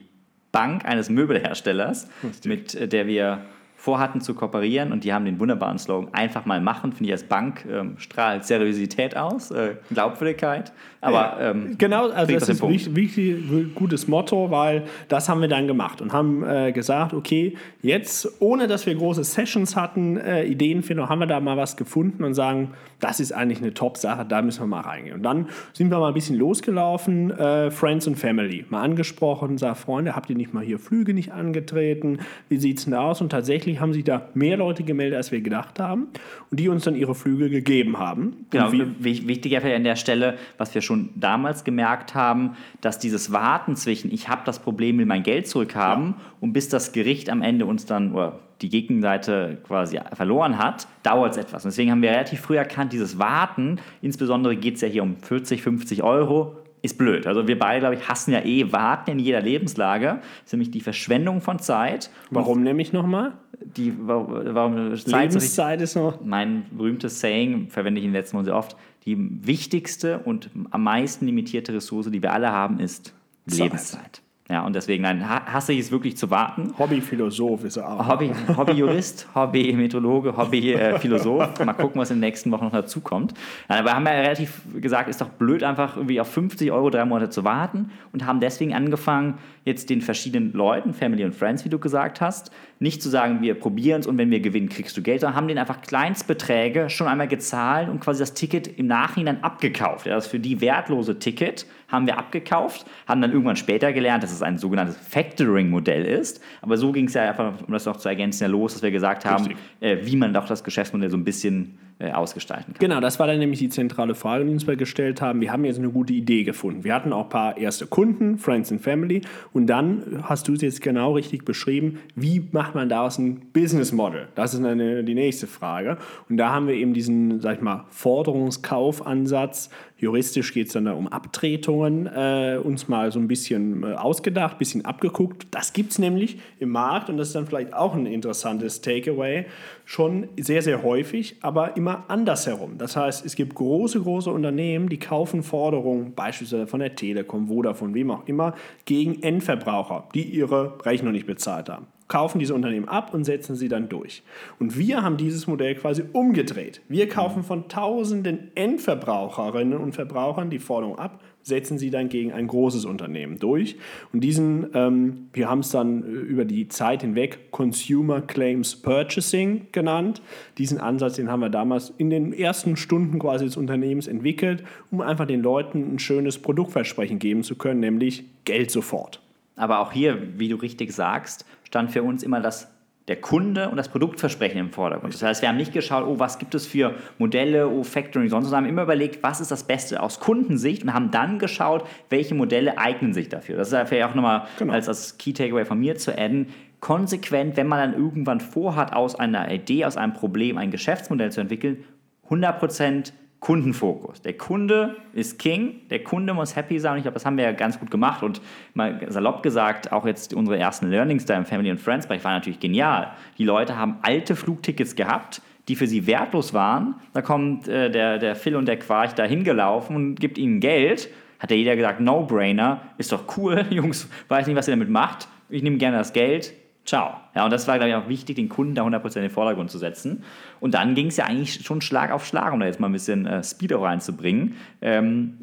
Bank 0.52 0.86
eines 0.86 1.10
Möbelherstellers, 1.10 2.08
mit 2.44 2.76
äh, 2.76 2.88
der 2.88 3.08
wir 3.08 3.42
vorhatten 3.80 4.20
zu 4.20 4.34
kooperieren 4.34 4.92
und 4.92 5.06
die 5.06 5.14
haben 5.14 5.24
den 5.24 5.40
wunderbaren 5.40 5.80
Slogan, 5.80 6.14
einfach 6.14 6.46
mal 6.46 6.60
machen, 6.60 6.92
finde 6.92 7.06
ich 7.06 7.12
als 7.14 7.24
Bank, 7.24 7.66
ähm, 7.72 7.96
strahlt 7.98 8.44
Seriosität 8.44 9.16
aus, 9.16 9.52
äh, 9.52 9.76
Glaubwürdigkeit, 9.90 10.74
aber 11.00 11.38
ähm, 11.40 11.76
Genau, 11.78 12.10
also 12.10 12.34
das 12.34 12.50
ist 12.50 12.62
wichtig, 12.62 12.94
wichtig, 12.94 13.76
gutes 13.76 14.10
Motto, 14.10 14.52
weil 14.52 14.84
das 15.08 15.30
haben 15.30 15.40
wir 15.40 15.48
dann 15.48 15.66
gemacht 15.66 16.02
und 16.02 16.12
haben 16.12 16.44
äh, 16.44 16.74
gesagt, 16.74 17.14
okay, 17.14 17.56
jetzt, 17.82 18.42
ohne 18.42 18.68
dass 18.68 18.86
wir 18.86 18.94
große 18.96 19.24
Sessions 19.24 19.78
hatten, 19.78 20.18
äh, 20.18 20.44
Ideenfindung, 20.44 21.08
haben 21.08 21.20
wir 21.20 21.28
da 21.28 21.40
mal 21.40 21.56
was 21.56 21.78
gefunden 21.78 22.26
und 22.26 22.34
sagen, 22.34 22.74
das 23.00 23.20
ist 23.20 23.32
eigentlich 23.32 23.60
eine 23.60 23.74
Top-Sache, 23.74 24.26
da 24.26 24.42
müssen 24.42 24.62
wir 24.62 24.68
mal 24.68 24.82
reingehen. 24.82 25.16
Und 25.16 25.24
dann 25.24 25.48
sind 25.74 25.90
wir 25.90 26.00
mal 26.00 26.10
ein 26.10 26.14
bisschen 26.14 26.38
losgelaufen, 26.38 27.32
äh, 27.32 27.72
Friends 27.72 28.08
und 28.08 28.16
Family, 28.16 28.66
mal 28.70 28.82
angesprochen, 28.82 29.58
sagt, 29.58 29.78
Freunde, 29.78 30.16
habt 30.16 30.30
ihr 30.30 30.36
nicht 30.36 30.54
mal 30.54 30.64
hier 30.64 30.80
Flüge 30.80 31.14
nicht 31.14 31.32
angetreten? 31.32 32.20
Wie 32.50 32.58
sieht's 32.58 32.86
denn 32.86 32.94
aus? 32.94 33.22
Und 33.22 33.30
tatsächlich 33.30 33.80
haben 33.80 33.94
sich 33.94 34.04
da 34.04 34.30
mehr 34.34 34.58
Leute 34.58 34.84
gemeldet, 34.84 35.18
als 35.18 35.32
wir 35.32 35.42
gedacht 35.42 35.80
haben 35.80 36.08
und 36.52 36.60
die 36.60 36.68
uns 36.68 36.84
dann 36.84 36.96
ihre 36.96 37.16
Flüge 37.16 37.50
gegeben 37.50 38.00
haben. 38.00 38.46
Genau, 38.50 38.72
wichtig 38.72 39.52
wäre 39.52 39.76
an 39.76 39.84
der 39.84 39.96
Stelle, 39.96 40.38
was 40.58 40.74
wir 40.76 40.82
schon 40.82 41.10
damals 41.16 41.64
gemerkt 41.64 42.16
haben, 42.16 42.56
dass 42.82 43.00
dieses 43.00 43.32
Warten 43.32 43.76
zwischen 43.76 44.12
ich 44.12 44.28
habe 44.28 44.42
das 44.46 44.60
Problem, 44.60 44.98
will 44.98 45.06
mein 45.06 45.24
Geld 45.24 45.48
zurückhaben 45.48 46.16
und 46.42 46.54
bis 46.54 46.70
das 46.70 46.92
Gericht 46.92 47.30
am 47.30 47.42
Ende 47.42 47.66
uns 47.66 47.86
dann 47.86 48.14
oder 48.14 48.40
die 48.62 48.70
Gegenseite 48.70 49.58
quasi 49.66 50.00
verloren 50.14 50.58
hat, 50.58 50.88
dauert 51.04 51.32
es 51.32 51.38
etwas. 51.38 51.64
Und 51.66 51.72
deswegen 51.72 51.92
haben 51.92 52.02
wir 52.02 52.12
relativ 52.12 52.42
früh 52.42 52.58
erkannt, 52.58 52.94
dieses 52.94 53.20
Warten, 53.20 53.80
insbesondere 54.02 54.56
geht 54.56 54.76
es 54.76 54.82
ja 54.82 54.88
hier 54.88 55.04
um 55.04 55.18
40, 55.18 55.62
50 55.62 56.04
Euro, 56.04 56.58
ist 56.82 56.98
blöd. 56.98 57.28
Also 57.28 57.48
wir 57.48 57.60
beide, 57.60 57.82
glaube 57.82 57.96
ich, 57.96 58.08
hassen 58.08 58.32
ja 58.32 58.44
eh 58.44 58.72
Warten 58.72 59.12
in 59.12 59.20
jeder 59.20 59.42
Lebenslage. 59.42 60.20
Das 60.22 60.46
ist 60.46 60.54
nämlich 60.54 60.72
die 60.72 60.82
Verschwendung 60.82 61.42
von 61.42 61.60
Zeit. 61.60 62.10
warum 62.30 62.64
nämlich 62.64 62.94
nochmal? 62.94 63.34
Die, 63.62 63.94
warum, 64.00 64.96
Zeit 64.96 65.34
Lebenszeit 65.34 65.82
ist 65.82 65.96
noch 65.96 66.24
mein 66.24 66.66
berühmtes 66.72 67.20
Saying, 67.20 67.68
verwende 67.70 68.00
ich 68.00 68.06
in 68.06 68.12
den 68.12 68.16
letzten 68.16 68.38
Wochen 68.38 68.46
sehr 68.46 68.56
oft, 68.56 68.78
die 69.06 69.18
wichtigste 69.46 70.20
und 70.20 70.50
am 70.72 70.84
meisten 70.84 71.26
limitierte 71.26 71.74
Ressource, 71.74 72.10
die 72.10 72.22
wir 72.22 72.32
alle 72.32 72.52
haben, 72.52 72.80
ist 72.80 73.14
Zeit. 73.48 73.60
Lebenszeit. 73.60 74.22
Ja, 74.52 74.66
und 74.66 74.76
deswegen 74.76 75.04
nein, 75.04 75.30
ha- 75.30 75.46
hasse 75.46 75.74
ich 75.74 75.80
es 75.82 75.92
wirklich 75.92 76.18
zu 76.18 76.32
warten. 76.32 76.74
Hobbyphilosoph 76.80 77.64
ist 77.66 77.78
er 77.78 77.88
auch. 77.88 78.08
Hobby, 78.08 78.32
Hobbyjurist, 78.58 79.28
Hobby-Meteorologe, 79.36 80.36
Hobby-Philosoph. 80.36 81.64
Mal 81.64 81.74
gucken, 81.74 82.02
was 82.02 82.10
in 82.10 82.18
den 82.18 82.22
nächsten 82.22 82.52
Wochen 82.52 82.66
noch 82.66 82.72
dazukommt. 82.72 83.34
Ja, 83.70 83.80
aber 83.80 83.94
haben 83.94 84.04
wir 84.06 84.14
ja 84.14 84.22
relativ 84.22 84.62
gesagt, 84.82 85.08
ist 85.10 85.22
doch 85.22 85.30
blöd, 85.30 85.64
einfach 85.64 85.98
irgendwie 85.98 86.20
auf 86.20 86.32
50 86.32 86.72
Euro 86.72 86.90
drei 86.90 87.06
Monate 87.06 87.30
zu 87.30 87.44
warten 87.44 87.92
und 88.12 88.26
haben 88.26 88.40
deswegen 88.40 88.74
angefangen, 88.74 89.36
jetzt 89.70 89.90
den 89.90 90.02
verschiedenen 90.02 90.54
Leuten, 90.54 90.94
Family 90.94 91.24
und 91.24 91.34
Friends, 91.34 91.64
wie 91.64 91.70
du 91.70 91.80
gesagt 91.80 92.20
hast, 92.20 92.52
nicht 92.80 93.02
zu 93.02 93.10
sagen, 93.10 93.42
wir 93.42 93.56
probieren 93.56 94.02
es 94.02 94.08
und 94.08 94.18
wenn 94.18 94.32
wir 94.32 94.40
gewinnen, 94.40 94.70
kriegst 94.70 94.96
du 94.98 95.02
Geld, 95.02 95.22
sondern 95.22 95.36
haben 95.36 95.48
denen 95.48 95.60
einfach 95.60 95.82
Kleinstbeträge 95.82 96.90
schon 96.90 97.08
einmal 97.08 97.28
gezahlt 97.28 97.90
und 97.90 98.00
quasi 98.00 98.20
das 98.20 98.34
Ticket 98.34 98.68
im 98.68 98.88
Nachhinein 98.88 99.44
abgekauft. 99.44 100.06
Ja, 100.06 100.16
das 100.16 100.28
für 100.28 100.40
die 100.40 100.62
wertlose 100.62 101.20
Ticket 101.20 101.66
haben 101.88 102.06
wir 102.06 102.18
abgekauft, 102.18 102.86
haben 103.08 103.22
dann 103.22 103.32
irgendwann 103.32 103.56
später 103.56 103.94
gelernt, 103.94 104.24
dass 104.24 104.32
es 104.32 104.42
ein 104.42 104.58
sogenanntes 104.58 104.98
Factoring-Modell 104.98 106.06
ist. 106.06 106.42
Aber 106.62 106.78
so 106.78 106.92
ging 106.92 107.06
es 107.06 107.14
ja 107.14 107.30
einfach, 107.30 107.54
um 107.66 107.74
das 107.74 107.86
noch 107.86 107.98
zu 107.98 108.10
ergänzen, 108.10 108.44
ja 108.44 108.50
los, 108.50 108.74
dass 108.74 108.84
wir 108.84 108.92
gesagt 108.92 109.26
haben, 109.26 109.56
äh, 109.80 109.98
wie 110.04 110.16
man 110.16 110.34
doch 110.34 110.46
das 110.46 110.64
Geschäftsmodell 110.64 111.10
so 111.10 111.18
ein 111.18 111.24
bisschen 111.24 111.78
ausgestalten 112.00 112.74
kann. 112.74 112.80
Genau, 112.80 113.02
das 113.02 113.20
war 113.20 113.28
dann 113.28 113.40
nämlich 113.40 113.60
die 113.60 113.70
zentrale 113.70 114.16
Frage, 114.16 114.46
die 114.46 114.52
uns 114.52 114.66
wir 114.68 114.78
gestellt 114.78 115.22
haben. 115.22 115.42
Wir 115.42 115.52
haben 115.52 115.66
jetzt 115.66 115.80
eine 115.80 115.90
gute 115.90 116.14
Idee 116.14 116.44
gefunden. 116.44 116.84
Wir 116.84 116.94
hatten 116.94 117.12
auch 117.12 117.26
ein 117.26 117.30
paar 117.30 117.58
erste 117.58 117.88
Kunden, 117.88 118.38
Friends 118.38 118.72
and 118.72 118.82
Family. 118.82 119.22
Und 119.52 119.68
dann 119.68 120.24
hast 120.24 120.48
du 120.48 120.54
es 120.54 120.62
jetzt 120.62 120.82
genau 120.82 121.14
richtig 121.14 121.44
beschrieben, 121.44 122.00
wie 122.16 122.48
macht 122.52 122.74
man 122.74 122.88
daraus 122.88 123.18
ein 123.18 123.42
Business 123.52 123.92
Model? 123.92 124.30
Das 124.36 124.54
ist 124.54 124.64
eine, 124.64 125.04
die 125.04 125.16
nächste 125.16 125.48
Frage. 125.48 125.98
Und 126.30 126.38
da 126.38 126.52
haben 126.52 126.68
wir 126.68 126.76
eben 126.76 126.94
diesen, 126.94 127.42
sag 127.42 127.58
ich 127.58 127.62
mal, 127.62 127.86
Forderungskaufansatz. 127.90 129.70
Juristisch 129.98 130.54
geht 130.54 130.68
es 130.68 130.74
dann 130.74 130.86
da 130.86 130.94
um 130.94 131.10
Abtretungen, 131.10 132.08
äh, 132.08 132.58
uns 132.64 132.88
mal 132.88 133.12
so 133.12 133.20
ein 133.20 133.28
bisschen 133.28 133.84
äh, 133.84 133.96
ausgedacht, 133.96 134.56
ein 134.56 134.58
bisschen 134.60 134.86
abgeguckt. 134.86 135.48
Das 135.52 135.74
gibt 135.74 135.92
es 135.92 136.00
nämlich 136.00 136.40
im 136.60 136.70
Markt 136.70 137.10
und 137.10 137.18
das 137.18 137.28
ist 137.28 137.36
dann 137.36 137.46
vielleicht 137.46 137.74
auch 137.74 137.94
ein 137.94 138.06
interessantes 138.06 138.80
Takeaway. 138.80 139.46
Schon 139.92 140.28
sehr, 140.40 140.62
sehr 140.62 140.84
häufig, 140.84 141.38
aber 141.42 141.76
immer 141.76 142.04
andersherum. 142.10 142.78
Das 142.78 142.96
heißt, 142.96 143.26
es 143.26 143.34
gibt 143.34 143.56
große, 143.56 144.00
große 144.00 144.30
Unternehmen, 144.30 144.88
die 144.88 145.00
kaufen 145.00 145.42
Forderungen, 145.42 146.14
beispielsweise 146.14 146.68
von 146.68 146.80
der 146.80 146.96
Telekom, 146.96 147.48
Vodafone, 147.48 147.96
wem 147.96 148.12
auch 148.12 148.28
immer, 148.28 148.54
gegen 148.86 149.24
Endverbraucher, 149.24 150.08
die 150.14 150.22
ihre 150.22 150.78
Rechnung 150.86 151.14
nicht 151.14 151.26
bezahlt 151.26 151.70
haben 151.70 151.88
kaufen 152.10 152.40
diese 152.40 152.56
Unternehmen 152.56 152.90
ab 152.90 153.14
und 153.14 153.24
setzen 153.24 153.56
sie 153.56 153.70
dann 153.70 153.88
durch. 153.88 154.24
Und 154.60 154.78
wir 154.78 155.04
haben 155.04 155.16
dieses 155.16 155.46
Modell 155.46 155.76
quasi 155.76 156.04
umgedreht. 156.12 156.82
Wir 156.90 157.08
kaufen 157.08 157.44
von 157.44 157.70
tausenden 157.70 158.52
Endverbraucherinnen 158.56 159.78
und 159.78 159.94
Verbrauchern 159.94 160.50
die 160.50 160.58
Forderung 160.58 160.98
ab, 160.98 161.22
setzen 161.44 161.78
sie 161.78 161.90
dann 161.90 162.10
gegen 162.10 162.32
ein 162.32 162.48
großes 162.48 162.86
Unternehmen 162.86 163.40
durch. 163.40 163.78
Und 164.14 164.22
diesen, 164.22 164.68
ähm, 164.74 165.28
wir 165.34 165.50
haben 165.50 165.60
es 165.60 165.70
dann 165.70 166.04
äh, 166.04 166.08
über 166.08 166.46
die 166.46 166.68
Zeit 166.68 167.02
hinweg 167.02 167.52
Consumer 167.52 168.22
Claims 168.22 168.76
Purchasing 168.76 169.68
genannt. 169.72 170.22
Diesen 170.58 170.80
Ansatz, 170.80 171.16
den 171.16 171.30
haben 171.30 171.42
wir 171.42 171.50
damals 171.50 171.94
in 171.98 172.10
den 172.10 172.34
ersten 172.34 172.76
Stunden 172.76 173.20
quasi 173.20 173.46
des 173.46 173.58
Unternehmens 173.58 174.08
entwickelt, 174.08 174.64
um 174.92 175.02
einfach 175.02 175.26
den 175.26 175.42
Leuten 175.42 175.96
ein 175.96 176.00
schönes 176.00 176.38
Produktversprechen 176.38 177.20
geben 177.20 177.44
zu 177.44 177.56
können, 177.56 177.80
nämlich 177.80 178.26
Geld 178.46 178.72
sofort. 178.72 179.22
Aber 179.56 179.80
auch 179.80 179.92
hier, 179.92 180.18
wie 180.38 180.48
du 180.48 180.56
richtig 180.56 180.94
sagst, 180.94 181.46
stand 181.64 181.92
für 181.92 182.04
uns 182.04 182.24
immer 182.24 182.40
das 182.40 182.70
der 183.10 183.20
Kunde 183.20 183.70
und 183.70 183.78
das 183.78 183.90
Produktversprechen 183.90 184.60
im 184.60 184.70
Vordergrund. 184.70 185.14
Das 185.14 185.24
heißt, 185.24 185.42
wir 185.42 185.50
haben 185.50 185.58
nicht 185.58 185.74
geschaut, 185.74 186.06
oh, 186.08 186.20
was 186.20 186.38
gibt 186.38 186.54
es 186.54 186.68
für 186.68 186.94
Modelle, 187.18 187.68
oh, 187.68 187.84
Factoring, 187.84 188.30
sonst, 188.30 188.46
sondern 188.46 188.66
haben 188.66 188.70
immer 188.70 188.84
überlegt, 188.84 189.24
was 189.24 189.42
ist 189.42 189.50
das 189.50 189.64
Beste 189.64 190.02
aus 190.02 190.20
Kundensicht 190.20 190.84
und 190.84 190.94
haben 190.94 191.10
dann 191.10 191.40
geschaut, 191.40 191.86
welche 192.10 192.36
Modelle 192.36 192.78
eignen 192.78 193.14
sich 193.14 193.28
dafür. 193.28 193.58
Das 193.58 193.74
ist 193.74 193.88
vielleicht 193.88 194.08
auch 194.10 194.16
nochmal 194.16 194.48
genau. 194.60 194.74
als, 194.74 194.88
als 194.88 195.18
Key 195.18 195.34
Takeaway 195.34 195.66
von 195.66 195.80
mir 195.80 195.98
zu 195.98 196.18
adden. 196.18 196.48
Konsequent, 196.80 197.58
wenn 197.58 197.68
man 197.68 197.92
dann 197.92 198.00
irgendwann 198.00 198.40
vorhat, 198.40 198.94
aus 198.94 199.16
einer 199.16 199.52
Idee, 199.52 199.86
aus 199.86 199.98
einem 199.98 200.14
Problem 200.14 200.58
ein 200.58 200.70
Geschäftsmodell 200.70 201.32
zu 201.32 201.42
entwickeln, 201.42 201.84
100% 202.30 203.12
Kundenfokus. 203.40 204.22
Der 204.22 204.34
Kunde 204.34 204.98
ist 205.14 205.40
King, 205.40 205.88
der 205.90 206.04
Kunde 206.04 206.34
muss 206.34 206.56
happy 206.58 206.78
sein 206.78 206.98
ich 206.98 207.04
glaube, 207.04 207.14
das 207.14 207.26
haben 207.26 207.38
wir 207.38 207.46
ja 207.46 207.52
ganz 207.54 207.80
gut 207.80 207.90
gemacht 207.90 208.22
und 208.22 208.42
mal 208.74 209.00
salopp 209.10 209.44
gesagt, 209.44 209.94
auch 209.94 210.06
jetzt 210.06 210.34
unsere 210.34 210.58
ersten 210.58 210.90
Learnings 210.90 211.24
da 211.26 211.38
im 211.38 211.46
Family 211.46 211.70
and 211.70 211.80
Friends 211.80 212.08
Bereich 212.08 212.24
waren 212.24 212.34
natürlich 212.34 212.60
genial. 212.60 213.12
Die 213.38 213.46
Leute 213.46 213.78
haben 213.78 213.98
alte 214.02 214.36
Flugtickets 214.36 214.96
gehabt, 214.96 215.42
die 215.70 215.78
für 215.78 215.88
sie 215.88 216.06
wertlos 216.06 216.54
waren. 216.54 216.96
Da 217.14 217.22
kommt 217.22 217.68
äh, 217.68 217.90
der, 217.90 218.18
der 218.18 218.36
Phil 218.36 218.56
und 218.58 218.66
der 218.66 218.78
Quarch 218.78 219.14
da 219.14 219.24
hingelaufen 219.24 219.96
und 219.96 220.16
gibt 220.16 220.38
ihnen 220.38 220.60
Geld. 220.60 221.10
Hat 221.40 221.52
ja 221.52 221.58
jeder 221.58 221.78
gesagt, 221.78 222.02
No-Brainer, 222.02 222.82
ist 222.98 223.14
doch 223.14 223.38
cool, 223.38 223.66
Jungs, 223.70 224.10
weiß 224.28 224.48
nicht, 224.48 224.58
was 224.58 224.68
ihr 224.68 224.74
damit 224.74 224.90
macht. 224.90 225.30
Ich 225.48 225.64
nehme 225.64 225.78
gerne 225.78 225.98
das 225.98 226.12
Geld, 226.12 226.54
Ciao. 226.86 227.18
Ja, 227.36 227.46
und 227.46 227.52
das 227.52 227.68
war, 227.68 227.78
glaube 227.78 227.90
ich, 227.90 227.96
auch 227.96 228.10
wichtig, 228.10 228.36
den 228.36 228.50
Kunden 228.50 228.74
da 228.74 228.84
100% 228.84 229.16
in 229.18 229.22
den 229.24 229.30
Vordergrund 229.30 229.70
zu 229.70 229.78
setzen. 229.78 230.24
Und 230.60 230.74
dann 230.74 230.96
ging 230.96 231.08
es 231.08 231.18
ja 231.18 231.26
eigentlich 231.26 231.64
schon 231.64 231.82
Schlag 231.82 232.12
auf 232.12 232.26
Schlag, 232.26 232.52
um 232.52 232.60
da 232.60 232.66
jetzt 232.66 232.80
mal 232.80 232.90
ein 232.90 232.94
bisschen 232.94 233.26
äh, 233.26 233.44
Speed 233.44 233.74
auch 233.74 233.84
reinzubringen. 233.84 234.56
Ähm, 234.82 235.38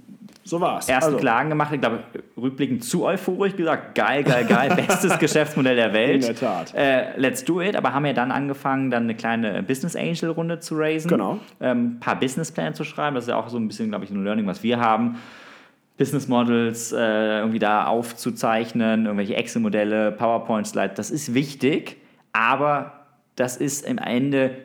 so 0.46 0.60
war 0.60 0.78
es. 0.78 0.88
Erste 0.88 1.06
also. 1.06 1.18
Klagen 1.18 1.48
gemacht, 1.48 1.72
ich 1.72 1.80
glaube, 1.80 2.04
rückblickend 2.36 2.84
zu 2.84 3.04
euphorisch 3.04 3.56
gesagt, 3.56 3.96
geil, 3.96 4.22
geil, 4.22 4.44
geil, 4.44 4.72
bestes 4.86 5.18
Geschäftsmodell 5.18 5.74
der 5.74 5.92
Welt. 5.92 6.24
In 6.24 6.34
der 6.34 6.36
Tat. 6.36 6.72
Äh, 6.74 7.18
let's 7.18 7.44
do 7.44 7.60
it, 7.60 7.74
aber 7.74 7.92
haben 7.92 8.06
ja 8.06 8.12
dann 8.12 8.30
angefangen, 8.30 8.90
dann 8.90 9.04
eine 9.04 9.16
kleine 9.16 9.64
Business 9.64 9.96
Angel 9.96 10.30
Runde 10.30 10.60
zu 10.60 10.76
raisen. 10.76 11.08
Genau. 11.08 11.40
Ein 11.58 11.70
ähm, 11.70 12.00
paar 12.00 12.18
Businesspläne 12.18 12.74
zu 12.74 12.84
schreiben, 12.84 13.16
das 13.16 13.24
ist 13.24 13.30
ja 13.30 13.36
auch 13.36 13.48
so 13.48 13.58
ein 13.58 13.66
bisschen, 13.66 13.88
glaube 13.88 14.04
ich, 14.04 14.10
ein 14.10 14.22
Learning, 14.22 14.46
was 14.46 14.62
wir 14.62 14.78
haben. 14.78 15.16
Business 15.98 16.28
Models 16.28 16.92
äh, 16.92 17.38
irgendwie 17.38 17.58
da 17.58 17.86
aufzuzeichnen, 17.86 19.06
irgendwelche 19.06 19.36
Excel-Modelle, 19.36 20.12
PowerPoint-Slides, 20.12 20.94
das 20.96 21.10
ist 21.10 21.34
wichtig, 21.34 21.96
aber 22.32 23.06
das 23.34 23.56
ist 23.56 23.86
im 23.86 23.98
Ende 23.98 24.56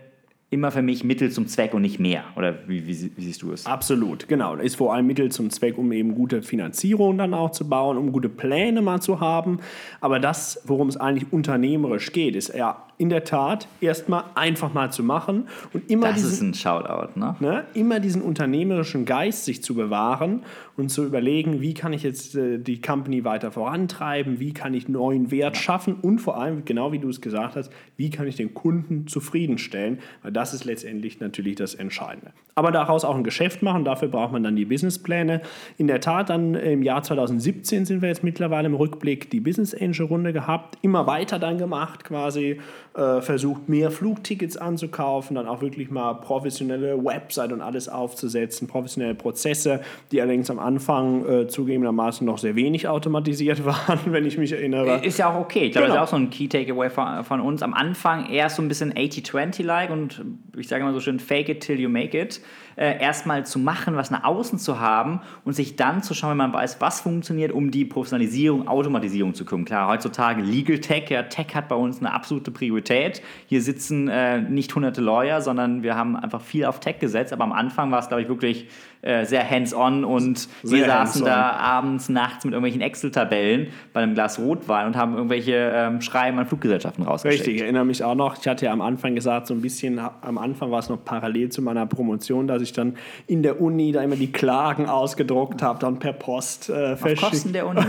immer 0.52 0.70
für 0.70 0.82
mich 0.82 1.06
Mittel 1.06 1.32
zum 1.32 1.48
Zweck 1.48 1.74
und 1.74 1.82
nicht 1.82 1.98
mehr. 1.98 2.26
Oder 2.36 2.68
wie, 2.68 2.86
wie, 2.86 3.12
wie, 3.16 3.24
siehst 3.24 3.42
du 3.42 3.54
es? 3.54 3.66
Absolut, 3.66 4.28
genau. 4.28 4.58
Das 4.58 4.66
ist 4.66 4.76
vor 4.76 4.94
allem 4.94 5.08
Mittel 5.08 5.32
zum 5.32 5.50
Zweck, 5.50 5.78
um 5.78 5.94
eben 5.94 6.14
gute 6.14 6.42
Finanzierung 6.42 7.18
dann 7.18 7.34
auch 7.34 7.52
zu 7.52 7.70
bauen, 7.70 7.98
um 7.98 8.12
gute 8.12 8.28
Pläne 8.28 8.82
mal 8.82 9.02
zu 9.02 9.22
haben. 9.22 9.60
Aber 10.02 10.20
das, 10.20 10.62
worum 10.66 10.90
es 10.90 10.98
eigentlich 10.98 11.32
unternehmerisch 11.32 12.12
geht, 12.12 12.36
ist 12.36 12.54
ja 12.54 12.84
in 13.02 13.10
der 13.10 13.24
Tat 13.24 13.68
erstmal 13.82 14.26
einfach 14.36 14.76
mal 14.76 14.92
zu 14.92 15.02
machen 15.04 15.48
und 15.74 15.90
immer 15.90 16.10
das 16.10 16.18
diesen, 16.18 16.32
ist 16.32 16.42
ein 16.42 16.54
Shoutout, 16.54 17.20
ne? 17.20 17.36
ne? 17.40 17.66
immer 17.74 18.00
diesen 18.00 18.22
unternehmerischen 18.22 19.06
Geist 19.06 19.46
sich 19.46 19.64
zu 19.64 19.74
bewahren 19.74 20.44
und 20.78 20.90
zu 20.90 21.04
überlegen, 21.04 21.62
wie 21.62 21.74
kann 21.74 21.94
ich 21.94 22.04
jetzt 22.04 22.36
äh, 22.36 22.60
die 22.60 22.80
Company 22.80 23.26
weiter 23.26 23.52
vorantreiben, 23.52 24.40
wie 24.40 24.54
kann 24.54 24.76
ich 24.76 24.88
neuen 24.88 25.32
Wert 25.32 25.58
schaffen 25.58 25.96
und 25.96 26.20
vor 26.20 26.40
allem, 26.40 26.64
genau 26.64 26.92
wie 26.92 27.00
du 27.00 27.10
es 27.10 27.22
gesagt 27.22 27.56
hast, 27.56 27.72
wie 27.98 28.12
kann 28.12 28.28
ich 28.28 28.36
den 28.36 28.54
Kunden 28.54 29.08
zufriedenstellen, 29.08 29.98
weil 30.22 30.32
das 30.32 30.54
ist 30.54 30.66
letztendlich 30.66 31.20
natürlich 31.20 31.56
das 31.56 31.74
Entscheidende. 31.74 32.34
Aber 32.54 32.72
daraus 32.72 33.04
auch 33.04 33.16
ein 33.16 33.24
Geschäft 33.24 33.64
machen, 33.64 33.84
dafür 33.84 34.10
braucht 34.10 34.32
man 34.32 34.44
dann 34.44 34.56
die 34.56 34.66
Businesspläne. 34.66 35.42
In 35.78 35.88
der 35.88 36.02
Tat, 36.02 36.30
dann 36.30 36.54
im 36.54 36.84
Jahr 36.84 37.02
2017 37.02 37.86
sind 37.86 38.02
wir 38.02 38.10
jetzt 38.10 38.24
mittlerweile 38.24 38.68
im 38.68 38.76
Rückblick 38.76 39.32
die 39.32 39.40
Business 39.40 39.74
Angel 39.74 40.06
Runde 40.06 40.34
gehabt, 40.34 40.78
immer 40.82 41.08
weiter 41.08 41.40
dann 41.40 41.58
gemacht 41.58 42.04
quasi 42.04 42.60
äh, 42.94 43.22
versucht, 43.22 43.70
mehr 43.70 43.90
Flugtickets 43.90 44.58
anzukaufen, 44.58 45.36
dann 45.36 45.48
auch 45.48 45.62
wirklich 45.62 45.90
mal 45.90 46.14
professionelle 46.16 47.04
Website 47.04 47.54
und 47.54 47.62
alles 47.62 47.88
aufzusetzen, 47.88 48.68
professionelle 48.68 49.16
Prozesse, 49.16 49.82
die 50.12 50.22
allerdings 50.22 50.50
am 50.50 50.60
Anfang 50.60 51.26
äh, 51.26 51.48
zugegebenermaßen 51.48 52.26
noch 52.26 52.38
sehr 52.38 52.56
wenig 52.56 52.90
automatisiert 52.90 53.66
waren, 53.66 54.00
wenn 54.08 54.26
ich 54.26 54.38
mich 54.38 54.52
erinnere. 54.52 55.06
Ist 55.06 55.20
ja 55.20 55.32
auch 55.34 55.40
okay. 55.40 55.68
Ich 55.68 55.72
glaube, 55.72 55.88
genau. 55.88 56.02
das 56.02 56.10
ist 56.10 56.14
auch 56.14 56.18
so 56.18 56.22
ein 56.22 56.30
Key 56.30 56.48
Takeaway 56.48 56.90
von, 56.90 57.24
von 57.24 57.40
uns. 57.40 57.64
Am 57.64 57.74
Anfang 57.74 58.30
erst 58.30 58.58
so 58.58 58.62
ein 58.62 58.68
bisschen 58.68 58.94
80-20-like 58.94 59.90
und 59.90 60.26
ich 60.58 60.68
sage 60.68 60.84
immer 60.84 60.94
so 60.94 61.00
schön, 61.00 61.20
fake 61.20 61.48
it 61.48 61.62
till 61.62 61.80
you 61.80 61.88
make 61.88 62.20
it 62.20 62.42
äh, 62.76 63.00
erstmal 63.02 63.46
zu 63.46 63.60
machen, 63.60 63.96
was 63.96 64.12
nach 64.12 64.24
außen 64.24 64.60
zu 64.60 64.80
haben 64.80 65.22
und 65.46 65.54
sich 65.54 65.76
dann 65.76 66.04
zu 66.04 66.14
schauen, 66.14 66.32
wenn 66.32 66.38
man 66.38 66.54
weiß, 66.54 66.80
was 66.80 67.02
funktioniert, 67.02 67.52
um 67.52 67.72
die 67.72 67.86
Professionalisierung, 67.86 68.68
Automatisierung 68.68 69.34
zu 69.34 69.46
kümmern. 69.46 69.66
Klar, 69.66 69.88
heutzutage 69.88 70.42
Legal 70.42 70.80
Tech, 70.80 71.10
ja, 71.10 71.24
Tech 71.24 71.56
hat 71.56 71.68
bei 71.68 71.76
uns 71.76 72.00
eine 72.00 72.14
absolute 72.14 72.52
Priorität. 72.52 73.22
Hier 73.48 73.62
sitzen 73.62 74.08
äh, 74.08 74.42
nicht 74.42 74.74
hunderte 74.74 75.02
Lawyer, 75.02 75.42
sondern 75.42 75.84
wir 75.84 75.96
haben 75.96 76.16
einfach 76.16 76.42
viel 76.42 76.66
auf 76.66 76.80
Tech 76.80 77.00
gesetzt, 77.00 77.34
aber 77.34 77.44
am 77.44 77.52
Anfang 77.52 77.92
war 77.92 78.00
es, 78.00 78.08
glaube 78.08 78.24
ich, 78.24 78.30
wirklich 78.30 78.68
äh, 79.02 79.26
sehr 79.26 79.50
hands-on 79.50 80.04
und 80.04 80.48
sehr 80.64 80.80
wir 80.80 80.86
saßen 80.86 81.26
da 81.26 81.52
abends, 81.52 82.10
nachts 82.10 82.46
mit 82.46 82.54
irgendwelchen 82.54 82.82
Excel-Tabellen 82.82 83.70
bei 83.94 84.02
einem 84.02 84.14
Glas 84.14 84.38
Rotwein 84.38 84.88
und 84.88 84.96
haben 84.96 85.16
irgendwelche 85.16 85.72
ähm, 85.74 86.02
Schreiben 86.02 86.38
an 86.38 86.46
Fluggesellschaften 86.46 87.04
rausgeschickt. 87.04 87.42
Richtig, 87.42 87.56
ich 87.56 87.62
erinnere 87.64 87.86
mich 87.86 88.04
auch 88.04 88.14
noch, 88.14 88.38
ich 88.38 88.48
hatte 88.48 88.66
ja 88.66 88.72
am 88.72 88.82
Anfang 88.82 89.16
gesagt, 89.16 89.48
so 89.48 89.56
ein 89.56 89.62
bisschen, 89.62 90.00
am 90.00 90.38
Anfang 90.38 90.70
war 90.70 90.80
es 90.80 90.90
noch 90.90 91.04
parallel 91.04 91.50
zu 91.50 91.62
meiner 91.62 91.86
Promotion, 91.88 92.48
dass 92.48 92.61
ich 92.62 92.74
dann 92.74 92.98
in 93.28 93.44
der 93.44 93.60
Uni 93.60 93.92
da 93.92 94.02
immer 94.02 94.16
die 94.16 94.32
Klagen 94.32 94.88
ausgedruckt 94.88 95.62
habe, 95.62 95.80
dann 95.80 96.00
per 96.00 96.14
Post 96.14 96.70
äh, 96.70 96.96
verschickt. 96.96 97.22
Kosten 97.22 97.54
der 97.54 97.68
Uni. 97.68 97.82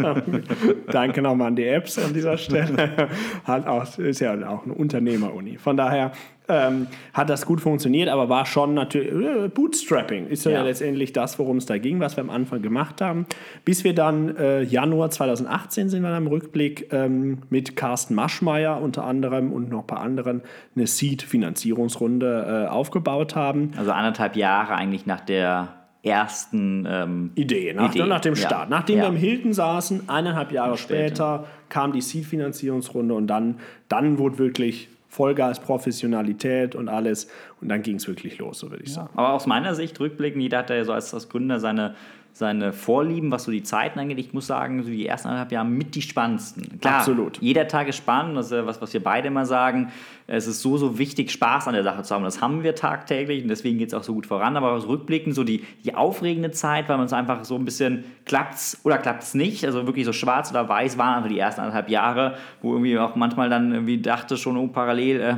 Danke 0.90 1.22
nochmal 1.22 1.48
an 1.48 1.56
die 1.56 1.66
Apps 1.66 1.98
an 1.98 2.12
dieser 2.12 2.36
Stelle. 2.38 3.08
halt 3.46 3.66
auch, 3.66 3.98
ist 3.98 4.20
ja 4.20 4.34
auch 4.48 4.64
eine 4.64 4.74
Unternehmeruni. 4.74 5.58
Von 5.58 5.76
daher 5.76 6.12
ähm, 6.50 6.86
hat 7.14 7.30
das 7.30 7.46
gut 7.46 7.60
funktioniert, 7.60 8.08
aber 8.08 8.28
war 8.28 8.44
schon 8.44 8.74
natürlich 8.74 9.12
äh, 9.12 9.48
Bootstrapping 9.48 10.26
ist 10.26 10.44
ja, 10.44 10.52
ja, 10.52 10.62
letztendlich 10.62 11.12
das, 11.12 11.38
worum 11.38 11.58
es 11.58 11.66
da 11.66 11.78
ging, 11.78 12.00
was 12.00 12.16
wir 12.16 12.24
am 12.24 12.30
Anfang 12.30 12.60
gemacht 12.60 13.00
haben. 13.00 13.26
Bis 13.64 13.84
wir 13.84 13.94
dann 13.94 14.36
äh, 14.36 14.62
Januar 14.62 15.10
2018 15.10 15.88
sind 15.88 16.02
wir 16.02 16.10
dann 16.10 16.24
im 16.24 16.28
Rückblick 16.28 16.92
ähm, 16.92 17.38
mit 17.50 17.76
Carsten 17.76 18.14
Maschmeyer 18.14 18.80
unter 18.82 19.04
anderem 19.04 19.52
und 19.52 19.70
noch 19.70 19.80
ein 19.80 19.86
paar 19.86 20.00
anderen 20.00 20.42
eine 20.74 20.86
Seed-Finanzierungsrunde 20.86 22.66
äh, 22.66 22.68
aufgebaut 22.68 23.36
haben. 23.36 23.70
Also 23.76 23.92
anderthalb 23.92 24.36
Jahre 24.36 24.74
eigentlich 24.74 25.06
nach 25.06 25.20
der 25.20 25.68
ersten 26.02 26.86
ähm, 26.88 27.30
Idee, 27.34 27.74
nach, 27.74 27.94
Idee, 27.94 28.06
nach 28.06 28.20
dem 28.20 28.34
Start. 28.34 28.70
Ja. 28.70 28.76
Nachdem 28.78 28.98
ja. 28.98 29.04
wir 29.04 29.08
im 29.10 29.16
Hilton 29.16 29.52
saßen, 29.52 30.08
eineinhalb 30.08 30.50
Jahre 30.50 30.78
später. 30.78 31.04
später 31.06 31.46
kam 31.68 31.92
die 31.92 32.00
Seed-Finanzierungsrunde 32.00 33.14
und 33.14 33.26
dann, 33.26 33.56
dann 33.88 34.18
wurde 34.18 34.38
wirklich 34.38 34.88
Vollgas, 35.10 35.58
Professionalität 35.58 36.76
und 36.76 36.88
alles. 36.88 37.28
Und 37.60 37.68
dann 37.68 37.82
ging 37.82 37.96
es 37.96 38.06
wirklich 38.06 38.38
los, 38.38 38.60
so 38.60 38.70
würde 38.70 38.84
ich 38.84 38.90
ja. 38.90 38.94
sagen. 38.94 39.10
Aber 39.16 39.32
aus 39.32 39.46
meiner 39.46 39.74
Sicht, 39.74 39.98
rückblickend, 39.98 40.40
jeder 40.40 40.58
hat 40.58 40.70
ja 40.70 40.84
so 40.84 40.92
als, 40.92 41.12
als 41.12 41.28
Gründer 41.28 41.58
seine, 41.58 41.96
seine 42.40 42.72
Vorlieben, 42.72 43.30
was 43.30 43.44
so 43.44 43.52
die 43.52 43.62
Zeiten 43.62 43.98
angeht. 43.98 44.18
Ich 44.18 44.32
muss 44.32 44.46
sagen, 44.46 44.82
so 44.82 44.88
die 44.88 45.06
ersten 45.06 45.28
anderthalb 45.28 45.52
Jahre 45.52 45.68
mit 45.68 45.94
die 45.94 46.00
spannendsten. 46.00 46.80
Klar, 46.80 46.96
Absolut. 46.96 47.36
Jeder 47.40 47.68
Tag 47.68 47.86
ist 47.86 47.96
spannend, 47.96 48.36
das 48.36 48.50
ist 48.50 48.66
was, 48.66 48.80
was 48.80 48.92
wir 48.94 49.02
beide 49.02 49.28
immer 49.28 49.44
sagen. 49.44 49.92
Es 50.26 50.46
ist 50.46 50.62
so, 50.62 50.78
so 50.78 50.98
wichtig, 50.98 51.30
Spaß 51.30 51.68
an 51.68 51.74
der 51.74 51.84
Sache 51.84 52.02
zu 52.02 52.14
haben. 52.14 52.24
Das 52.24 52.40
haben 52.40 52.62
wir 52.62 52.74
tagtäglich 52.74 53.42
und 53.42 53.48
deswegen 53.48 53.78
geht 53.78 53.88
es 53.88 53.94
auch 53.94 54.02
so 54.02 54.14
gut 54.14 54.26
voran. 54.26 54.56
Aber 54.56 54.72
aus 54.72 54.88
Rückblicken, 54.88 55.34
so 55.34 55.44
die, 55.44 55.66
die 55.84 55.94
aufregende 55.94 56.50
Zeit, 56.50 56.88
weil 56.88 56.96
man 56.96 57.06
es 57.06 57.12
einfach 57.12 57.44
so 57.44 57.56
ein 57.56 57.66
bisschen 57.66 58.04
klappt 58.24 58.78
oder 58.84 58.96
klappt 58.96 59.22
es 59.22 59.34
nicht. 59.34 59.66
Also 59.66 59.86
wirklich 59.86 60.06
so 60.06 60.14
schwarz 60.14 60.50
oder 60.50 60.66
weiß 60.66 60.96
waren 60.96 61.16
einfach 61.16 61.28
die 61.28 61.38
ersten 61.38 61.60
anderthalb 61.60 61.90
Jahre, 61.90 62.36
wo 62.62 62.72
irgendwie 62.72 62.98
auch 62.98 63.16
manchmal 63.16 63.50
dann 63.50 63.72
irgendwie 63.72 64.00
dachte 64.00 64.38
schon, 64.38 64.56
oh, 64.56 64.66
parallel. 64.66 65.20
Äh, 65.20 65.34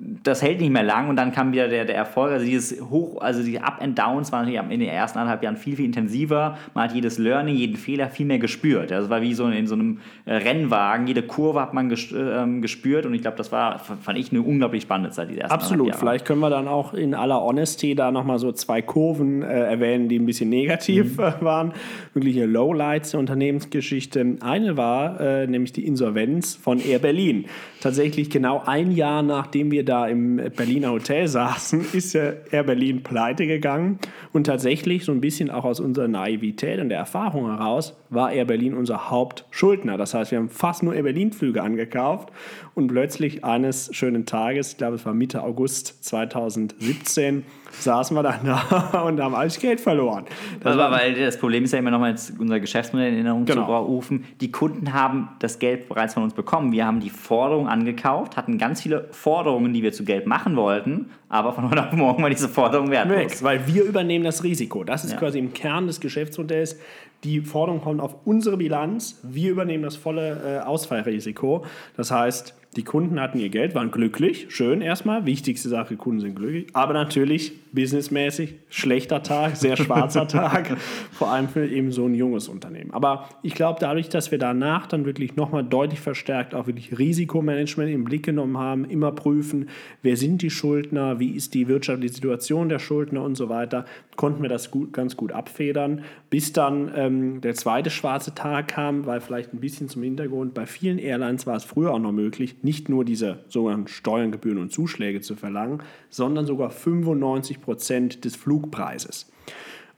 das 0.00 0.42
hält 0.42 0.60
nicht 0.60 0.72
mehr 0.72 0.82
lang 0.82 1.08
und 1.08 1.16
dann 1.16 1.30
kam 1.30 1.52
wieder 1.52 1.68
der, 1.68 1.84
der 1.84 1.94
Erfolg. 1.94 2.32
Also 2.32 2.44
dieses 2.44 2.80
Hoch, 2.90 3.20
also 3.20 3.42
die 3.42 3.60
Up 3.60 3.80
and 3.80 3.96
Downs 3.98 4.32
waren 4.32 4.46
natürlich 4.46 4.60
in 4.72 4.80
den 4.80 4.88
ersten 4.88 5.18
anderthalb 5.18 5.42
Jahren 5.42 5.56
viel, 5.56 5.76
viel 5.76 5.84
intensiver. 5.84 6.58
Man 6.74 6.84
hat 6.88 6.94
jedes 6.94 7.18
Learning, 7.18 7.54
jeden 7.54 7.76
Fehler 7.76 8.08
viel 8.08 8.26
mehr 8.26 8.40
gespürt. 8.40 8.90
Das 8.90 9.08
war 9.08 9.22
wie 9.22 9.34
so 9.34 9.46
in 9.46 9.66
so 9.66 9.74
einem 9.74 9.98
äh, 10.24 10.34
Rennwagen. 10.34 11.06
Jede 11.06 11.22
Kurve 11.22 11.60
hat 11.60 11.74
man 11.74 11.94
ähm, 12.12 12.60
gespürt 12.60 13.06
und 13.06 13.14
ich 13.14 13.22
glaube, 13.22 13.36
das 13.36 13.52
war, 13.52 13.78
fand 13.78 14.18
ich, 14.18 14.32
eine 14.32 14.42
unglaublich 14.42 14.82
spannende 14.82 15.10
Zeit, 15.10 15.30
die 15.30 15.38
ersten 15.38 15.54
Absolut. 15.54 15.94
Vielleicht 15.94 16.24
können 16.24 16.40
wir 16.40 16.50
dann 16.50 16.66
auch 16.66 16.94
in 16.94 17.14
aller 17.14 17.40
Honesty 17.40 17.94
da 17.94 18.10
nochmal 18.10 18.40
so 18.40 18.50
zwei 18.50 18.82
Kurven 18.82 19.42
äh, 19.42 19.46
erwähnen, 19.46 20.08
die 20.08 20.18
ein 20.18 20.26
bisschen 20.26 20.50
negativ 20.50 21.18
mhm. 21.18 21.22
waren. 21.40 21.72
Wirkliche 22.14 22.46
Lowlights 22.46 23.12
der 23.12 23.20
Unternehmensgeschichte. 23.20 24.38
Eine 24.40 24.76
war 24.76 25.20
äh, 25.20 25.46
nämlich 25.46 25.72
die 25.72 25.86
Insolvenz 25.86 26.56
von 26.56 26.80
Air 26.80 26.98
Berlin. 26.98 27.44
Tatsächlich 27.84 28.30
genau 28.30 28.62
ein 28.64 28.92
Jahr 28.92 29.22
nachdem 29.22 29.70
wir 29.70 29.84
da 29.84 30.06
im 30.06 30.36
Berliner 30.36 30.92
Hotel 30.92 31.28
saßen, 31.28 31.84
ist 31.92 32.14
ja 32.14 32.32
Air 32.50 32.62
Berlin 32.62 33.02
pleite 33.02 33.46
gegangen. 33.46 33.98
Und 34.32 34.44
tatsächlich, 34.46 35.04
so 35.04 35.12
ein 35.12 35.20
bisschen 35.20 35.50
auch 35.50 35.66
aus 35.66 35.80
unserer 35.80 36.08
Naivität 36.08 36.80
und 36.80 36.88
der 36.88 36.96
Erfahrung 36.96 37.44
heraus, 37.44 37.94
war 38.08 38.32
Air 38.32 38.46
Berlin 38.46 38.72
unser 38.72 39.10
Hauptschuldner. 39.10 39.98
Das 39.98 40.14
heißt, 40.14 40.30
wir 40.30 40.38
haben 40.38 40.48
fast 40.48 40.82
nur 40.82 40.94
Air 40.94 41.02
Berlin-Flüge 41.02 41.62
angekauft 41.62 42.30
und 42.74 42.88
plötzlich 42.88 43.44
eines 43.44 43.90
schönen 43.94 44.26
Tages, 44.26 44.72
ich 44.72 44.78
glaube, 44.78 44.96
es 44.96 45.06
war 45.06 45.14
Mitte 45.14 45.42
August 45.42 46.04
2017, 46.04 47.44
saßen 47.70 48.16
wir 48.16 48.22
dann 48.22 48.44
da 48.44 49.02
und 49.06 49.20
haben 49.20 49.34
alles 49.34 49.58
Geld 49.58 49.80
verloren. 49.80 50.24
Das, 50.60 50.76
war, 50.76 50.90
weil 50.90 51.14
das 51.14 51.38
Problem 51.38 51.64
ist 51.64 51.72
ja 51.72 51.78
immer 51.78 51.90
noch 51.90 52.00
mal 52.00 52.14
unser 52.38 52.60
Geschäftsmodell 52.60 53.08
in 53.08 53.14
Erinnerung 53.14 53.44
genau. 53.44 53.66
zu 53.66 53.86
rufen. 53.86 54.24
Die 54.40 54.50
Kunden 54.50 54.92
haben 54.92 55.28
das 55.38 55.58
Geld 55.58 55.88
bereits 55.88 56.14
von 56.14 56.22
uns 56.22 56.34
bekommen. 56.34 56.72
Wir 56.72 56.86
haben 56.86 57.00
die 57.00 57.10
Forderung 57.10 57.68
angekauft, 57.68 58.36
hatten 58.36 58.58
ganz 58.58 58.82
viele 58.82 59.08
Forderungen, 59.12 59.72
die 59.72 59.82
wir 59.82 59.92
zu 59.92 60.04
Geld 60.04 60.26
machen 60.26 60.56
wollten, 60.56 61.10
aber 61.28 61.52
von 61.52 61.70
heute 61.70 61.86
auf 61.86 61.92
morgen 61.92 62.22
war 62.22 62.30
diese 62.30 62.48
Forderung 62.48 62.90
wertlos. 62.90 63.16
Weg, 63.16 63.42
weil 63.42 63.66
wir 63.66 63.84
übernehmen 63.84 64.24
das 64.24 64.44
Risiko. 64.44 64.84
Das 64.84 65.04
ist 65.04 65.12
ja. 65.12 65.18
quasi 65.18 65.38
im 65.38 65.52
Kern 65.52 65.86
des 65.86 66.00
Geschäftsmodells. 66.00 66.78
Die 67.24 67.40
Forderung 67.40 67.80
kommt 67.80 68.00
auf 68.00 68.14
unsere 68.26 68.58
Bilanz. 68.58 69.18
Wir 69.22 69.50
übernehmen 69.50 69.82
das 69.82 69.96
volle 69.96 70.60
äh, 70.60 70.60
Ausfallrisiko. 70.60 71.64
Das 71.96 72.10
heißt, 72.10 72.54
die 72.76 72.82
Kunden 72.82 73.20
hatten 73.20 73.38
ihr 73.38 73.48
Geld, 73.48 73.74
waren 73.74 73.90
glücklich, 73.90 74.46
schön 74.48 74.80
erstmal. 74.80 75.26
Wichtigste 75.26 75.68
Sache, 75.68 75.96
Kunden 75.96 76.20
sind 76.20 76.36
glücklich. 76.36 76.66
Aber 76.72 76.92
natürlich 76.92 77.52
businessmäßig 77.72 78.54
schlechter 78.68 79.22
Tag, 79.22 79.56
sehr 79.56 79.76
schwarzer 79.76 80.28
Tag, 80.28 80.76
vor 81.12 81.30
allem 81.30 81.48
für 81.48 81.66
eben 81.66 81.92
so 81.92 82.06
ein 82.06 82.14
junges 82.14 82.48
Unternehmen. 82.48 82.92
Aber 82.92 83.28
ich 83.42 83.54
glaube, 83.54 83.78
dadurch, 83.80 84.08
dass 84.08 84.30
wir 84.30 84.38
danach 84.38 84.86
dann 84.86 85.04
wirklich 85.04 85.36
nochmal 85.36 85.64
deutlich 85.64 86.00
verstärkt 86.00 86.54
auch 86.54 86.66
wirklich 86.66 86.96
Risikomanagement 86.98 87.90
im 87.90 88.04
Blick 88.04 88.24
genommen 88.24 88.58
haben, 88.58 88.84
immer 88.84 89.12
prüfen, 89.12 89.68
wer 90.02 90.16
sind 90.16 90.42
die 90.42 90.50
Schuldner, 90.50 91.18
wie 91.18 91.30
ist 91.30 91.54
die 91.54 91.68
wirtschaftliche 91.68 92.14
Situation 92.14 92.68
der 92.68 92.78
Schuldner 92.78 93.22
und 93.22 93.34
so 93.34 93.48
weiter, 93.48 93.84
konnten 94.16 94.42
wir 94.42 94.48
das 94.48 94.70
gut, 94.70 94.92
ganz 94.92 95.16
gut 95.16 95.32
abfedern. 95.32 96.02
Bis 96.30 96.52
dann 96.52 96.92
ähm, 96.94 97.40
der 97.40 97.54
zweite 97.54 97.90
schwarze 97.90 98.34
Tag 98.34 98.68
kam, 98.68 99.06
weil 99.06 99.20
vielleicht 99.20 99.52
ein 99.52 99.60
bisschen 99.60 99.88
zum 99.88 100.02
Hintergrund, 100.02 100.54
bei 100.54 100.66
vielen 100.66 100.98
Airlines 100.98 101.46
war 101.46 101.56
es 101.56 101.64
früher 101.64 101.92
auch 101.92 101.98
noch 101.98 102.12
möglich, 102.12 102.56
nicht 102.64 102.88
nur 102.88 103.04
diese 103.04 103.44
sogenannten 103.48 103.88
Steuern, 103.88 104.32
Gebühren 104.32 104.58
und 104.58 104.72
Zuschläge 104.72 105.20
zu 105.20 105.36
verlangen, 105.36 105.82
sondern 106.10 106.46
sogar 106.46 106.70
95 106.70 107.60
Prozent 107.60 108.24
des 108.24 108.34
Flugpreises. 108.36 109.30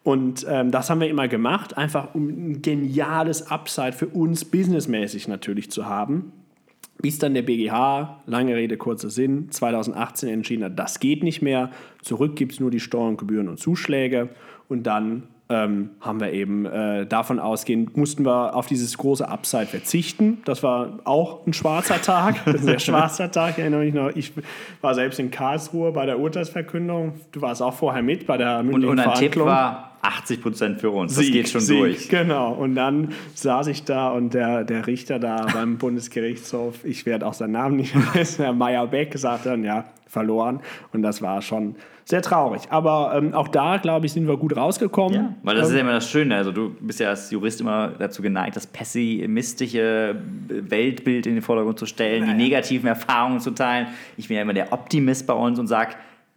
Und 0.03 0.47
ähm, 0.49 0.71
das 0.71 0.89
haben 0.89 1.01
wir 1.01 1.09
immer 1.09 1.27
gemacht, 1.27 1.77
einfach 1.77 2.15
um 2.15 2.29
ein 2.29 2.63
geniales 2.63 3.51
Upside 3.51 3.93
für 3.93 4.07
uns 4.07 4.45
businessmäßig 4.45 5.27
natürlich 5.27 5.71
zu 5.71 5.87
haben. 5.87 6.33
Bis 7.03 7.19
dann 7.19 7.35
der 7.35 7.43
BGH, 7.43 8.23
lange 8.27 8.55
Rede, 8.55 8.77
kurzer 8.77 9.11
Sinn, 9.11 9.51
2018 9.51 10.29
entschieden 10.29 10.65
hat, 10.65 10.79
das 10.79 11.01
geht 11.01 11.23
nicht 11.23 11.43
mehr. 11.43 11.71
Zurück 12.03 12.37
gibt 12.37 12.53
es 12.53 12.61
nur 12.61 12.71
die 12.71 12.81
Steuern, 12.81 13.17
Gebühren 13.17 13.49
und 13.49 13.59
Zuschläge. 13.59 14.29
Und 14.69 14.85
dann 14.85 15.25
ähm, 15.49 15.91
haben 16.01 16.21
wir 16.21 16.33
eben 16.33 16.67
äh, 16.67 17.07
davon 17.07 17.39
ausgehend, 17.39 17.97
mussten 17.97 18.25
wir 18.25 18.55
auf 18.55 18.67
dieses 18.67 18.99
große 18.99 19.29
Upside 19.29 19.67
verzichten. 19.67 20.39
Das 20.45 20.63
war 20.63 20.99
auch 21.05 21.47
ein 21.47 21.53
schwarzer 21.53 22.03
Tag, 22.03 22.37
ein 22.47 22.59
sehr 22.59 22.79
schwarzer 22.81 23.31
Tag. 23.31 23.53
Ich 23.53 23.59
erinnere 23.59 23.85
mich 23.85 23.95
noch, 23.95 24.11
ich 24.11 24.33
war 24.81 24.95
selbst 24.95 25.21
in 25.21 25.31
Karlsruhe 25.31 25.93
bei 25.93 26.05
der 26.05 26.19
Urteilsverkündung. 26.19 27.15
Du 27.31 27.43
warst 27.43 27.63
auch 27.63 27.75
vorher 27.75 28.03
mit 28.03 28.27
bei 28.27 28.37
der 28.37 28.63
mündlichen 28.63 28.99
Und, 28.99 28.99
und 28.99 29.13
ein 29.13 29.15
Tipp 29.15 29.37
war 29.37 29.96
80 30.07 30.42
Prozent 30.42 30.81
für 30.81 30.90
uns. 30.90 31.14
Das 31.14 31.27
geht 31.27 31.49
schon 31.49 31.61
Sieg, 31.61 31.79
durch. 31.79 32.09
Genau. 32.09 32.53
Und 32.53 32.75
dann 32.75 33.12
saß 33.35 33.66
ich 33.69 33.85
da 33.85 34.11
und 34.11 34.35
der, 34.35 34.64
der 34.64 34.87
Richter 34.87 35.19
da 35.19 35.47
beim 35.53 35.79
Bundesgerichtshof, 35.79 36.85
ich 36.85 37.07
werde 37.07 37.27
auch 37.27 37.35
seinen 37.35 37.53
Namen 37.53 37.77
nicht 37.77 37.92
vergessen, 37.97 38.45
Herr 38.45 38.53
Meyer-Beck, 38.53 39.16
sagt 39.19 39.47
dann, 39.47 39.64
ja, 39.64 39.85
verloren. 40.07 40.61
Und 40.92 41.03
das 41.03 41.21
war 41.21 41.42
schon 41.42 41.77
sehr 42.05 42.23
traurig. 42.23 42.62
Aber 42.71 43.12
ähm, 43.16 43.35
auch 43.35 43.49
da, 43.49 43.79
glaube 43.79 44.07
ich, 44.07 44.12
sind 44.12 44.29
wir 44.29 44.37
gut 44.37 44.57
rausgekommen. 44.57 45.14
Ja, 45.14 45.35
weil 45.42 45.57
das 45.57 45.69
ähm, 45.69 45.71
ist 45.71 45.75
ja 45.75 45.81
immer 45.83 45.92
das 45.92 46.09
Schöne. 46.09 46.37
Also 46.37 46.53
du 46.53 46.71
bist 46.81 47.01
ja 47.01 47.09
als 47.09 47.31
Jurist 47.31 47.61
immer 47.61 47.88
dazu 47.99 48.23
geneigt, 48.23 48.55
das 48.55 48.66
pessimistische 48.66 50.16
Weltbild 50.49 51.27
in 51.27 51.35
den 51.35 51.42
Vordergrund 51.42 51.79
zu 51.81 51.87
stellen, 51.87 52.23
naja. 52.23 52.33
die 52.35 52.42
negativen 52.45 52.88
Erfahrungen 52.88 53.40
zu 53.40 53.51
teilen. 53.51 53.88
Ich 54.16 54.29
bin 54.29 54.37
ja 54.37 54.42
immer 54.42 54.55
der 54.55 54.73
Optimist 54.73 55.27
bei 55.27 55.35
uns 55.35 55.59
und 55.59 55.66
sage, 55.66 55.97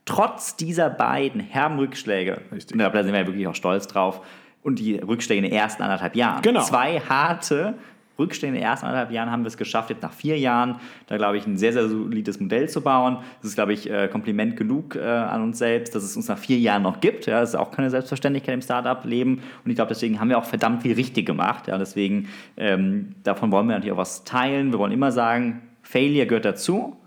trotz 0.10 0.56
dieser 0.56 0.89
beiden 0.89 1.39
herben 1.39 1.78
Rückschläge, 1.78 2.41
Richtig. 2.52 2.74
und 2.74 2.80
da 2.80 2.91
sind 3.04 3.13
wir 3.13 3.22
ja 3.22 3.28
wirklich 3.28 3.48
auch 3.48 3.56
stolz 3.56 3.86
drauf, 3.88 4.22
und 4.62 4.80
die 4.80 4.95
Rückschläge 4.95 5.38
in 5.38 5.50
den 5.50 5.58
ersten 5.58 5.84
anderthalb 5.84 6.15
Jahren. 6.15 6.41
Genau. 6.41 6.62
Zwei 6.62 7.00
harte 7.00 7.76
Rückstände 8.17 8.58
in 8.58 8.62
den 8.62 8.69
ersten 8.69 8.88
anderthalb 8.88 9.12
Jahren 9.12 9.32
haben 9.32 9.43
wir 9.43 9.48
es 9.48 9.56
geschafft, 9.56 9.89
jetzt 9.91 10.02
nach 10.02 10.12
vier 10.12 10.38
Jahren, 10.38 10.76
da 11.08 11.15
glaube 11.15 11.38
ich, 11.38 11.48
ein 11.48 11.58
sehr, 11.58 11.72
sehr 11.72 11.88
solides 11.88 12.39
Modell 12.39 12.67
zu 12.67 12.82
bauen. 12.82 13.19
Das 13.41 13.52
ist, 13.52 13.56
glaube 13.56 13.72
ich, 13.72 13.89
äh, 13.89 14.10
Kompliment 14.10 14.58
genug 14.58 14.95
äh, 14.95 15.02
an 15.02 15.41
uns 15.41 15.60
selbst, 15.60 15.95
dass 15.95 16.04
es 16.04 16.17
uns 16.17 16.28
nach 16.28 16.38
vier 16.38 16.58
Jahren 16.58 16.82
noch 16.82 17.00
gibt. 17.00 17.28
Ja, 17.28 17.39
das 17.39 17.50
ist 17.50 17.56
auch 17.56 17.72
keine 17.72 17.89
Selbstverständlichkeit 17.89 18.56
im 18.56 18.62
Startup-Leben. 18.62 19.41
Und 19.63 19.72
ich 19.72 19.76
glaube, 19.76 19.89
deswegen 19.89 20.19
haben 20.19 20.30
wir 20.30 20.38
auch 20.38 20.43
verdammt 20.43 20.82
viel 20.82 20.95
richtig 20.95 21.26
gemacht. 21.26 21.67
Ja, 21.67 21.78
deswegen, 21.78 22.28
ähm, 22.58 23.15
davon 23.24 23.52
wollen 23.52 23.67
wir 23.67 23.76
natürlich 23.76 23.93
auch 23.93 23.98
was 23.98 24.26
teilen. 24.26 24.74
Wir 24.74 24.80
wollen 24.80 24.91
immer 24.91 25.13
sagen, 25.13 25.62
Failure 25.82 26.28
gehört 26.28 26.45
dazu. 26.45 26.98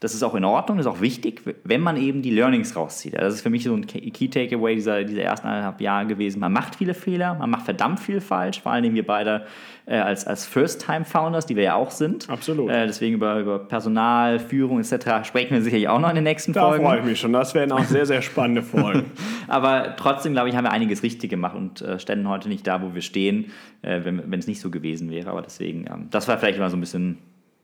Das 0.00 0.14
ist 0.14 0.22
auch 0.22 0.34
in 0.34 0.44
Ordnung, 0.44 0.76
das 0.76 0.86
ist 0.86 0.92
auch 0.92 1.00
wichtig, 1.00 1.42
wenn 1.64 1.80
man 1.80 1.96
eben 1.96 2.20
die 2.20 2.30
Learnings 2.30 2.76
rauszieht. 2.76 3.14
Das 3.14 3.32
ist 3.32 3.40
für 3.40 3.48
mich 3.48 3.64
so 3.64 3.74
ein 3.74 3.86
Key 3.86 4.28
Takeaway 4.28 4.74
dieser, 4.74 5.04
dieser 5.04 5.22
ersten 5.22 5.46
eineinhalb 5.46 5.80
Jahre 5.80 6.06
gewesen. 6.06 6.38
Man 6.40 6.52
macht 6.52 6.76
viele 6.76 6.92
Fehler, 6.92 7.34
man 7.34 7.48
macht 7.48 7.64
verdammt 7.64 8.00
viel 8.00 8.20
falsch, 8.20 8.60
vor 8.60 8.72
allem 8.72 8.94
wir 8.94 9.06
beide 9.06 9.46
äh, 9.86 9.96
als, 9.96 10.26
als 10.26 10.46
First-Time-Founders, 10.46 11.46
die 11.46 11.56
wir 11.56 11.62
ja 11.62 11.74
auch 11.76 11.90
sind. 11.90 12.28
Absolut. 12.28 12.70
Äh, 12.70 12.86
deswegen 12.86 13.14
über, 13.14 13.38
über 13.40 13.58
Personal, 13.58 14.38
Führung 14.38 14.80
etc. 14.80 15.26
sprechen 15.26 15.54
wir 15.54 15.62
sicherlich 15.62 15.88
auch 15.88 16.00
noch 16.00 16.10
in 16.10 16.16
den 16.16 16.24
nächsten 16.24 16.52
da 16.52 16.68
Folgen. 16.68 16.84
Da 16.84 16.90
freue 16.90 16.98
ich 17.00 17.04
mich 17.06 17.20
schon, 17.20 17.32
das 17.32 17.54
werden 17.54 17.72
auch 17.72 17.84
sehr, 17.84 18.04
sehr 18.04 18.20
spannende 18.20 18.62
Folgen. 18.62 19.12
Aber 19.48 19.96
trotzdem, 19.96 20.32
glaube 20.32 20.50
ich, 20.50 20.56
haben 20.56 20.64
wir 20.64 20.72
einiges 20.72 21.02
richtig 21.02 21.30
gemacht 21.30 21.56
und 21.56 21.80
äh, 21.80 21.98
ständen 21.98 22.28
heute 22.28 22.48
nicht 22.50 22.66
da, 22.66 22.82
wo 22.82 22.94
wir 22.94 23.02
stehen, 23.02 23.52
äh, 23.80 24.00
wenn 24.04 24.38
es 24.38 24.46
nicht 24.46 24.60
so 24.60 24.70
gewesen 24.70 25.10
wäre. 25.10 25.30
Aber 25.30 25.40
deswegen, 25.40 25.86
ähm, 25.90 26.08
das 26.10 26.28
war 26.28 26.36
vielleicht 26.36 26.58
immer 26.58 26.68
so 26.68 26.76
ein 26.76 26.80
bisschen 26.80 27.18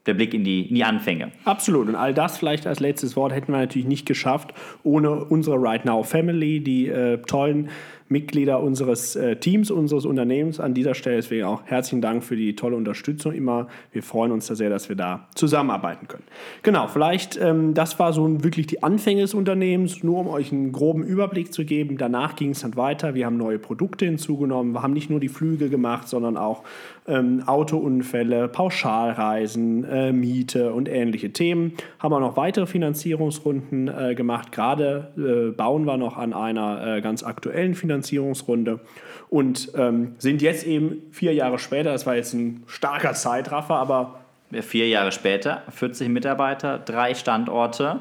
der 0.06 0.14
Blick 0.14 0.34
in 0.34 0.44
die, 0.44 0.68
in 0.68 0.74
die 0.74 0.84
Anfänge. 0.84 1.32
Absolut. 1.44 1.88
Und 1.88 1.94
all 1.94 2.12
das 2.14 2.38
vielleicht 2.38 2.66
als 2.66 2.80
letztes 2.80 3.16
Wort 3.16 3.32
hätten 3.32 3.52
wir 3.52 3.58
natürlich 3.58 3.86
nicht 3.86 4.06
geschafft 4.06 4.52
ohne 4.82 5.24
unsere 5.24 5.56
Right 5.60 5.84
Now 5.84 6.02
Family, 6.02 6.60
die 6.60 6.88
äh, 6.88 7.18
tollen 7.18 7.70
Mitglieder 8.12 8.62
unseres 8.62 9.16
äh, 9.16 9.36
Teams, 9.36 9.70
unseres 9.70 10.04
Unternehmens. 10.04 10.60
An 10.60 10.74
dieser 10.74 10.94
Stelle 10.94 11.16
deswegen 11.16 11.44
auch 11.44 11.62
herzlichen 11.64 12.00
Dank 12.00 12.22
für 12.22 12.36
die 12.36 12.54
tolle 12.54 12.76
Unterstützung 12.76 13.32
immer. 13.32 13.66
Wir 13.90 14.02
freuen 14.02 14.30
uns 14.30 14.46
da 14.46 14.54
sehr, 14.54 14.70
dass 14.70 14.88
wir 14.88 14.96
da 14.96 15.26
zusammenarbeiten 15.34 16.06
können. 16.06 16.24
Genau, 16.62 16.86
vielleicht, 16.86 17.38
ähm, 17.40 17.74
das 17.74 17.98
war 17.98 18.12
so 18.12 18.44
wirklich 18.44 18.66
die 18.66 18.82
Anfänge 18.82 19.22
des 19.22 19.34
Unternehmens, 19.34 20.04
nur 20.04 20.20
um 20.20 20.28
euch 20.28 20.52
einen 20.52 20.72
groben 20.72 21.02
Überblick 21.02 21.52
zu 21.52 21.64
geben. 21.64 21.98
Danach 21.98 22.36
ging 22.36 22.50
es 22.50 22.60
dann 22.60 22.76
weiter. 22.76 23.14
Wir 23.14 23.26
haben 23.26 23.36
neue 23.36 23.58
Produkte 23.58 24.04
hinzugenommen. 24.04 24.72
Wir 24.74 24.82
haben 24.82 24.92
nicht 24.92 25.10
nur 25.10 25.18
die 25.18 25.28
Flüge 25.28 25.68
gemacht, 25.68 26.08
sondern 26.08 26.36
auch 26.36 26.62
ähm, 27.06 27.42
Autounfälle, 27.46 28.48
Pauschalreisen, 28.48 29.84
äh, 29.84 30.12
Miete 30.12 30.72
und 30.72 30.88
ähnliche 30.88 31.32
Themen. 31.32 31.72
Haben 31.98 32.14
auch 32.14 32.20
noch 32.20 32.36
weitere 32.36 32.66
Finanzierungsrunden 32.66 33.88
äh, 33.88 34.14
gemacht. 34.14 34.52
Gerade 34.52 35.12
äh, 35.16 35.50
bauen 35.52 35.84
wir 35.84 35.96
noch 35.96 36.16
an 36.16 36.32
einer 36.32 36.96
äh, 36.96 37.00
ganz 37.00 37.22
aktuellen 37.22 37.74
Finanzierungsrunde. 38.02 38.80
Und 39.30 39.70
ähm, 39.76 40.14
sind 40.18 40.42
jetzt 40.42 40.66
eben 40.66 41.02
vier 41.10 41.32
Jahre 41.32 41.58
später, 41.58 41.92
das 41.92 42.06
war 42.06 42.16
jetzt 42.16 42.34
ein 42.34 42.64
starker 42.66 43.14
Zeitraffer, 43.14 43.76
aber 43.76 44.20
vier 44.60 44.88
Jahre 44.88 45.12
später, 45.12 45.62
40 45.70 46.08
Mitarbeiter, 46.10 46.78
drei 46.78 47.14
Standorte, 47.14 48.00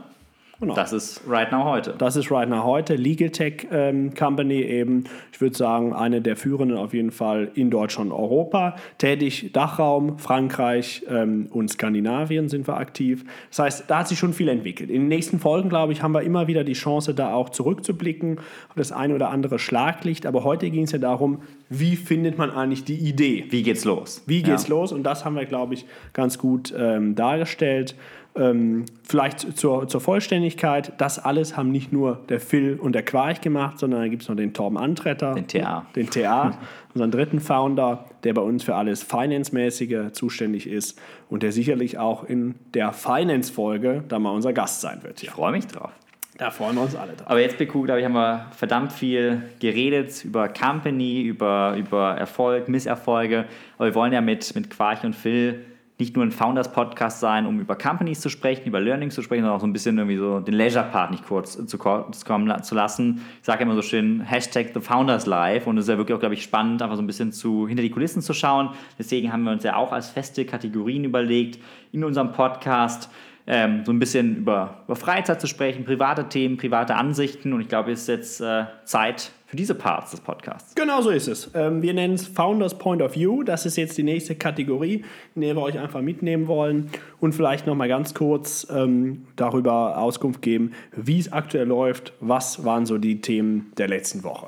Genau. 0.61 0.75
Das 0.75 0.93
ist 0.93 1.21
Right 1.27 1.51
Now 1.51 1.63
heute. 1.63 1.95
Das 1.97 2.15
ist 2.15 2.29
Right 2.29 2.47
Now 2.47 2.63
heute. 2.63 2.93
Legal 2.93 3.31
Tech 3.31 3.67
ähm, 3.71 4.13
Company 4.13 4.61
eben, 4.61 5.05
ich 5.33 5.41
würde 5.41 5.57
sagen, 5.57 5.91
eine 5.91 6.21
der 6.21 6.35
führenden 6.35 6.77
auf 6.77 6.93
jeden 6.93 7.09
Fall 7.09 7.49
in 7.55 7.71
Deutschland 7.71 8.11
und 8.11 8.17
Europa. 8.17 8.75
Tätig 8.99 9.53
Dachraum, 9.53 10.19
Frankreich 10.19 11.03
ähm, 11.09 11.47
und 11.49 11.71
Skandinavien 11.71 12.47
sind 12.47 12.67
wir 12.67 12.77
aktiv. 12.77 13.25
Das 13.49 13.57
heißt, 13.57 13.85
da 13.87 13.99
hat 13.99 14.07
sich 14.07 14.19
schon 14.19 14.33
viel 14.33 14.49
entwickelt. 14.49 14.91
In 14.91 15.01
den 15.01 15.07
nächsten 15.07 15.39
Folgen, 15.39 15.67
glaube 15.67 15.93
ich, 15.93 16.03
haben 16.03 16.11
wir 16.11 16.21
immer 16.21 16.45
wieder 16.45 16.63
die 16.63 16.73
Chance, 16.73 17.15
da 17.15 17.33
auch 17.33 17.49
zurückzublicken 17.49 18.37
auf 18.37 18.75
das 18.75 18.91
eine 18.91 19.15
oder 19.15 19.31
andere 19.31 19.57
Schlaglicht. 19.57 20.27
Aber 20.27 20.43
heute 20.43 20.69
ging 20.69 20.83
es 20.83 20.91
ja 20.91 20.99
darum, 20.99 21.41
wie 21.69 21.95
findet 21.95 22.37
man 22.37 22.51
eigentlich 22.51 22.83
die 22.83 22.97
Idee? 22.97 23.45
Wie 23.49 23.63
geht's 23.63 23.83
los? 23.83 24.21
Wie 24.27 24.43
geht's 24.43 24.67
ja. 24.67 24.75
los? 24.75 24.91
Und 24.91 25.01
das 25.01 25.25
haben 25.25 25.35
wir, 25.35 25.45
glaube 25.47 25.73
ich, 25.73 25.87
ganz 26.13 26.37
gut 26.37 26.71
ähm, 26.77 27.15
dargestellt. 27.15 27.95
Ähm, 28.33 28.85
vielleicht 29.03 29.57
zur, 29.57 29.89
zur 29.89 29.99
Vollständigkeit, 29.99 30.93
das 30.97 31.19
alles 31.19 31.57
haben 31.57 31.71
nicht 31.71 31.91
nur 31.91 32.21
der 32.29 32.39
Phil 32.39 32.79
und 32.79 32.93
der 32.93 33.03
Quarch 33.03 33.41
gemacht, 33.41 33.77
sondern 33.77 34.01
da 34.01 34.07
gibt 34.07 34.23
es 34.23 34.29
noch 34.29 34.37
den 34.37 34.53
Torben 34.53 34.77
Antretter. 34.77 35.33
Den 35.33 35.47
TA. 35.47 35.85
Den 35.95 36.09
TA, 36.09 36.57
unseren 36.93 37.11
dritten 37.11 37.41
Founder, 37.41 38.05
der 38.23 38.33
bei 38.33 38.41
uns 38.41 38.63
für 38.63 38.75
alles 38.75 39.03
Finance-mäßige 39.03 40.13
zuständig 40.13 40.67
ist 40.67 40.97
und 41.29 41.43
der 41.43 41.51
sicherlich 41.51 41.97
auch 41.97 42.23
in 42.23 42.55
der 42.73 42.93
Finance-Folge 42.93 44.03
da 44.07 44.17
mal 44.17 44.31
unser 44.31 44.53
Gast 44.53 44.79
sein 44.79 45.03
wird. 45.03 45.21
Ich 45.21 45.29
freue 45.29 45.51
mich 45.51 45.67
drauf. 45.67 45.91
Da 46.37 46.49
freuen 46.49 46.75
wir 46.75 46.83
uns 46.83 46.95
alle 46.95 47.13
drauf. 47.13 47.29
Aber 47.29 47.39
jetzt, 47.39 47.57
Beku, 47.57 47.83
glaube 47.83 47.99
ich, 47.99 48.05
haben 48.05 48.13
wir 48.13 48.47
verdammt 48.55 48.93
viel 48.93 49.43
geredet 49.59 50.23
über 50.23 50.47
Company, 50.47 51.21
über, 51.21 51.75
über 51.77 52.15
Erfolg, 52.15 52.69
Misserfolge. 52.69 53.45
Aber 53.77 53.87
wir 53.87 53.95
wollen 53.95 54.13
ja 54.13 54.21
mit, 54.21 54.55
mit 54.55 54.69
Quarch 54.69 55.03
und 55.03 55.15
Phil 55.15 55.65
nicht 56.01 56.15
nur 56.15 56.25
ein 56.25 56.31
Founders-Podcast 56.31 57.19
sein, 57.19 57.45
um 57.45 57.59
über 57.59 57.75
Companies 57.75 58.21
zu 58.21 58.29
sprechen, 58.29 58.65
über 58.65 58.81
Learnings 58.81 59.13
zu 59.13 59.21
sprechen, 59.21 59.43
sondern 59.43 59.57
auch 59.57 59.61
so 59.61 59.67
ein 59.67 59.73
bisschen 59.73 59.99
irgendwie 59.99 60.17
so 60.17 60.39
den 60.39 60.55
Leisure-Part 60.55 61.11
nicht 61.11 61.27
kurz 61.27 61.63
zu 61.65 61.77
kurz 61.77 62.25
kommen 62.25 62.63
zu 62.63 62.73
lassen. 62.73 63.23
Ich 63.39 63.45
sage 63.45 63.63
immer 63.63 63.75
so 63.75 63.83
schön, 63.83 64.21
Hashtag 64.21 64.71
The 64.73 64.81
Founders 64.81 65.27
Live 65.27 65.67
und 65.67 65.77
es 65.77 65.85
ist 65.85 65.89
ja 65.89 65.97
wirklich 65.97 66.15
auch, 66.15 66.19
glaube 66.19 66.33
ich, 66.33 66.41
spannend, 66.41 66.81
einfach 66.81 66.95
so 66.95 67.03
ein 67.03 67.07
bisschen 67.07 67.31
zu, 67.31 67.67
hinter 67.67 67.83
die 67.83 67.91
Kulissen 67.91 68.23
zu 68.23 68.33
schauen. 68.33 68.71
Deswegen 68.97 69.31
haben 69.31 69.43
wir 69.43 69.51
uns 69.51 69.63
ja 69.63 69.75
auch 69.75 69.91
als 69.91 70.09
feste 70.09 70.43
Kategorien 70.43 71.03
überlegt 71.03 71.59
in 71.91 72.03
unserem 72.03 72.31
Podcast 72.31 73.09
ähm, 73.45 73.83
so 73.85 73.91
ein 73.91 73.99
bisschen 73.99 74.37
über, 74.37 74.81
über 74.85 74.95
Freizeit 74.95 75.39
zu 75.39 75.45
sprechen, 75.45 75.85
private 75.85 76.29
Themen, 76.29 76.57
private 76.57 76.95
Ansichten. 76.95 77.53
Und 77.53 77.61
ich 77.61 77.67
glaube, 77.67 77.91
es 77.91 78.01
ist 78.01 78.07
jetzt 78.07 78.41
äh, 78.41 78.65
Zeit 78.85 79.31
für 79.51 79.57
diese 79.57 79.75
Parts 79.75 80.11
des 80.11 80.21
Podcasts. 80.21 80.75
Genau 80.75 81.01
so 81.01 81.09
ist 81.09 81.27
es. 81.27 81.51
Ähm, 81.53 81.81
wir 81.81 81.93
nennen 81.93 82.13
es 82.13 82.25
Founders 82.25 82.77
Point 82.77 83.01
of 83.01 83.15
View. 83.15 83.43
Das 83.43 83.65
ist 83.65 83.75
jetzt 83.75 83.97
die 83.97 84.03
nächste 84.03 84.33
Kategorie, 84.33 85.03
in 85.35 85.41
der 85.41 85.57
wir 85.57 85.61
euch 85.61 85.77
einfach 85.77 85.99
mitnehmen 85.99 86.47
wollen 86.47 86.89
und 87.19 87.35
vielleicht 87.35 87.67
noch 87.67 87.75
mal 87.75 87.89
ganz 87.89 88.13
kurz 88.13 88.65
ähm, 88.73 89.27
darüber 89.35 89.97
Auskunft 89.97 90.41
geben, 90.41 90.71
wie 90.95 91.19
es 91.19 91.33
aktuell 91.33 91.67
läuft. 91.67 92.13
Was 92.21 92.63
waren 92.63 92.85
so 92.85 92.97
die 92.97 93.19
Themen 93.19 93.73
der 93.77 93.89
letzten 93.89 94.23
Woche? 94.23 94.47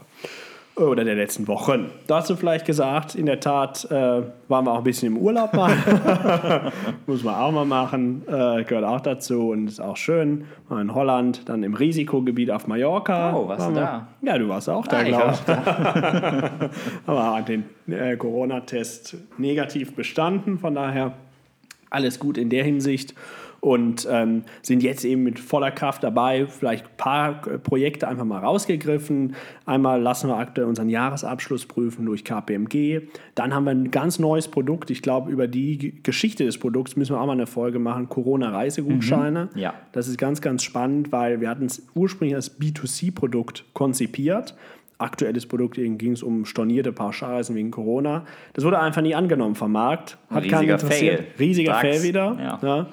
Oder 0.76 1.04
der 1.04 1.16
letzten 1.16 1.48
Wochen. 1.48 1.92
Dazu 2.08 2.36
vielleicht 2.36 2.66
gesagt, 2.66 3.14
in 3.14 3.28
der 3.28 3.40
Tat 3.40 3.86
äh, 3.92 4.24
waren 4.48 4.66
wir 4.66 4.72
auch 4.72 4.80
ein 4.80 4.84
bisschen 4.84 5.16
im 5.16 5.18
Urlaub 5.18 5.54
mal. 5.54 5.72
Muss 7.06 7.24
man 7.24 7.36
auch 7.36 7.52
mal 7.52 7.66
machen, 7.66 8.24
äh, 8.28 8.64
gehört 8.64 8.84
auch 8.84 9.02
dazu 9.02 9.50
und 9.50 9.68
ist 9.68 9.80
auch 9.80 9.98
schön. 9.98 10.46
Mal 10.70 10.82
in 10.82 10.96
Holland, 10.96 11.48
dann 11.48 11.62
im 11.64 11.76
Risikogebiet 11.76 12.50
auf 12.50 12.66
Mallorca. 12.66 13.36
Oh, 13.36 13.48
warst 13.48 13.70
du 13.70 13.74
da? 13.74 14.08
Ja, 14.22 14.38
du 14.38 14.50
warst 14.50 14.70
auch 14.70 14.88
da, 14.88 14.98
ah, 14.98 15.04
glaube 15.04 15.34
ich. 15.34 16.70
Aber 17.08 17.42
den 17.44 17.66
äh, 17.88 18.18
Corona-Test 18.18 19.18
negativ 19.38 19.96
bestanden, 19.96 20.58
von 20.58 20.74
daher 20.74 21.14
alles 21.92 22.20
gut 22.20 22.40
in 22.40 22.50
der 22.50 22.64
Hinsicht 22.64 23.14
und 23.64 24.06
ähm, 24.12 24.44
sind 24.62 24.84
jetzt 24.84 25.06
eben 25.06 25.24
mit 25.24 25.40
voller 25.40 25.72
Kraft 25.72 26.04
dabei, 26.04 26.48
vielleicht 26.48 26.86
ein 26.86 26.98
paar 26.98 27.42
Projekte 27.42 28.10
einfach 28.10 28.26
mal 28.26 28.40
rausgegriffen. 28.40 29.36
Einmal 29.66 30.02
lassen 30.02 30.28
wir 30.28 30.36
aktuell 30.36 30.68
unseren 30.68 30.90
Jahresabschluss 30.90 31.66
prüfen 31.66 32.06
durch 32.06 32.26
KPMG. 32.26 33.04
Dann 33.36 33.56
haben 33.56 33.64
wir 33.64 33.72
ein 33.72 33.90
ganz 33.90 34.20
neues 34.20 34.50
Produkt. 34.50 34.90
Ich 34.92 35.02
glaube, 35.02 35.32
über 35.32 35.48
die 35.48 36.04
Geschichte 36.04 36.44
des 36.44 36.58
Produkts 36.58 36.98
müssen 36.98 37.16
wir 37.16 37.22
auch 37.22 37.26
mal 37.26 37.32
eine 37.32 37.48
Folge 37.48 37.80
machen. 37.80 38.10
Corona-Reisegutscheine. 38.10 39.48
Mhm. 39.54 39.58
Ja. 39.58 39.74
Das 39.94 40.10
ist 40.10 40.18
ganz, 40.18 40.42
ganz 40.42 40.62
spannend, 40.64 41.14
weil 41.14 41.40
wir 41.40 41.48
hatten 41.50 41.68
es 41.68 41.88
ursprünglich 41.96 42.36
als 42.36 42.60
B2C-Produkt 42.60 43.64
konzipiert 43.72 44.56
aktuelles 45.00 45.48
Produkt 45.48 45.76
ging 45.76 46.12
es 46.12 46.24
um 46.24 46.46
stornierte 46.46 46.94
Pauschalreisen 46.94 47.56
wegen 47.58 47.72
Corona. 47.72 48.26
Das 48.54 48.64
wurde 48.64 48.80
einfach 48.80 49.02
nie 49.02 49.14
angenommen 49.16 49.56
vom 49.56 49.74
Markt. 49.74 50.18
Hat 50.30 50.44
Riesiger 50.46 50.80
Fail. 50.80 51.26
Riesiger 51.38 51.76
Fail 51.76 52.04
wieder. 52.04 52.38
Ja. 52.40 52.60
Ja 52.62 52.88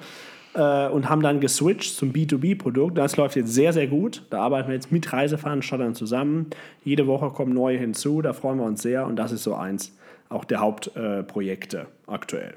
äh, 0.53 0.87
und 0.87 1.09
haben 1.09 1.21
dann 1.21 1.39
geswitcht 1.39 1.95
zum 1.95 2.11
B2B-Produkt. 2.11 2.97
Das 2.97 3.17
läuft 3.17 3.35
jetzt 3.35 3.53
sehr, 3.53 3.73
sehr 3.73 3.87
gut. 3.87 4.23
Da 4.29 4.41
arbeiten 4.41 4.69
wir 4.69 4.75
jetzt 4.75 4.91
mit 4.91 5.11
Reiseveranstaltern 5.11 5.95
zusammen. 5.95 6.47
Jede 6.83 7.07
Woche 7.07 7.29
kommen 7.29 7.53
neue 7.53 7.77
hinzu. 7.77 8.21
Da 8.21 8.33
freuen 8.33 8.57
wir 8.57 8.65
uns 8.65 8.81
sehr. 8.81 9.05
Und 9.05 9.15
das 9.15 9.31
ist 9.31 9.43
so 9.43 9.55
eins 9.55 9.95
auch 10.29 10.45
der 10.45 10.59
Hauptprojekte 10.59 11.77
äh, 11.77 12.11
aktuell. 12.11 12.53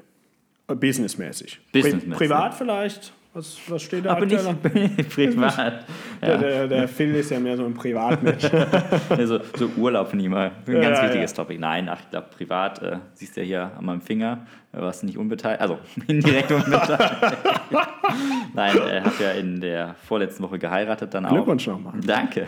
Businessmäßig. 0.67 1.61
Businessmäßig. 1.73 2.11
Pri 2.11 2.29
privat 2.29 2.55
vielleicht 2.55 3.13
was, 3.35 3.59
was 3.67 3.83
steht 3.83 4.05
da 4.05 4.13
Aber 4.13 4.27
nicht 4.27 4.41
privat. 5.11 5.85
Ja. 6.23 6.37
Der, 6.37 6.39
der, 6.39 6.69
der, 6.69 6.89
Phil 6.89 7.17
ist 7.17 7.31
ja 7.33 7.41
mehr 7.41 7.57
so 7.57 7.65
ein 7.65 7.75
Privatmensch. 7.75 8.45
so, 9.25 9.41
so 9.57 9.71
Urlaub 9.77 10.15
ich 10.15 10.29
mal 10.29 10.53
ein 10.67 10.73
ganz 10.81 10.99
ja, 10.99 11.05
wichtiges 11.05 11.33
ja. 11.33 11.37
Topic. 11.37 11.59
Nein, 11.59 11.89
ach, 11.89 11.99
ich 12.01 12.11
glaube, 12.11 12.29
privat 12.37 12.81
äh, 12.81 12.99
siehst 13.15 13.37
du 13.37 13.41
ja 13.41 13.47
hier 13.47 13.73
an 13.77 13.85
meinem 13.85 14.01
Finger, 14.01 14.47
was 14.77 15.03
nicht 15.03 15.19
unbeteiligt, 15.19 15.61
also 15.61 15.79
indirekt 16.07 16.51
unbeteiligt. 16.51 17.15
Nein, 18.55 18.77
er 18.79 19.05
hat 19.05 19.19
ja 19.19 19.33
in 19.33 19.61
der 19.61 19.95
vorletzten 20.07 20.43
Woche 20.45 20.59
geheiratet 20.59 21.13
dann 21.15 21.27
auch. 21.27 21.31
Glückwunsch 21.31 21.67
nochmal. 21.67 21.95
Danke. 22.07 22.47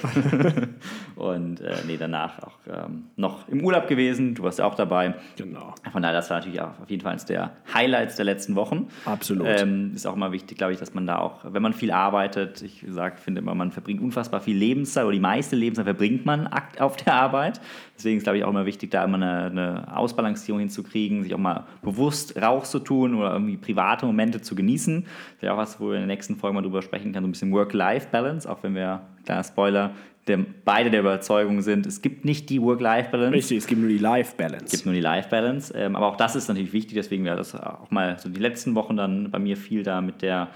Und 1.17 1.61
äh, 1.61 1.77
nee, 1.87 1.97
danach 1.99 2.43
auch 2.43 2.59
ähm, 2.71 3.05
noch 3.17 3.49
im 3.49 3.65
Urlaub 3.65 3.89
gewesen. 3.89 4.35
Du 4.35 4.43
warst 4.45 4.59
ja 4.59 4.67
auch 4.67 4.75
dabei. 4.75 5.15
Genau. 5.37 5.75
Von 5.91 6.03
daher, 6.03 6.17
das 6.17 6.31
war 6.31 6.39
natürlich 6.39 6.61
auch 6.61 6.79
auf 6.81 6.89
jeden 6.89 7.03
Fall 7.03 7.13
eines 7.13 7.25
der 7.25 7.53
Highlights 7.73 8.17
der 8.17 8.25
letzten 8.25 8.55
Wochen. 8.55 8.89
Absolut. 9.05 9.47
Ähm, 9.49 9.93
ist 9.95 10.07
auch 10.07 10.15
immer 10.15 10.33
wichtig, 10.33 10.59
glaube 10.59 10.73
ich, 10.75 10.79
dass 10.79 10.95
man 10.95 11.07
da 11.07 11.19
auch, 11.19 11.41
wenn 11.45 11.63
man 11.63 11.73
viel 11.73 11.91
arbeitet, 11.91 12.63
ich 12.63 12.85
sag, 12.89 13.19
finde 13.19 13.41
immer, 13.41 13.55
man 13.55 13.73
verbringt 13.73 14.01
unfassbar 14.01 14.41
viel 14.41 14.57
Lebenszeit 14.57 15.05
oder 15.05 15.13
die 15.13 15.21
meiste 15.21 15.57
Lebenszeit 15.57 15.87
verbringt 15.87 16.25
man 16.27 16.49
auf 16.79 16.97
der 16.97 17.15
Arbeit. 17.15 17.61
Deswegen 17.97 18.19
ist, 18.19 18.25
glaube 18.25 18.39
ich, 18.39 18.45
auch 18.45 18.51
immer 18.51 18.67
wichtig, 18.67 18.91
da 18.91 19.05
immer 19.05 19.17
eine, 19.17 19.47
eine 19.47 19.97
Ausbalancierung 19.97 20.61
hinzukriegen, 20.61 21.23
sich 21.23 21.35
auch 21.35 21.39
mal 21.39 21.65
bewusst 21.83 22.16
rauszutun 22.41 23.15
oder 23.15 23.33
irgendwie 23.33 23.57
private 23.57 24.07
Momente 24.07 24.41
zu 24.41 24.55
genießen. 24.55 25.03
Das 25.03 25.11
ist 25.37 25.43
ja 25.43 25.55
auch 25.55 25.59
was, 25.59 25.81
wo 25.81 25.89
wir 25.89 25.95
in 25.95 26.01
der 26.01 26.07
nächsten 26.07 26.37
Folge 26.37 26.55
mal 26.55 26.63
drüber 26.63 26.83
sprechen 26.83 27.13
können, 27.13 27.25
so 27.25 27.29
ein 27.29 27.33
bisschen 27.33 27.53
Work-Life-Balance, 27.53 28.51
auch 28.51 28.63
wenn 28.63 28.75
wir, 28.75 29.03
kleiner 29.25 29.45
Spoiler, 29.45 29.93
der, 30.27 30.41
beide 30.65 30.91
der 30.91 31.01
Überzeugung 31.01 31.63
sind, 31.63 31.87
es 31.87 32.03
gibt 32.03 32.25
nicht 32.25 32.51
die 32.51 32.61
Work-Life-Balance. 32.61 33.35
Richtig, 33.35 33.59
es 33.59 33.67
gibt 33.67 33.81
nur 33.81 33.91
die 33.91 33.99
Life-Balance. 33.99 34.65
Es 34.67 34.71
gibt 34.73 34.87
nur 34.87 34.95
die 34.95 35.01
Life-Balance. 35.01 35.73
Ähm, 35.77 35.95
aber 35.95 36.07
auch 36.07 36.17
das 36.17 36.35
ist 36.35 36.49
natürlich 36.49 36.73
wichtig, 36.73 36.95
deswegen 36.95 37.25
wäre 37.25 37.37
das 37.37 37.55
auch 37.55 37.91
mal 37.91 38.19
so 38.19 38.29
die 38.29 38.41
letzten 38.41 38.75
Wochen 38.75 38.97
dann 38.97 39.31
bei 39.31 39.39
mir 39.39 39.57
viel 39.57 39.83
da 39.83 40.01
mit 40.01 40.23
der 40.23 40.49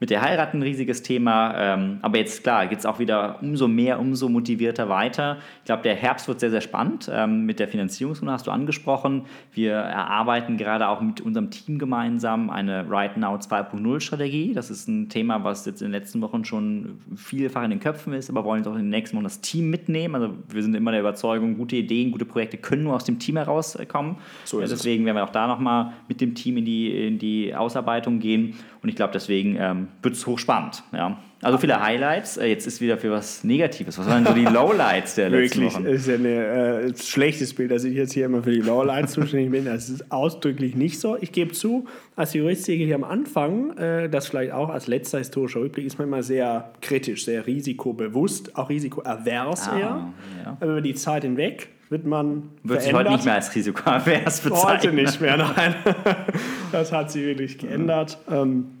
mit 0.00 0.10
der 0.10 0.22
Heirat 0.22 0.54
ein 0.54 0.62
riesiges 0.62 1.02
Thema. 1.02 1.54
Ähm, 1.56 1.98
aber 2.02 2.18
jetzt, 2.18 2.42
klar, 2.44 2.66
geht 2.68 2.78
es 2.78 2.86
auch 2.86 2.98
wieder 2.98 3.42
umso 3.42 3.66
mehr, 3.66 3.98
umso 3.98 4.28
motivierter 4.28 4.88
weiter. 4.88 5.38
Ich 5.60 5.64
glaube, 5.64 5.82
der 5.82 5.96
Herbst 5.96 6.28
wird 6.28 6.38
sehr, 6.38 6.50
sehr 6.50 6.60
spannend. 6.60 7.10
Ähm, 7.12 7.46
mit 7.46 7.58
der 7.58 7.68
Finanzierungsrunde 7.68 8.32
hast 8.32 8.46
du 8.46 8.52
angesprochen. 8.52 9.26
Wir 9.52 9.72
erarbeiten 9.72 10.56
gerade 10.56 10.88
auch 10.88 11.00
mit 11.00 11.20
unserem 11.20 11.50
Team 11.50 11.78
gemeinsam 11.78 12.48
eine 12.48 12.88
Right 12.88 13.16
Now 13.16 13.34
2.0 13.34 14.00
Strategie. 14.00 14.52
Das 14.54 14.70
ist 14.70 14.86
ein 14.86 15.08
Thema, 15.08 15.42
was 15.42 15.66
jetzt 15.66 15.82
in 15.82 15.88
den 15.88 15.92
letzten 15.92 16.20
Wochen 16.20 16.44
schon 16.44 17.00
vielfach 17.16 17.64
in 17.64 17.70
den 17.70 17.80
Köpfen 17.80 18.12
ist, 18.12 18.30
aber 18.30 18.44
wollen 18.44 18.60
jetzt 18.60 18.68
auch 18.68 18.76
in 18.76 18.82
den 18.82 18.90
nächsten 18.90 19.16
Wochen 19.16 19.24
das 19.24 19.40
Team 19.40 19.68
mitnehmen. 19.68 20.14
Also 20.14 20.34
wir 20.48 20.62
sind 20.62 20.74
immer 20.74 20.92
der 20.92 21.00
Überzeugung, 21.00 21.56
gute 21.56 21.74
Ideen, 21.74 22.12
gute 22.12 22.24
Projekte 22.24 22.56
können 22.56 22.84
nur 22.84 22.94
aus 22.94 23.04
dem 23.04 23.18
Team 23.18 23.36
herauskommen. 23.36 24.16
So 24.44 24.60
deswegen 24.60 25.02
es. 25.02 25.06
werden 25.06 25.16
wir 25.16 25.24
auch 25.24 25.30
da 25.30 25.48
nochmal 25.48 25.92
mit 26.06 26.20
dem 26.20 26.36
Team 26.36 26.58
in 26.58 26.64
die, 26.64 27.06
in 27.06 27.18
die 27.18 27.54
Ausarbeitung 27.54 28.20
gehen. 28.20 28.54
Und 28.82 28.88
ich 28.88 28.96
glaube, 28.96 29.12
deswegen 29.12 29.56
ähm, 29.58 29.88
wird 30.02 30.14
es 30.14 30.26
hochspannend. 30.26 30.82
Ja. 30.92 31.18
Also 31.40 31.58
viele 31.58 31.80
Highlights. 31.80 32.36
Äh, 32.36 32.46
jetzt 32.46 32.66
ist 32.66 32.80
wieder 32.80 32.98
für 32.98 33.10
was 33.10 33.44
Negatives. 33.44 33.98
Was 33.98 34.08
waren 34.08 34.24
so 34.24 34.32
die 34.32 34.44
Lowlights 34.44 35.14
der 35.16 35.30
letzten 35.30 35.60
Wirklich, 35.60 35.74
Wochen? 35.74 35.84
Wirklich, 35.84 36.00
ist 36.00 36.08
ja 36.08 36.14
ein 36.14 36.24
äh, 36.24 36.96
schlechtes 36.96 37.54
Bild, 37.54 37.70
dass 37.70 37.84
ich 37.84 37.94
jetzt 37.94 38.12
hier 38.12 38.26
immer 38.26 38.42
für 38.42 38.50
die 38.50 38.60
Lowlights 38.60 39.12
zuständig 39.12 39.50
bin. 39.50 39.64
Das 39.64 39.88
ist 39.88 40.10
ausdrücklich 40.10 40.74
nicht 40.74 41.00
so. 41.00 41.16
Ich 41.20 41.32
gebe 41.32 41.52
zu, 41.52 41.86
als 42.16 42.34
Juristiker 42.34 42.84
hier 42.84 42.96
am 42.96 43.04
Anfang, 43.04 43.76
äh, 43.76 44.08
das 44.08 44.28
vielleicht 44.28 44.52
auch 44.52 44.68
als 44.68 44.86
letzter 44.86 45.18
historischer 45.18 45.60
Rückblick, 45.60 45.86
ist 45.86 45.98
man 45.98 46.08
immer 46.08 46.22
sehr 46.22 46.72
kritisch, 46.80 47.24
sehr 47.24 47.46
risikobewusst, 47.46 48.56
auch 48.56 48.68
risikoavers 48.68 49.68
ah, 49.68 49.78
eher. 49.78 50.12
Ja. 50.44 50.58
Über 50.60 50.80
die 50.80 50.94
Zeit 50.94 51.22
hinweg 51.22 51.68
wird 51.90 52.06
man 52.06 52.50
Wird 52.62 52.82
sich 52.82 52.92
heute 52.92 53.10
nicht 53.10 53.24
mehr 53.24 53.34
als 53.34 53.54
risikoavers 53.54 54.40
bezeichnen. 54.40 54.62
Heute 54.62 54.92
nicht 54.92 55.20
mehr, 55.20 55.36
nein. 55.36 55.74
Das 56.72 56.92
hat 56.92 57.10
sich 57.10 57.22
wirklich 57.24 57.58
geändert. 57.58 58.18
Ähm, 58.30 58.77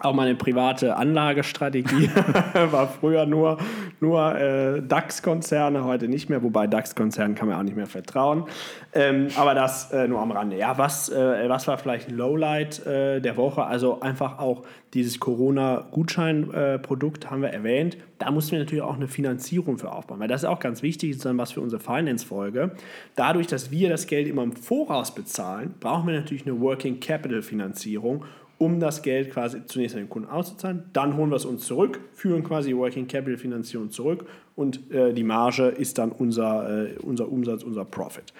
auch 0.00 0.14
meine 0.14 0.34
private 0.34 0.96
Anlagestrategie 0.96 2.10
war 2.70 2.88
früher 2.88 3.26
nur, 3.26 3.58
nur 4.00 4.34
äh, 4.34 4.82
DAX-Konzerne, 4.82 5.84
heute 5.84 6.08
nicht 6.08 6.30
mehr, 6.30 6.42
wobei 6.42 6.66
DAX-Konzernen 6.66 7.34
kann 7.34 7.48
man 7.48 7.58
auch 7.58 7.62
nicht 7.62 7.76
mehr 7.76 7.86
vertrauen. 7.86 8.44
Ähm, 8.92 9.28
aber 9.36 9.54
das 9.54 9.92
äh, 9.92 10.08
nur 10.08 10.20
am 10.20 10.32
Rande. 10.32 10.56
Ja, 10.56 10.78
was, 10.78 11.10
äh, 11.10 11.48
was 11.48 11.68
war 11.68 11.78
vielleicht 11.78 12.08
ein 12.08 12.16
Lowlight 12.16 12.84
äh, 12.86 13.20
der 13.20 13.36
Woche? 13.36 13.64
Also 13.64 14.00
einfach 14.00 14.38
auch 14.38 14.64
dieses 14.94 15.20
Corona-Gutschein-Produkt 15.20 17.30
haben 17.30 17.42
wir 17.42 17.50
erwähnt. 17.50 17.98
Da 18.18 18.30
mussten 18.30 18.52
wir 18.52 18.58
natürlich 18.58 18.82
auch 18.82 18.96
eine 18.96 19.06
Finanzierung 19.06 19.76
für 19.78 19.92
aufbauen, 19.92 20.18
weil 20.18 20.28
das 20.28 20.42
ist 20.42 20.48
auch 20.48 20.58
ganz 20.58 20.82
wichtig, 20.82 21.18
dann 21.18 21.38
was 21.38 21.52
für 21.52 21.60
unsere 21.60 21.80
Finance-Folge. 21.80 22.72
Dadurch, 23.14 23.46
dass 23.46 23.70
wir 23.70 23.88
das 23.88 24.08
Geld 24.08 24.26
immer 24.26 24.42
im 24.42 24.52
Voraus 24.52 25.14
bezahlen, 25.14 25.74
brauchen 25.78 26.08
wir 26.08 26.18
natürlich 26.18 26.46
eine 26.46 26.60
Working 26.60 26.98
Capital-Finanzierung 27.00 28.24
um 28.60 28.78
das 28.78 29.00
Geld 29.00 29.30
quasi 29.32 29.64
zunächst 29.64 29.96
an 29.96 30.02
den 30.02 30.10
Kunden 30.10 30.28
auszuzahlen. 30.28 30.84
Dann 30.92 31.16
holen 31.16 31.30
wir 31.30 31.36
es 31.36 31.46
uns 31.46 31.64
zurück, 31.64 31.98
führen 32.12 32.44
quasi 32.44 32.76
Working 32.76 33.08
Capital 33.08 33.38
Finanzierung 33.38 33.90
zurück 33.90 34.26
und 34.54 34.92
äh, 34.92 35.14
die 35.14 35.24
Marge 35.24 35.68
ist 35.68 35.96
dann 35.96 36.12
unser, 36.12 36.88
äh, 36.88 36.98
unser 36.98 37.32
Umsatz, 37.32 37.62
unser 37.62 37.86
Profit. 37.86 38.34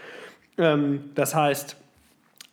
Ähm, 0.58 1.04
das 1.14 1.34
heißt, 1.34 1.74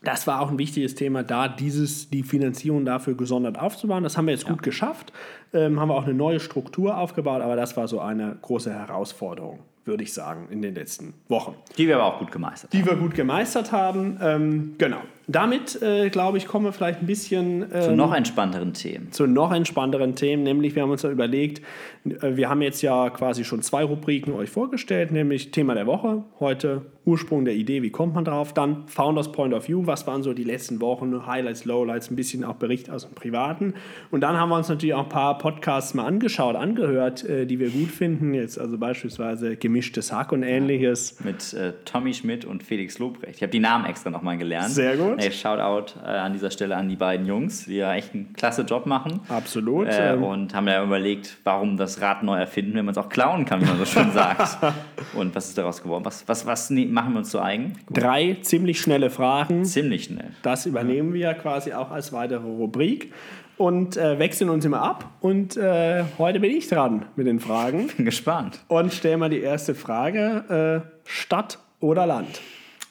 das 0.02 0.28
war 0.28 0.40
auch 0.40 0.50
ein 0.50 0.58
wichtiges 0.58 0.96
Thema, 0.96 1.24
da 1.24 1.50
dieses, 1.50 2.10
die 2.10 2.24
Finanzierung 2.24 2.86
dafür 2.86 3.16
gesondert 3.16 3.60
aufzubauen. 3.60 4.04
Das 4.04 4.16
haben 4.16 4.28
wir 4.28 4.34
jetzt 4.34 4.46
ja. 4.46 4.52
gut 4.52 4.64
geschafft. 4.64 5.12
ähm, 5.54 5.78
haben 5.78 5.90
wir 5.90 5.96
auch 5.96 6.06
eine 6.06 6.14
neue 6.14 6.40
Struktur 6.40 6.98
aufgebaut, 6.98 7.42
aber 7.42 7.58
das 7.58 7.76
war 7.76 7.90
so 7.90 8.00
eine 8.00 8.38
große 8.42 8.72
Herausforderung, 8.72 9.60
würde 9.84 10.04
ich 10.04 10.14
sagen, 10.14 10.48
in 10.52 10.62
den 10.62 10.74
letzten 10.74 11.16
Wochen. 11.28 11.56
Die 11.78 11.90
wir 11.90 11.98
aber 11.98 12.06
auch 12.06 12.20
gut 12.20 12.32
gemeistert 12.32 12.72
Die 12.72 12.86
wir 12.86 12.96
gut 12.96 13.14
gemeistert 13.14 13.74
haben. 13.74 14.18
Ähm, 14.22 14.76
genau. 14.78 15.02
Damit, 15.30 15.82
äh, 15.82 16.10
glaube 16.10 16.38
ich, 16.38 16.48
kommen 16.48 16.63
wir 16.63 16.72
vielleicht 16.72 17.02
ein 17.02 17.06
bisschen 17.06 17.63
haben. 17.63 17.82
Zu 17.82 17.90
ähm, 17.92 17.96
noch 17.98 18.13
entspannteren 18.13 18.74
Themen. 18.74 19.12
zu 19.12 19.28
noch 19.28 19.52
entspannteren 19.52 20.16
Themen, 20.16 20.44
nämlich 20.44 20.74
wir 20.76 20.84
haben 20.84 20.92
uns 20.92 21.02
ja 21.02 21.10
überlegt, 21.10 21.62
äh, 22.06 22.38
wir 22.38 22.50
haben 22.50 22.62
jetzt 22.62 22.82
ja 22.82 23.10
quasi 23.10 23.44
schon 23.44 23.62
zwei 23.62 23.84
Rubriken 23.84 24.34
euch 24.34 24.50
vorgestellt, 24.50 25.12
nämlich 25.12 25.52
Thema 25.52 25.76
der 25.76 25.86
Woche, 25.86 26.24
heute 26.40 26.84
Ursprung 27.06 27.46
der 27.46 27.56
Idee, 27.56 27.84
wie 27.84 27.90
kommt 27.90 28.16
man 28.16 28.26
drauf, 28.26 28.54
dann 28.54 28.88
Founders 28.88 29.32
Point 29.32 29.54
of 29.54 29.68
View, 29.68 29.86
was 29.86 30.08
waren 30.08 30.24
so 30.24 30.34
die 30.34 30.44
letzten 30.44 30.80
Wochen, 30.80 31.26
Highlights, 31.26 31.66
Lowlights, 31.66 32.10
ein 32.10 32.16
bisschen 32.16 32.46
auch 32.46 32.56
Bericht 32.56 32.90
aus 32.90 33.06
dem 33.06 33.13
Privaten 33.13 33.74
und 34.12 34.22
dann 34.22 34.38
haben 34.38 34.50
wir 34.50 34.56
uns 34.56 34.70
natürlich 34.70 34.94
auch 34.94 35.04
ein 35.04 35.10
paar 35.10 35.38
Podcasts 35.38 35.94
mal 35.94 36.06
angeschaut, 36.06 36.56
angehört, 36.56 37.26
äh, 37.26 37.46
die 37.46 37.60
wir 37.60 37.70
gut 37.70 37.92
finden, 37.92 38.34
jetzt 38.34 38.58
also 38.58 38.78
beispielsweise 38.78 39.58
Gemischtes 39.58 40.13
Hack 40.13 40.32
und 40.32 40.44
ähnliches. 40.44 41.18
Mit 41.24 41.54
äh, 41.54 41.74
Tommy 41.86 42.13
Schmidt 42.13 42.46
und 42.46 42.63
Felix 42.63 43.00
Lobrecht. 43.00 43.36
Ich 43.36 43.42
habe 43.42 43.52
die 43.52 43.60
Namen 43.60 43.86
extra 43.86 44.10
nochmal 44.10 44.38
gelernt. 44.38 44.70
Sehr 44.70 44.96
gut. 44.96 45.17
Hey, 45.18 45.32
Shoutout 45.32 46.00
äh, 46.04 46.08
an 46.10 46.34
dieser 46.34 46.52
Stelle 46.52 46.76
an 46.76 46.88
die 46.90 46.96
beiden 46.96 47.26
Jungs, 47.26 47.66
die 47.66 47.76
ja 47.78 47.94
echt 47.94 48.14
einen 48.14 48.34
klasse 48.34 48.62
Job 48.64 48.86
machen. 48.86 49.20
Absolut. 49.30 49.88
Äh, 49.88 50.14
ähm, 50.14 50.24
und 50.24 50.54
haben 50.54 50.68
ja 50.68 50.84
überlegt, 50.84 51.38
warum 51.44 51.78
das 51.78 52.02
Rad 52.02 52.24
neu 52.24 52.38
erfinden, 52.38 52.76
wenn 52.76 52.86
man 52.86 52.92
es 52.94 52.98
auch 52.98 53.10
klauen 53.10 53.46
kann, 53.46 53.62
wie 53.62 53.65
man 53.65 53.78
so 53.78 53.86
schön 53.86 54.12
sagt. 54.12 54.58
Und 55.13 55.36
was 55.36 55.48
ist 55.50 55.58
daraus 55.58 55.82
geworden? 55.82 56.06
Was, 56.06 56.28
was, 56.28 56.46
was 56.46 56.70
ne- 56.70 56.86
machen 56.86 57.13
wir 57.13 57.20
uns 57.20 57.32
so 57.32 57.40
eigen? 57.40 57.74
drei 57.92 58.38
ziemlich 58.42 58.80
schnelle 58.82 59.10
Fragen. 59.10 59.63
Ziemlich 59.65 60.06
schnell. 60.06 60.32
Das 60.44 60.65
übernehmen 60.65 61.13
wir 61.13 61.34
quasi 61.34 61.74
auch 61.74 61.92
als 61.92 62.12
weitere 62.13 62.44
Rubrik 62.46 63.13
und 63.58 63.98
äh, 63.98 64.20
wechseln 64.20 64.50
uns 64.50 64.65
immer 64.65 64.82
ab. 64.82 65.06
Und 65.22 65.58
äh, 65.58 66.04
heute 66.18 66.40
bin 66.40 66.52
ich 66.56 66.68
dran 66.68 67.06
mit 67.15 67.26
den 67.28 67.40
Fragen 67.40 67.88
Bin 67.98 68.06
gespannt. 68.06 68.60
und 68.68 68.94
stelle 68.94 69.18
mal 69.18 69.30
die 69.30 69.42
erste 69.42 69.74
Frage: 69.76 70.84
äh, 70.86 71.10
Stadt 71.10 71.60
oder 71.80 72.06
Land? 72.06 72.40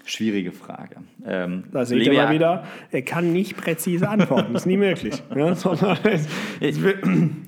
Schwierige 0.05 0.53
Frage. 0.53 0.97
Ähm, 1.25 1.65
Da 1.73 1.85
seht 1.85 2.03
ihr 2.03 2.13
mal 2.13 2.31
wieder, 2.33 2.65
er 2.91 3.03
kann 3.03 3.33
nicht 3.33 3.57
präzise 3.57 4.09
antworten. 4.09 4.53
Das 4.53 4.63
ist 4.63 4.67
nie 4.67 4.77
möglich. 4.77 5.23
Ja, 5.35 5.55
sondern 5.57 5.97
es, 6.05 6.27
es, 6.61 6.81
wird- 6.83 7.03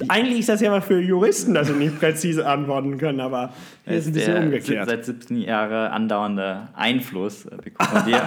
eigentlich 0.09 0.41
ist 0.41 0.49
das 0.49 0.61
ja 0.61 0.71
mal 0.71 0.81
für 0.81 0.99
Juristen, 1.01 1.55
dass 1.55 1.69
sie 1.69 1.75
nicht 1.75 1.99
präzise 1.99 2.47
antworten 2.47 2.99
können, 2.99 3.21
aber 3.21 3.51
hier 3.85 3.97
ist 3.99 4.07
ein 4.09 4.13
bisschen 4.15 4.35
der 4.35 4.43
umgekehrt. 4.45 4.89
Seit 4.89 5.05
17 5.05 5.39
Jahre 5.43 5.91
andauernde 5.91 6.69
Einfluss 6.75 7.47
äh, 7.47 7.51
von 7.81 8.05
dir, 8.05 8.23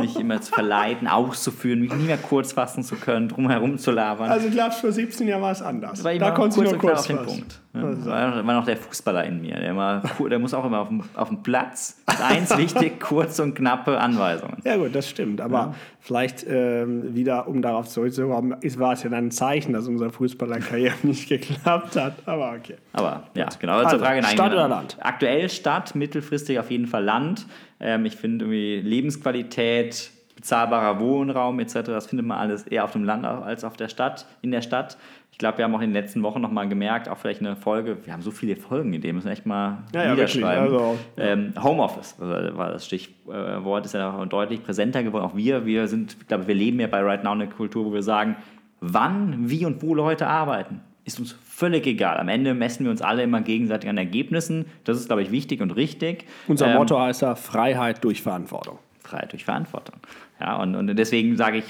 mich 0.00 0.18
immer 0.20 0.40
zu 0.40 0.52
verleiten, 0.52 1.08
auszuführen, 1.08 1.80
mich 1.80 1.92
nie 1.94 2.04
mehr 2.04 2.16
kurz 2.18 2.52
fassen 2.52 2.82
zu 2.84 2.96
können, 2.96 3.28
drum 3.28 3.50
herum 3.50 3.78
zu 3.78 3.90
labern. 3.90 4.30
Also, 4.30 4.46
ich 4.48 4.52
glaube, 4.54 4.72
vor 4.72 4.92
17 4.92 5.26
Jahren 5.26 5.42
war 5.42 5.52
es 5.52 5.62
anders. 5.62 6.02
da 6.02 6.30
konnte 6.30 6.62
ich 6.62 6.70
nur 6.70 6.78
kurz 6.78 7.00
auf 7.00 7.06
den 7.06 7.16
fassen. 7.18 7.26
Punkt. 7.38 7.60
Ja, 7.74 8.06
war, 8.06 8.46
war 8.46 8.54
noch 8.54 8.64
der 8.66 8.76
Fußballer 8.76 9.24
in 9.24 9.40
mir. 9.40 9.56
Der, 9.56 9.70
immer, 9.70 10.02
der 10.30 10.38
muss 10.38 10.54
auch 10.54 10.64
immer 10.64 10.78
auf 10.78 10.88
dem, 10.88 11.02
auf 11.14 11.28
dem 11.28 11.42
Platz. 11.42 12.00
Ist 12.08 12.22
eins 12.22 12.56
wichtig, 12.56 13.00
kurze 13.00 13.42
und 13.42 13.54
knappe 13.56 13.98
Anweisungen. 13.98 14.58
Ja 14.64 14.76
gut, 14.76 14.83
das 14.90 15.08
stimmt. 15.08 15.40
Aber 15.40 15.74
vielleicht 16.00 16.44
ähm, 16.48 17.14
wieder, 17.14 17.46
um 17.48 17.62
darauf 17.62 17.88
zurückzukommen, 17.88 18.56
ist- 18.60 18.78
war 18.78 18.92
es 18.92 19.02
ja 19.02 19.10
dann 19.10 19.26
ein 19.26 19.30
Zeichen, 19.30 19.72
dass 19.72 19.86
unsere 19.88 20.10
Fußballerkarriere 20.10 20.94
nicht 21.02 21.28
geklappt 21.28 21.96
hat. 21.96 22.14
Aber 22.26 22.52
okay. 22.58 22.76
Aber 22.92 23.24
ja, 23.34 23.48
genau. 23.58 23.74
Also, 23.74 23.84
Also, 23.86 23.96
zur 23.98 24.06
Frage, 24.06 24.20
nein, 24.22 24.32
Stadt 24.32 24.50
genau. 24.50 24.64
oder 24.64 24.68
Land? 24.68 24.96
Aktuell 25.00 25.48
Stadt, 25.48 25.94
mittelfristig 25.94 26.58
auf 26.58 26.70
jeden 26.70 26.86
Fall 26.86 27.04
Land. 27.04 27.46
Ähm, 27.80 28.04
ich 28.04 28.16
finde 28.16 28.44
irgendwie 28.44 28.80
Lebensqualität, 28.88 30.10
bezahlbarer 30.36 31.00
Wohnraum 31.00 31.58
etc., 31.60 31.74
das 31.86 32.06
findet 32.06 32.26
man 32.26 32.38
alles 32.38 32.64
eher 32.66 32.84
auf 32.84 32.92
dem 32.92 33.04
Land 33.04 33.24
als 33.24 33.64
auf 33.64 33.76
der 33.76 33.88
Stadt, 33.88 34.26
in 34.42 34.50
der 34.50 34.62
Stadt. 34.62 34.96
Ich 35.34 35.38
glaube, 35.38 35.58
wir 35.58 35.64
haben 35.64 35.74
auch 35.74 35.80
in 35.80 35.92
den 35.92 36.00
letzten 36.00 36.22
Wochen 36.22 36.40
nochmal 36.40 36.68
gemerkt, 36.68 37.08
auch 37.08 37.18
vielleicht 37.18 37.40
eine 37.40 37.56
Folge, 37.56 37.96
wir 38.04 38.12
haben 38.12 38.22
so 38.22 38.30
viele 38.30 38.54
Folgen, 38.54 38.92
in 38.92 39.00
denen 39.00 39.16
müssen 39.16 39.26
wir 39.26 39.32
echt 39.32 39.46
mal 39.46 39.78
Ja, 39.92 40.04
ja, 40.04 40.10
niederschreiben. 40.12 40.70
wirklich, 40.70 40.80
also, 40.80 40.98
ähm, 41.16 41.54
Homeoffice 41.60 42.14
also 42.20 42.56
war 42.56 42.70
das 42.70 42.86
Stichwort, 42.86 43.84
ist 43.84 43.94
ja 43.94 44.16
auch 44.16 44.24
deutlich 44.26 44.62
präsenter 44.62 45.02
geworden. 45.02 45.24
Auch 45.24 45.34
wir, 45.34 45.66
wir 45.66 45.88
sind, 45.88 46.16
ich 46.20 46.28
glaube, 46.28 46.46
wir 46.46 46.54
leben 46.54 46.78
ja 46.78 46.86
bei 46.86 47.00
Right 47.00 47.24
Now 47.24 47.32
eine 47.32 47.48
Kultur, 47.48 47.84
wo 47.86 47.92
wir 47.92 48.04
sagen, 48.04 48.36
wann, 48.80 49.50
wie 49.50 49.66
und 49.66 49.82
wo 49.82 49.92
Leute 49.96 50.28
arbeiten, 50.28 50.82
ist 51.04 51.18
uns 51.18 51.32
völlig 51.32 51.84
egal. 51.88 52.18
Am 52.18 52.28
Ende 52.28 52.54
messen 52.54 52.84
wir 52.84 52.92
uns 52.92 53.02
alle 53.02 53.24
immer 53.24 53.40
gegenseitig 53.40 53.90
an 53.90 53.98
Ergebnissen. 53.98 54.66
Das 54.84 54.96
ist, 54.98 55.06
glaube 55.08 55.22
ich, 55.22 55.32
wichtig 55.32 55.60
und 55.60 55.72
richtig. 55.72 56.26
Unser 56.46 56.68
Ähm, 56.68 56.76
Motto 56.76 56.96
heißt 57.00 57.22
ja 57.22 57.34
Freiheit 57.34 58.04
durch 58.04 58.22
Verantwortung. 58.22 58.78
Freiheit 59.02 59.32
durch 59.32 59.44
Verantwortung. 59.44 59.96
Ja, 60.40 60.56
und, 60.60 60.74
und 60.74 60.94
deswegen 60.96 61.36
sage 61.36 61.58
ich, 61.58 61.64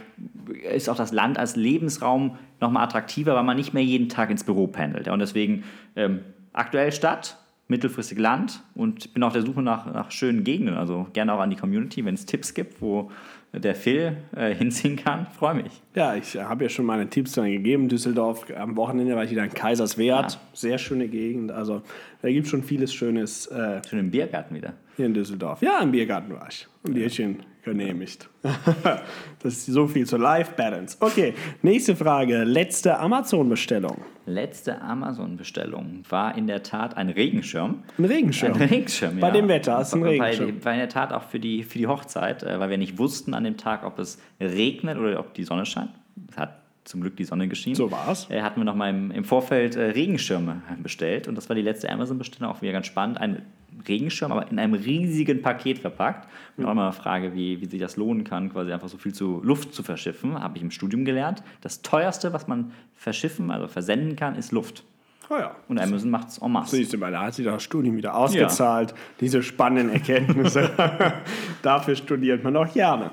ist 0.73 0.89
auch 0.89 0.97
das 0.97 1.13
Land 1.13 1.39
als 1.39 1.57
Lebensraum 1.57 2.39
nochmal 2.61 2.85
attraktiver, 2.85 3.35
weil 3.35 3.45
man 3.45 3.57
nicht 3.57 3.75
mehr 3.75 3.85
jeden 3.85 4.09
Tag 4.09 4.31
ins 4.31 4.45
Büro 4.45 4.67
pendelt. 4.67 5.07
Ja, 5.07 5.13
und 5.13 5.19
deswegen 5.19 5.65
ähm, 5.97 6.21
aktuell 6.53 6.93
Stadt, 6.93 7.39
mittelfristig 7.69 8.19
Land 8.19 8.63
und 8.75 9.15
bin 9.15 9.23
auf 9.23 9.33
der 9.33 9.43
Suche 9.43 9.63
nach, 9.63 9.87
nach 9.93 10.11
schönen 10.11 10.45
Gegenden. 10.45 10.77
Also 10.77 11.07
gerne 11.13 11.33
auch 11.33 11.41
an 11.41 11.51
die 11.51 11.57
Community, 11.57 12.05
wenn 12.05 12.15
es 12.15 12.27
Tipps 12.27 12.53
gibt, 12.53 12.83
wo 12.83 13.11
der 13.53 13.75
Phil 13.75 14.17
äh, 14.37 14.55
hinziehen 14.55 14.97
kann. 14.97 15.27
Freue 15.29 15.55
mich. 15.55 15.83
Ja, 15.95 16.15
ich 16.15 16.37
habe 16.37 16.65
ja 16.65 16.71
schon 16.71 16.85
meine 16.85 17.09
Tipps 17.09 17.33
dann 17.33 17.51
gegeben. 17.51 17.89
Düsseldorf 17.89 18.47
am 18.57 18.77
Wochenende 18.77 19.15
war 19.17 19.25
ich 19.25 19.31
wieder 19.31 19.45
in 19.45 19.51
Kaiserswerth. 19.51 20.35
Ja. 20.35 20.41
Sehr 20.53 20.79
schöne 20.79 21.09
Gegend. 21.09 21.53
Also 21.53 21.83
da 22.23 22.29
gibt 22.29 22.45
es 22.45 22.51
schon 22.51 22.63
vieles 22.63 22.93
Schönes 22.93 23.47
äh, 23.47 23.81
Schön 23.89 23.99
im 23.99 24.11
Biergarten 24.11 24.55
wieder. 24.55 24.75
hier 24.97 25.07
in 25.07 25.15
Düsseldorf. 25.15 25.63
Ja, 25.63 25.81
im 25.81 25.93
Biergarten 25.93 26.35
war 26.35 26.49
ich. 26.49 26.67
Ein 26.87 26.95
Bierchen 26.95 27.39
genehmigt. 27.65 28.29
das 28.43 29.55
ist 29.55 29.67
so 29.67 29.87
viel 29.87 30.07
zur 30.07 30.19
Life-Balance. 30.19 30.97
Okay, 31.01 31.35
nächste 31.63 31.97
Frage. 31.97 32.45
Letzte 32.45 32.99
Amazon-Bestellung. 32.99 34.03
Letzte 34.27 34.81
Amazon-Bestellung 34.81 36.03
war 36.09 36.37
in 36.37 36.47
der 36.47 36.63
Tat 36.63 36.97
ein 36.97 37.09
Regenschirm. 37.11 37.83
Ein 37.99 38.05
Regenschirm. 38.07 38.55
Ein 38.55 38.69
Regenschirm, 38.69 39.21
Bei 39.21 39.29
ja. 39.29 39.33
dem 39.35 39.49
Wetter 39.49 39.81
ist 39.81 39.95
ein 39.95 40.03
War- 40.03 40.11
Regenschirm. 40.11 40.65
War 40.65 40.73
in 40.73 40.79
der 40.79 40.89
Tat 40.89 41.13
auch 41.13 41.25
für 41.25 41.41
die, 41.41 41.63
für 41.65 41.79
die 41.79 41.87
Hochzeit, 41.87 42.43
äh, 42.43 42.59
weil 42.61 42.71
wir 42.71 42.79
nicht 42.79 42.99
wussten 42.99 43.35
an 43.35 43.45
dem 43.45 43.57
Tag, 43.57 43.85
ob 43.85 43.99
es 43.99 44.21
regnet 44.41 44.99
oder 44.99 45.21
ob 45.21 45.35
die 45.35 45.45
Sonne 45.45 45.67
scheint. 45.67 45.91
Es 46.31 46.39
hat 46.39 46.64
zum 46.85 47.01
Glück 47.01 47.17
die 47.17 47.25
Sonne 47.25 47.49
geschienen. 47.49 47.77
So 47.77 47.91
war's. 47.91 48.29
Äh, 48.31 48.43
hatten 48.43 48.61
wir 48.61 48.65
noch 48.65 48.75
mal 48.75 48.91
im, 48.91 49.11
im 49.11 49.25
Vorfeld 49.25 49.77
äh, 49.77 49.91
Regenschirme 49.91 50.63
bestellt 50.83 51.29
und 51.29 51.35
das 51.35 51.49
war 51.49 51.57
die 51.57 51.63
letzte 51.63 51.91
Amazon-Bestellung, 51.91 52.51
auch 52.51 52.63
wieder 52.63 52.73
ganz 52.73 52.87
spannend. 52.87 53.19
Ein 53.19 53.43
Regenschirm, 53.89 54.33
aber 54.33 54.51
in 54.51 54.59
einem 54.59 54.75
riesigen 54.75 55.43
Paket 55.43 55.79
verpackt. 55.79 56.29
Und 56.57 56.67
auch 56.67 56.75
mal 56.75 56.85
eine 56.85 56.93
Frage, 56.93 57.35
wie, 57.35 57.61
wie 57.61 57.67
sich 57.67 57.81
das 57.81 57.97
lohnen 57.97 58.25
kann, 58.25 58.53
quasi 58.53 58.73
einfach 58.73 58.89
so 58.89 58.99
viel 58.99 59.13
zu 59.13 59.41
Luft 59.43 59.75
zu 59.75 59.83
verschiffen, 59.83 60.41
habe 60.41 60.57
ich 60.57 60.63
im 60.63 60.71
Studium 60.71 61.05
gelernt. 61.05 61.43
Das 61.61 61.83
teuerste, 61.83 62.33
was 62.33 62.47
man 62.47 62.73
verschiffen, 62.95 63.51
also 63.51 63.67
versenden 63.67 64.17
kann, 64.17 64.37
ist 64.37 64.53
Luft. 64.53 64.85
Oh 65.31 65.37
ja. 65.37 65.57
Und 65.69 65.81
Amazon 65.81 66.11
macht 66.11 66.29
es 66.29 66.39
en 66.39 66.53
masse. 66.53 66.77
Siehst 66.77 66.93
du 66.93 66.99
mal, 66.99 67.11
da 67.11 67.23
hat 67.23 67.35
sich 67.35 67.45
das 67.45 67.63
Studium 67.63 67.97
wieder 67.97 68.15
ausgezahlt. 68.15 68.95
Diese 69.21 69.43
spannenden 69.43 69.95
Erkenntnisse. 69.95 70.71
Dafür 71.63 71.97
studiert 71.97 72.45
man 72.45 72.57
auch 72.57 72.73
gerne. 72.73 73.11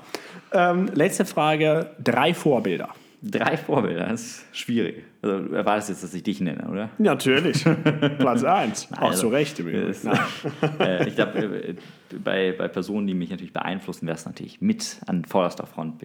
Ähm, 0.51 0.89
letzte 0.93 1.25
Frage: 1.25 1.91
Drei 2.03 2.33
Vorbilder. 2.33 2.89
Drei 3.23 3.55
Vorbilder, 3.55 4.07
das 4.07 4.21
ist 4.21 4.45
schwierig. 4.51 5.03
Also 5.21 5.39
du 5.47 5.53
erwartest 5.53 5.89
jetzt, 5.89 6.03
dass 6.03 6.13
ich 6.15 6.23
dich 6.23 6.41
nenne, 6.41 6.67
oder? 6.69 6.89
Natürlich. 6.97 7.63
Platz 8.17 8.43
1. 8.43 8.89
Auch 8.93 9.09
Also, 9.09 9.21
zu 9.21 9.27
Recht 9.27 9.59
im 9.59 9.67
Übrigen. 9.67 9.87
das- 9.87 10.79
äh, 10.79 11.07
ich 11.07 11.15
glaube, 11.15 11.37
äh, 11.39 11.75
bei, 12.23 12.53
bei 12.57 12.67
Personen, 12.67 13.07
die 13.07 13.13
mich 13.13 13.29
natürlich 13.29 13.53
beeinflussen, 13.53 14.07
wäre 14.07 14.15
es 14.17 14.25
natürlich 14.25 14.61
mit 14.61 15.01
an 15.07 15.25
vorderster 15.25 15.65
Front. 15.65 15.95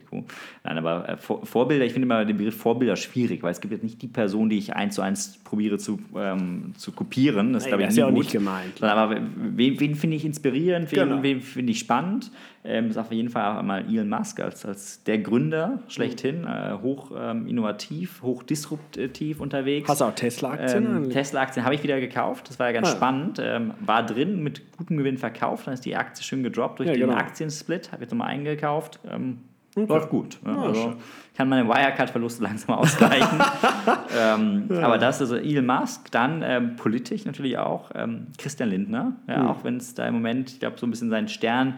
Nein, 0.65 0.79
aber 0.79 1.09
äh, 1.09 1.17
Vor 1.17 1.45
Vorbilder, 1.47 1.85
ich 1.85 1.93
finde 1.93 2.07
immer 2.07 2.25
den 2.25 2.37
Begriff 2.37 2.57
Vorbilder 2.57 2.97
schwierig, 2.97 3.43
weil 3.43 3.53
es 3.53 3.61
gibt 3.61 3.73
jetzt 3.73 3.83
nicht 3.85 4.01
die 4.03 4.09
Person, 4.09 4.49
die 4.49 4.59
ich 4.59 4.75
eins 4.75 4.95
zu 4.97 5.03
eins 5.03 5.39
probiere 5.45 5.79
zu, 5.79 5.99
ähm, 6.17 6.73
zu 6.77 6.93
kopieren. 6.93 7.53
Das 7.53 7.63
Nein, 7.65 7.69
glaube 7.71 7.83
ich, 7.83 7.87
das 7.89 7.95
ist 7.95 7.99
ja 7.99 8.07
auch 8.07 8.11
gut. 8.11 8.19
nicht 8.19 8.33
gemeint. 8.33 8.83
Aber 8.83 9.17
wen, 9.37 9.79
wen 9.81 9.95
finde 9.95 10.17
ich 10.17 10.25
inspirierend, 10.25 10.91
wen, 10.93 11.09
Genau. 11.09 11.23
wen 11.23 11.41
finde 11.41 11.73
ich 11.73 11.79
spannend? 11.79 12.31
Ähm, 12.69 12.91
ist 12.91 12.97
auf 12.99 13.13
jeden 13.13 13.29
Fall 13.29 13.57
auch 13.59 13.63
mal 13.63 13.85
Elon 13.89 14.09
Musk 14.09 14.41
als, 14.41 14.67
als 14.67 15.05
der 15.05 15.19
Gründer 15.19 15.79
schlechthin, 15.87 16.45
äh, 16.45 16.73
hoch 16.83 17.13
ähm, 17.17 17.47
innovativ, 17.47 18.23
hoch 18.23 18.43
disruptiv 18.43 19.41
unterwegs. 19.41 19.89
Hast 19.89 20.01
du 20.01 20.07
auch 20.07 20.15
Tesla-Aktien? 20.15 21.05
Ähm? 21.05 21.11
Tesla-Aktien 21.11 21.65
habe 21.65 21.77
ich 21.77 21.83
wieder 21.85 22.01
gekauft. 22.01 22.49
Das 22.49 22.59
war 22.59 22.67
ja 22.67 22.73
ganz 22.73 22.89
Ah. 22.89 22.97
spannend. 22.97 23.39
Ähm, 23.41 23.73
war 23.81 24.05
drin 24.05 24.43
mit 24.43 24.63
gutem 24.77 24.97
Gewinn 24.97 25.17
verkauft. 25.17 25.69
Dann 25.69 25.75
ist 25.75 25.85
die 25.85 25.93
Aktie 25.97 26.23
schön 26.25 26.43
gedroppt 26.43 26.79
durch 26.81 26.89
Ja, 26.89 26.95
den 26.95 27.09
genau. 27.09 27.15
Aktiensplit. 27.15 27.93
Habe 27.93 28.03
jetzt 28.03 28.11
nochmal 28.13 28.29
eingekauft. 28.29 29.01
Ähm, 29.11 29.39
Läuft 29.77 30.09
gut. 30.09 30.39
Ja, 30.45 30.55
Ja, 30.55 30.63
also 30.63 30.95
kann 31.37 31.51
meine 31.51 31.69
Wirecard-Verluste 31.69 32.43
langsam 32.45 32.77
ausgleichen. 32.77 33.39
ähm, 34.19 34.69
Aber 34.83 34.97
das, 34.97 35.21
also 35.21 35.37
Elon 35.37 35.67
Musk, 35.67 36.11
dann 36.13 36.43
ähm, 36.43 36.77
politisch 36.77 37.27
natürlich 37.27 37.59
auch 37.59 37.91
ähm, 37.95 38.29
Christian 38.39 38.71
Lindner. 38.71 39.17
Ja, 39.29 39.37
Hm. 39.41 39.47
Auch 39.49 39.65
wenn 39.65 39.77
es 39.77 39.93
da 39.95 40.07
im 40.09 40.15
Moment, 40.15 40.51
ich 40.53 40.61
glaube, 40.61 40.79
so 40.79 40.87
ein 40.87 40.91
bisschen 40.91 41.11
seinen 41.11 41.29
Stern 41.29 41.75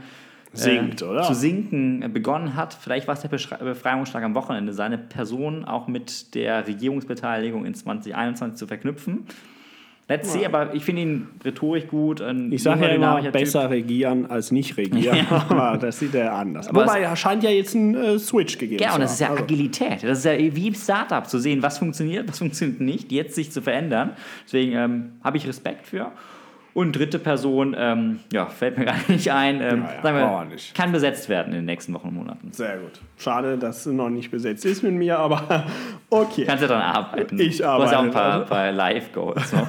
äh, 0.52 0.56
Sinkt, 0.56 1.02
oder? 1.02 1.24
zu 1.24 1.34
sinken 1.34 2.02
äh, 2.02 2.08
begonnen 2.08 2.54
hat. 2.54 2.72
Vielleicht 2.72 3.08
war 3.08 3.14
es 3.14 3.20
der 3.20 3.28
Befreiungsschlag 3.28 4.22
am 4.22 4.36
Wochenende, 4.36 4.72
seine 4.72 4.96
Person 4.96 5.64
auch 5.64 5.88
mit 5.88 6.36
der 6.36 6.68
Regierungsbeteiligung 6.68 7.64
in 7.66 7.74
2021 7.74 8.56
zu 8.58 8.68
verknüpfen. 8.68 9.26
Let's 10.10 10.32
see, 10.32 10.46
aber 10.46 10.74
ich 10.74 10.86
finde 10.86 11.02
ihn 11.02 11.26
rhetorisch 11.44 11.86
gut. 11.86 12.22
Ein 12.22 12.50
Ich 12.50 12.62
sage 12.62 12.80
ja 12.80 12.86
immer, 12.86 12.94
dynamischer 12.94 13.32
Typ. 13.32 13.40
besser 13.42 13.68
regieren 13.68 14.24
als 14.24 14.50
nicht 14.50 14.76
regieren. 14.78 15.26
aber 15.28 15.76
das 15.80 15.98
sieht 15.98 16.14
er 16.14 16.32
anders. 16.32 16.66
Aber 16.68 16.82
Wobei, 16.84 17.00
er 17.02 17.14
scheint 17.14 17.42
ja 17.42 17.50
jetzt 17.50 17.76
einen 17.76 17.94
äh, 17.94 18.18
Switch 18.18 18.56
gegeben 18.56 18.82
Ja, 18.82 18.88
zu 18.90 18.94
und 18.94 19.00
das 19.02 19.12
ist 19.12 19.20
ja 19.20 19.26
haben. 19.28 19.34
Also, 19.34 19.44
Agilität. 19.44 20.02
Das 20.02 20.18
ist 20.20 20.24
ja 20.24 20.32
wie 20.38 20.74
Startup, 20.74 21.26
zu 21.28 21.38
sehen, 21.38 21.62
was 21.62 21.76
funktioniert, 21.76 22.26
was 22.26 22.38
funktioniert 22.38 22.80
nicht, 22.80 23.12
jetzt 23.12 23.34
sich 23.34 23.52
zu 23.52 23.60
verändern. 23.60 24.12
Deswegen 24.46 24.72
ähm, 24.72 25.12
habe 25.22 25.36
ich 25.36 25.46
Respekt 25.46 25.86
für. 25.86 26.10
Und 26.74 26.92
dritte 26.92 27.18
Person, 27.18 27.74
ähm, 27.76 28.20
ja, 28.32 28.46
fällt 28.46 28.78
mir 28.78 28.84
gar 28.86 28.94
nicht 29.08 29.30
ein, 29.32 29.56
ähm, 29.60 29.82
Ja, 29.84 29.94
ja, 29.96 30.02
sagen 30.02 30.16
wir 30.18 30.44
nicht. 30.54 30.74
kann 30.74 30.92
besetzt 30.92 31.28
werden 31.28 31.48
in 31.48 31.60
den 31.60 31.64
nächsten 31.64 31.92
Wochen 31.94 32.08
und 32.08 32.14
Monaten. 32.14 32.52
Sehr 32.52 32.76
gut. 32.78 33.00
Schade, 33.16 33.58
dass 33.58 33.84
es 33.86 33.92
noch 33.92 34.10
nicht 34.10 34.30
besetzt 34.30 34.64
ist 34.64 34.82
mit 34.82 34.92
mir, 34.92 35.18
aber 35.18 35.64
okay. 36.10 36.44
Kannst 36.44 36.62
ja 36.62 36.68
dran 36.68 36.82
arbeiten. 36.82 37.38
Ich 37.40 37.58
Du 37.58 37.64
hast 37.66 37.90
ja 37.92 37.98
auch 37.98 38.02
ein 38.04 38.10
paar, 38.12 38.32
arbeite. 38.34 38.48
paar 38.50 38.72
Live-Goals. 38.72 39.50
So. 39.50 39.56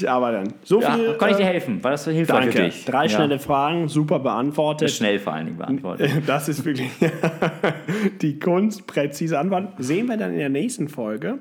Ich 0.00 0.08
arbeite 0.08 0.36
dann. 0.44 0.54
So 0.62 0.80
Ja, 0.80 0.92
viel. 0.92 1.14
kann 1.14 1.30
ich 1.30 1.36
dir 1.38 1.42
äh, 1.42 1.46
helfen? 1.46 1.82
War 1.82 1.90
das 1.90 2.04
so 2.04 2.12
hilfreich 2.12 2.44
für 2.44 2.52
Danke. 2.52 2.62
dich? 2.70 2.84
Drei 2.84 3.08
schnelle 3.08 3.40
Fragen, 3.40 3.88
super 3.88 4.20
beantwortet. 4.20 4.92
Schnell 4.92 5.18
vor 5.18 5.32
allen 5.32 5.46
Dingen 5.46 5.58
beantwortet. 5.58 6.08
Das 6.24 6.48
ist 6.48 6.64
wirklich 6.64 6.88
die 8.22 8.38
Kunst, 8.38 8.86
präzise 8.86 9.38
antworten. 9.40 9.68
Sehen 9.82 10.06
wir 10.06 10.16
dann 10.16 10.30
in 10.32 10.38
der 10.38 10.50
nächsten 10.50 10.88
Folge, 10.88 11.38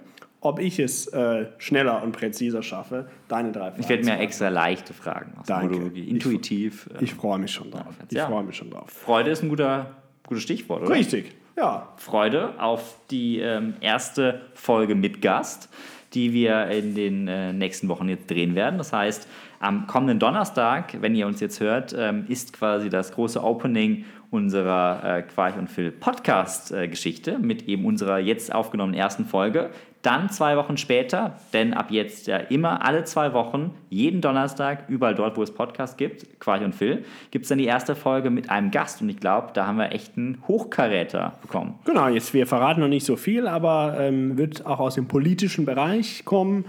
ob 0.47 0.59
ich 0.59 0.79
es 0.79 1.07
äh, 1.07 1.45
schneller 1.57 2.01
und 2.03 2.11
präziser 2.13 2.63
schaffe, 2.63 3.07
deine 3.27 3.51
drei 3.51 3.69
Fragen. 3.69 3.81
Ich 3.81 3.89
werde 3.89 4.03
mir 4.05 4.17
extra 4.19 4.49
leichte 4.49 4.93
Fragen 4.93 5.33
aus 5.39 5.45
der 5.47 5.57
Danke. 5.57 5.73
Monologie. 5.75 6.01
Ich- 6.03 6.09
Intuitiv. 6.09 6.89
äh, 6.99 7.03
Ich 7.03 7.13
freue 7.13 7.37
mich 7.39 7.51
schon 7.51 7.69
drauf. 7.71 7.93
Ich 8.09 8.17
Ja. 8.17 8.27
freue 8.27 8.43
mich 8.43 8.55
schon 8.55 8.69
drauf. 8.69 8.89
Freude 8.89 9.29
ist 9.31 9.43
ein 9.43 9.49
guter, 9.49 9.91
gutes 10.25 10.43
Stichwort, 10.43 10.83
oder? 10.83 10.95
Richtig. 10.95 11.31
Ja. 11.57 11.89
Freude 11.97 12.53
auf 12.59 12.97
die 13.11 13.39
ähm, 13.39 13.73
erste 13.81 14.41
Folge 14.53 14.95
mit 14.95 15.21
Gast, 15.21 15.69
die 16.13 16.31
wir 16.33 16.67
in 16.67 16.95
den 16.95 17.27
äh, 17.27 17.51
nächsten 17.51 17.89
Wochen 17.89 18.07
jetzt 18.09 18.29
drehen 18.29 18.55
werden. 18.55 18.77
Das 18.77 18.93
heißt, 18.93 19.27
am 19.59 19.87
kommenden 19.87 20.19
Donnerstag, 20.19 21.01
wenn 21.01 21.15
ihr 21.15 21.25
uns 21.27 21.39
jetzt 21.39 21.59
hört, 21.59 21.95
ähm, 21.97 22.25
ist 22.27 22.53
quasi 22.53 22.89
das 22.89 23.11
große 23.11 23.43
Opening 23.43 24.05
unserer 24.29 25.17
äh, 25.17 25.21
Quarch 25.23 25.57
und 25.57 25.67
Phil 25.69 25.89
Podcast-Geschichte 25.91 27.39
mit 27.39 27.67
eben 27.67 27.85
unserer 27.85 28.19
jetzt 28.19 28.53
aufgenommenen 28.53 28.99
ersten 28.99 29.25
Folge. 29.25 29.69
Dann 30.07 30.29
zwei 30.29 30.55
Wochen 30.55 30.77
später, 30.77 31.35
denn 31.51 31.73
ab 31.73 31.87
jetzt 31.89 32.27
ja 32.27 32.37
immer 32.37 32.85
alle 32.85 33.03
zwei 33.03 33.33
Wochen, 33.33 33.71
jeden 33.89 34.21
Donnerstag, 34.21 34.85
überall 34.87 35.15
dort, 35.15 35.35
wo 35.35 35.43
es 35.43 35.53
Podcasts 35.53 35.97
gibt, 35.97 36.39
Quarch 36.39 36.63
und 36.63 36.73
Phil, 36.73 37.03
gibt 37.29 37.43
es 37.43 37.49
dann 37.49 37.57
die 37.57 37.65
erste 37.65 37.93
Folge 37.93 38.29
mit 38.29 38.49
einem 38.49 38.71
Gast. 38.71 39.01
Und 39.01 39.09
ich 39.09 39.17
glaube, 39.17 39.49
da 39.53 39.67
haben 39.67 39.77
wir 39.77 39.91
echt 39.91 40.15
einen 40.15 40.41
Hochkaräter 40.47 41.33
bekommen. 41.41 41.77
Genau, 41.83 42.07
jetzt 42.07 42.33
wir 42.33 42.47
verraten 42.47 42.79
noch 42.79 42.87
nicht 42.87 43.05
so 43.05 43.17
viel, 43.17 43.49
aber 43.49 43.97
ähm, 43.99 44.37
wird 44.37 44.65
auch 44.65 44.79
aus 44.79 44.95
dem 44.95 45.09
politischen 45.09 45.65
Bereich 45.65 46.23
kommen. 46.23 46.63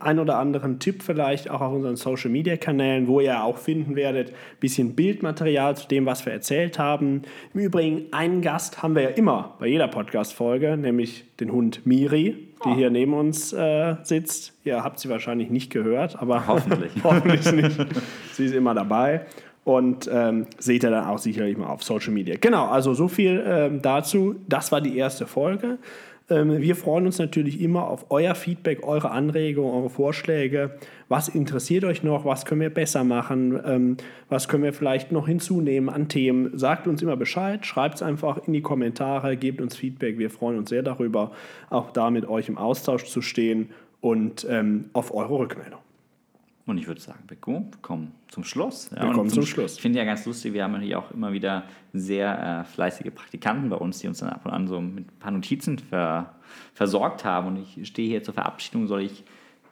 Ein 0.00 0.18
oder 0.18 0.38
anderen 0.38 0.78
Tipp 0.78 1.02
vielleicht 1.02 1.50
auch 1.50 1.60
auf 1.60 1.72
unseren 1.72 1.96
Social 1.96 2.30
Media 2.30 2.56
Kanälen, 2.56 3.08
wo 3.08 3.20
ihr 3.20 3.42
auch 3.42 3.58
finden 3.58 3.96
werdet, 3.96 4.32
bisschen 4.60 4.94
Bildmaterial 4.94 5.76
zu 5.76 5.88
dem, 5.88 6.06
was 6.06 6.24
wir 6.26 6.32
erzählt 6.32 6.78
haben. 6.78 7.22
Im 7.52 7.60
Übrigen, 7.60 8.06
einen 8.12 8.42
Gast 8.42 8.82
haben 8.82 8.94
wir 8.94 9.02
ja 9.02 9.08
immer 9.10 9.54
bei 9.58 9.66
jeder 9.66 9.88
Podcast-Folge, 9.88 10.76
nämlich 10.76 11.24
den 11.40 11.52
Hund 11.52 11.86
Miri, 11.86 12.48
die 12.64 12.74
hier 12.74 12.90
neben 12.90 13.14
uns 13.14 13.52
äh, 13.52 13.96
sitzt. 14.02 14.52
Ihr 14.64 14.82
habt 14.82 14.98
sie 14.98 15.08
wahrscheinlich 15.08 15.50
nicht 15.50 15.70
gehört, 15.70 16.20
aber 16.20 16.46
Hoffentlich. 16.46 16.92
hoffentlich 17.04 17.52
nicht. 17.52 17.76
Sie 18.32 18.46
ist 18.46 18.54
immer 18.54 18.74
dabei. 18.74 19.26
Und 19.64 20.10
ähm, 20.12 20.46
seht 20.58 20.84
ihr 20.84 20.90
dann 20.90 21.06
auch 21.06 21.18
sicherlich 21.18 21.56
mal 21.56 21.68
auf 21.68 21.82
Social 21.82 22.12
Media. 22.12 22.36
Genau, 22.38 22.66
also 22.66 22.92
so 22.92 23.08
viel 23.08 23.42
ähm, 23.46 23.80
dazu. 23.80 24.36
Das 24.46 24.70
war 24.72 24.82
die 24.82 24.98
erste 24.98 25.26
Folge. 25.26 25.78
Ähm, 26.30 26.60
wir 26.60 26.74
freuen 26.74 27.04
uns 27.04 27.18
natürlich 27.18 27.60
immer 27.60 27.88
auf 27.88 28.06
euer 28.10 28.34
Feedback, 28.34 28.82
eure 28.82 29.10
Anregungen, 29.10 29.72
eure 29.74 29.90
Vorschläge. 29.90 30.78
Was 31.08 31.28
interessiert 31.28 31.84
euch 31.84 32.02
noch? 32.02 32.24
Was 32.24 32.46
können 32.46 32.62
wir 32.62 32.70
besser 32.70 33.04
machen? 33.04 33.60
Ähm, 33.64 33.96
was 34.30 34.48
können 34.48 34.62
wir 34.62 34.72
vielleicht 34.72 35.12
noch 35.12 35.26
hinzunehmen 35.26 35.90
an 35.90 36.08
Themen? 36.08 36.56
Sagt 36.58 36.86
uns 36.86 37.02
immer 37.02 37.16
Bescheid, 37.16 37.66
schreibt 37.66 37.96
es 37.96 38.02
einfach 38.02 38.46
in 38.46 38.54
die 38.54 38.62
Kommentare, 38.62 39.36
gebt 39.36 39.60
uns 39.60 39.76
Feedback. 39.76 40.18
Wir 40.18 40.30
freuen 40.30 40.56
uns 40.56 40.70
sehr 40.70 40.82
darüber, 40.82 41.32
auch 41.68 41.90
da 41.90 42.10
mit 42.10 42.26
euch 42.26 42.48
im 42.48 42.56
Austausch 42.56 43.04
zu 43.04 43.20
stehen 43.20 43.70
und 44.00 44.46
ähm, 44.48 44.86
auf 44.94 45.14
eure 45.14 45.38
Rückmeldung. 45.38 45.80
Und 46.66 46.78
ich 46.78 46.86
würde 46.86 47.00
sagen, 47.00 47.24
Beko, 47.26 47.66
wir 47.70 47.78
kommen 47.82 48.12
zum 48.28 48.42
Schluss. 48.42 48.90
Ja, 48.90 49.06
Wir 49.06 49.12
kommen 49.12 49.28
zum 49.28 49.44
Schluss. 49.44 49.74
Ich 49.74 49.82
finde 49.82 49.98
ja 49.98 50.04
ganz 50.06 50.24
lustig, 50.24 50.54
wir 50.54 50.64
haben 50.64 50.72
natürlich 50.72 50.96
auch 50.96 51.10
immer 51.10 51.32
wieder 51.32 51.64
sehr 51.92 52.62
äh, 52.62 52.64
fleißige 52.64 53.12
Praktikanten 53.14 53.68
bei 53.68 53.76
uns, 53.76 53.98
die 53.98 54.08
uns 54.08 54.18
dann 54.18 54.30
ab 54.30 54.46
und 54.46 54.50
an 54.50 54.66
so 54.66 54.80
mit 54.80 55.06
ein 55.06 55.18
paar 55.18 55.30
Notizen 55.30 55.78
ver, 55.78 56.34
versorgt 56.72 57.24
haben. 57.24 57.48
Und 57.48 57.56
ich 57.58 57.86
stehe 57.86 58.08
hier 58.08 58.22
zur 58.22 58.32
Verabschiedung, 58.32 58.86
soll 58.86 59.02
ich 59.02 59.24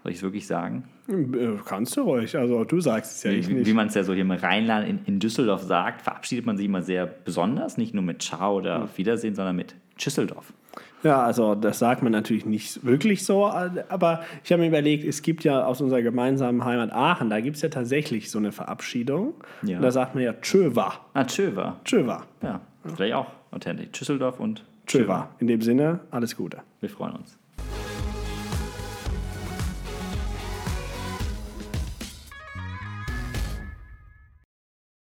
soll 0.03 0.11
ich 0.11 0.18
es 0.18 0.22
wirklich 0.22 0.47
sagen? 0.47 0.84
Äh, 1.09 1.59
Kannst 1.64 1.97
du 1.97 2.03
ruhig, 2.03 2.36
also 2.36 2.64
du 2.64 2.80
sagst 2.80 3.16
es 3.16 3.22
ja, 3.22 3.30
ich 3.30 3.49
Wie, 3.49 3.55
nicht. 3.55 3.66
wie 3.66 3.72
man 3.72 3.86
es 3.86 3.95
ja 3.95 4.03
so 4.03 4.12
hier 4.12 4.22
im 4.22 4.30
Rheinland 4.32 4.88
in, 4.88 5.01
in 5.05 5.20
Düsseldorf 5.20 5.62
sagt, 5.62 6.03
verabschiedet 6.03 6.45
man 6.45 6.57
sich 6.57 6.66
immer 6.66 6.82
sehr 6.82 7.07
besonders, 7.07 7.76
nicht 7.76 7.95
nur 7.95 8.03
mit 8.03 8.20
Ciao 8.20 8.57
oder 8.57 8.84
auf 8.84 8.99
Wiedersehen, 8.99 9.34
sondern 9.34 9.55
mit 9.55 9.76
Tschüsseldorf. 9.97 10.53
Ja, 11.03 11.23
also 11.23 11.55
das 11.55 11.79
sagt 11.79 12.03
man 12.03 12.13
natürlich 12.13 12.47
nicht 12.47 12.85
wirklich 12.85 13.25
so, 13.25 13.47
aber 13.47 14.23
ich 14.45 14.53
habe 14.53 14.63
mir 14.63 14.69
überlegt, 14.69 15.05
es 15.05 15.23
gibt 15.23 15.45
ja 15.45 15.65
aus 15.65 15.81
unserer 15.81 16.03
gemeinsamen 16.03 16.65
Heimat 16.65 16.93
Aachen, 16.93 17.29
da 17.31 17.41
gibt 17.41 17.57
es 17.57 17.63
ja 17.63 17.69
tatsächlich 17.69 18.31
so 18.31 18.39
eine 18.39 18.53
Verabschiedung. 18.53 19.35
Ja. 19.63 19.79
Und 19.79 19.83
da 19.83 19.91
sagt 19.91 20.15
man 20.15 20.23
ja 20.23 20.33
Tschöwa. 20.35 20.95
Ah, 21.15 21.25
Tschöwer. 21.25 21.81
Tschöwa. 21.85 22.25
Ja, 22.43 22.61
vielleicht 22.95 23.15
auch 23.15 23.27
authentisch. 23.51 23.89
Tschüsseldorf 23.93 24.39
und 24.39 24.65
Tschöwa. 24.87 25.29
In 25.39 25.47
dem 25.47 25.61
Sinne, 25.61 26.01
alles 26.11 26.37
Gute. 26.37 26.59
Wir 26.81 26.89
freuen 26.89 27.17
uns. 27.17 27.41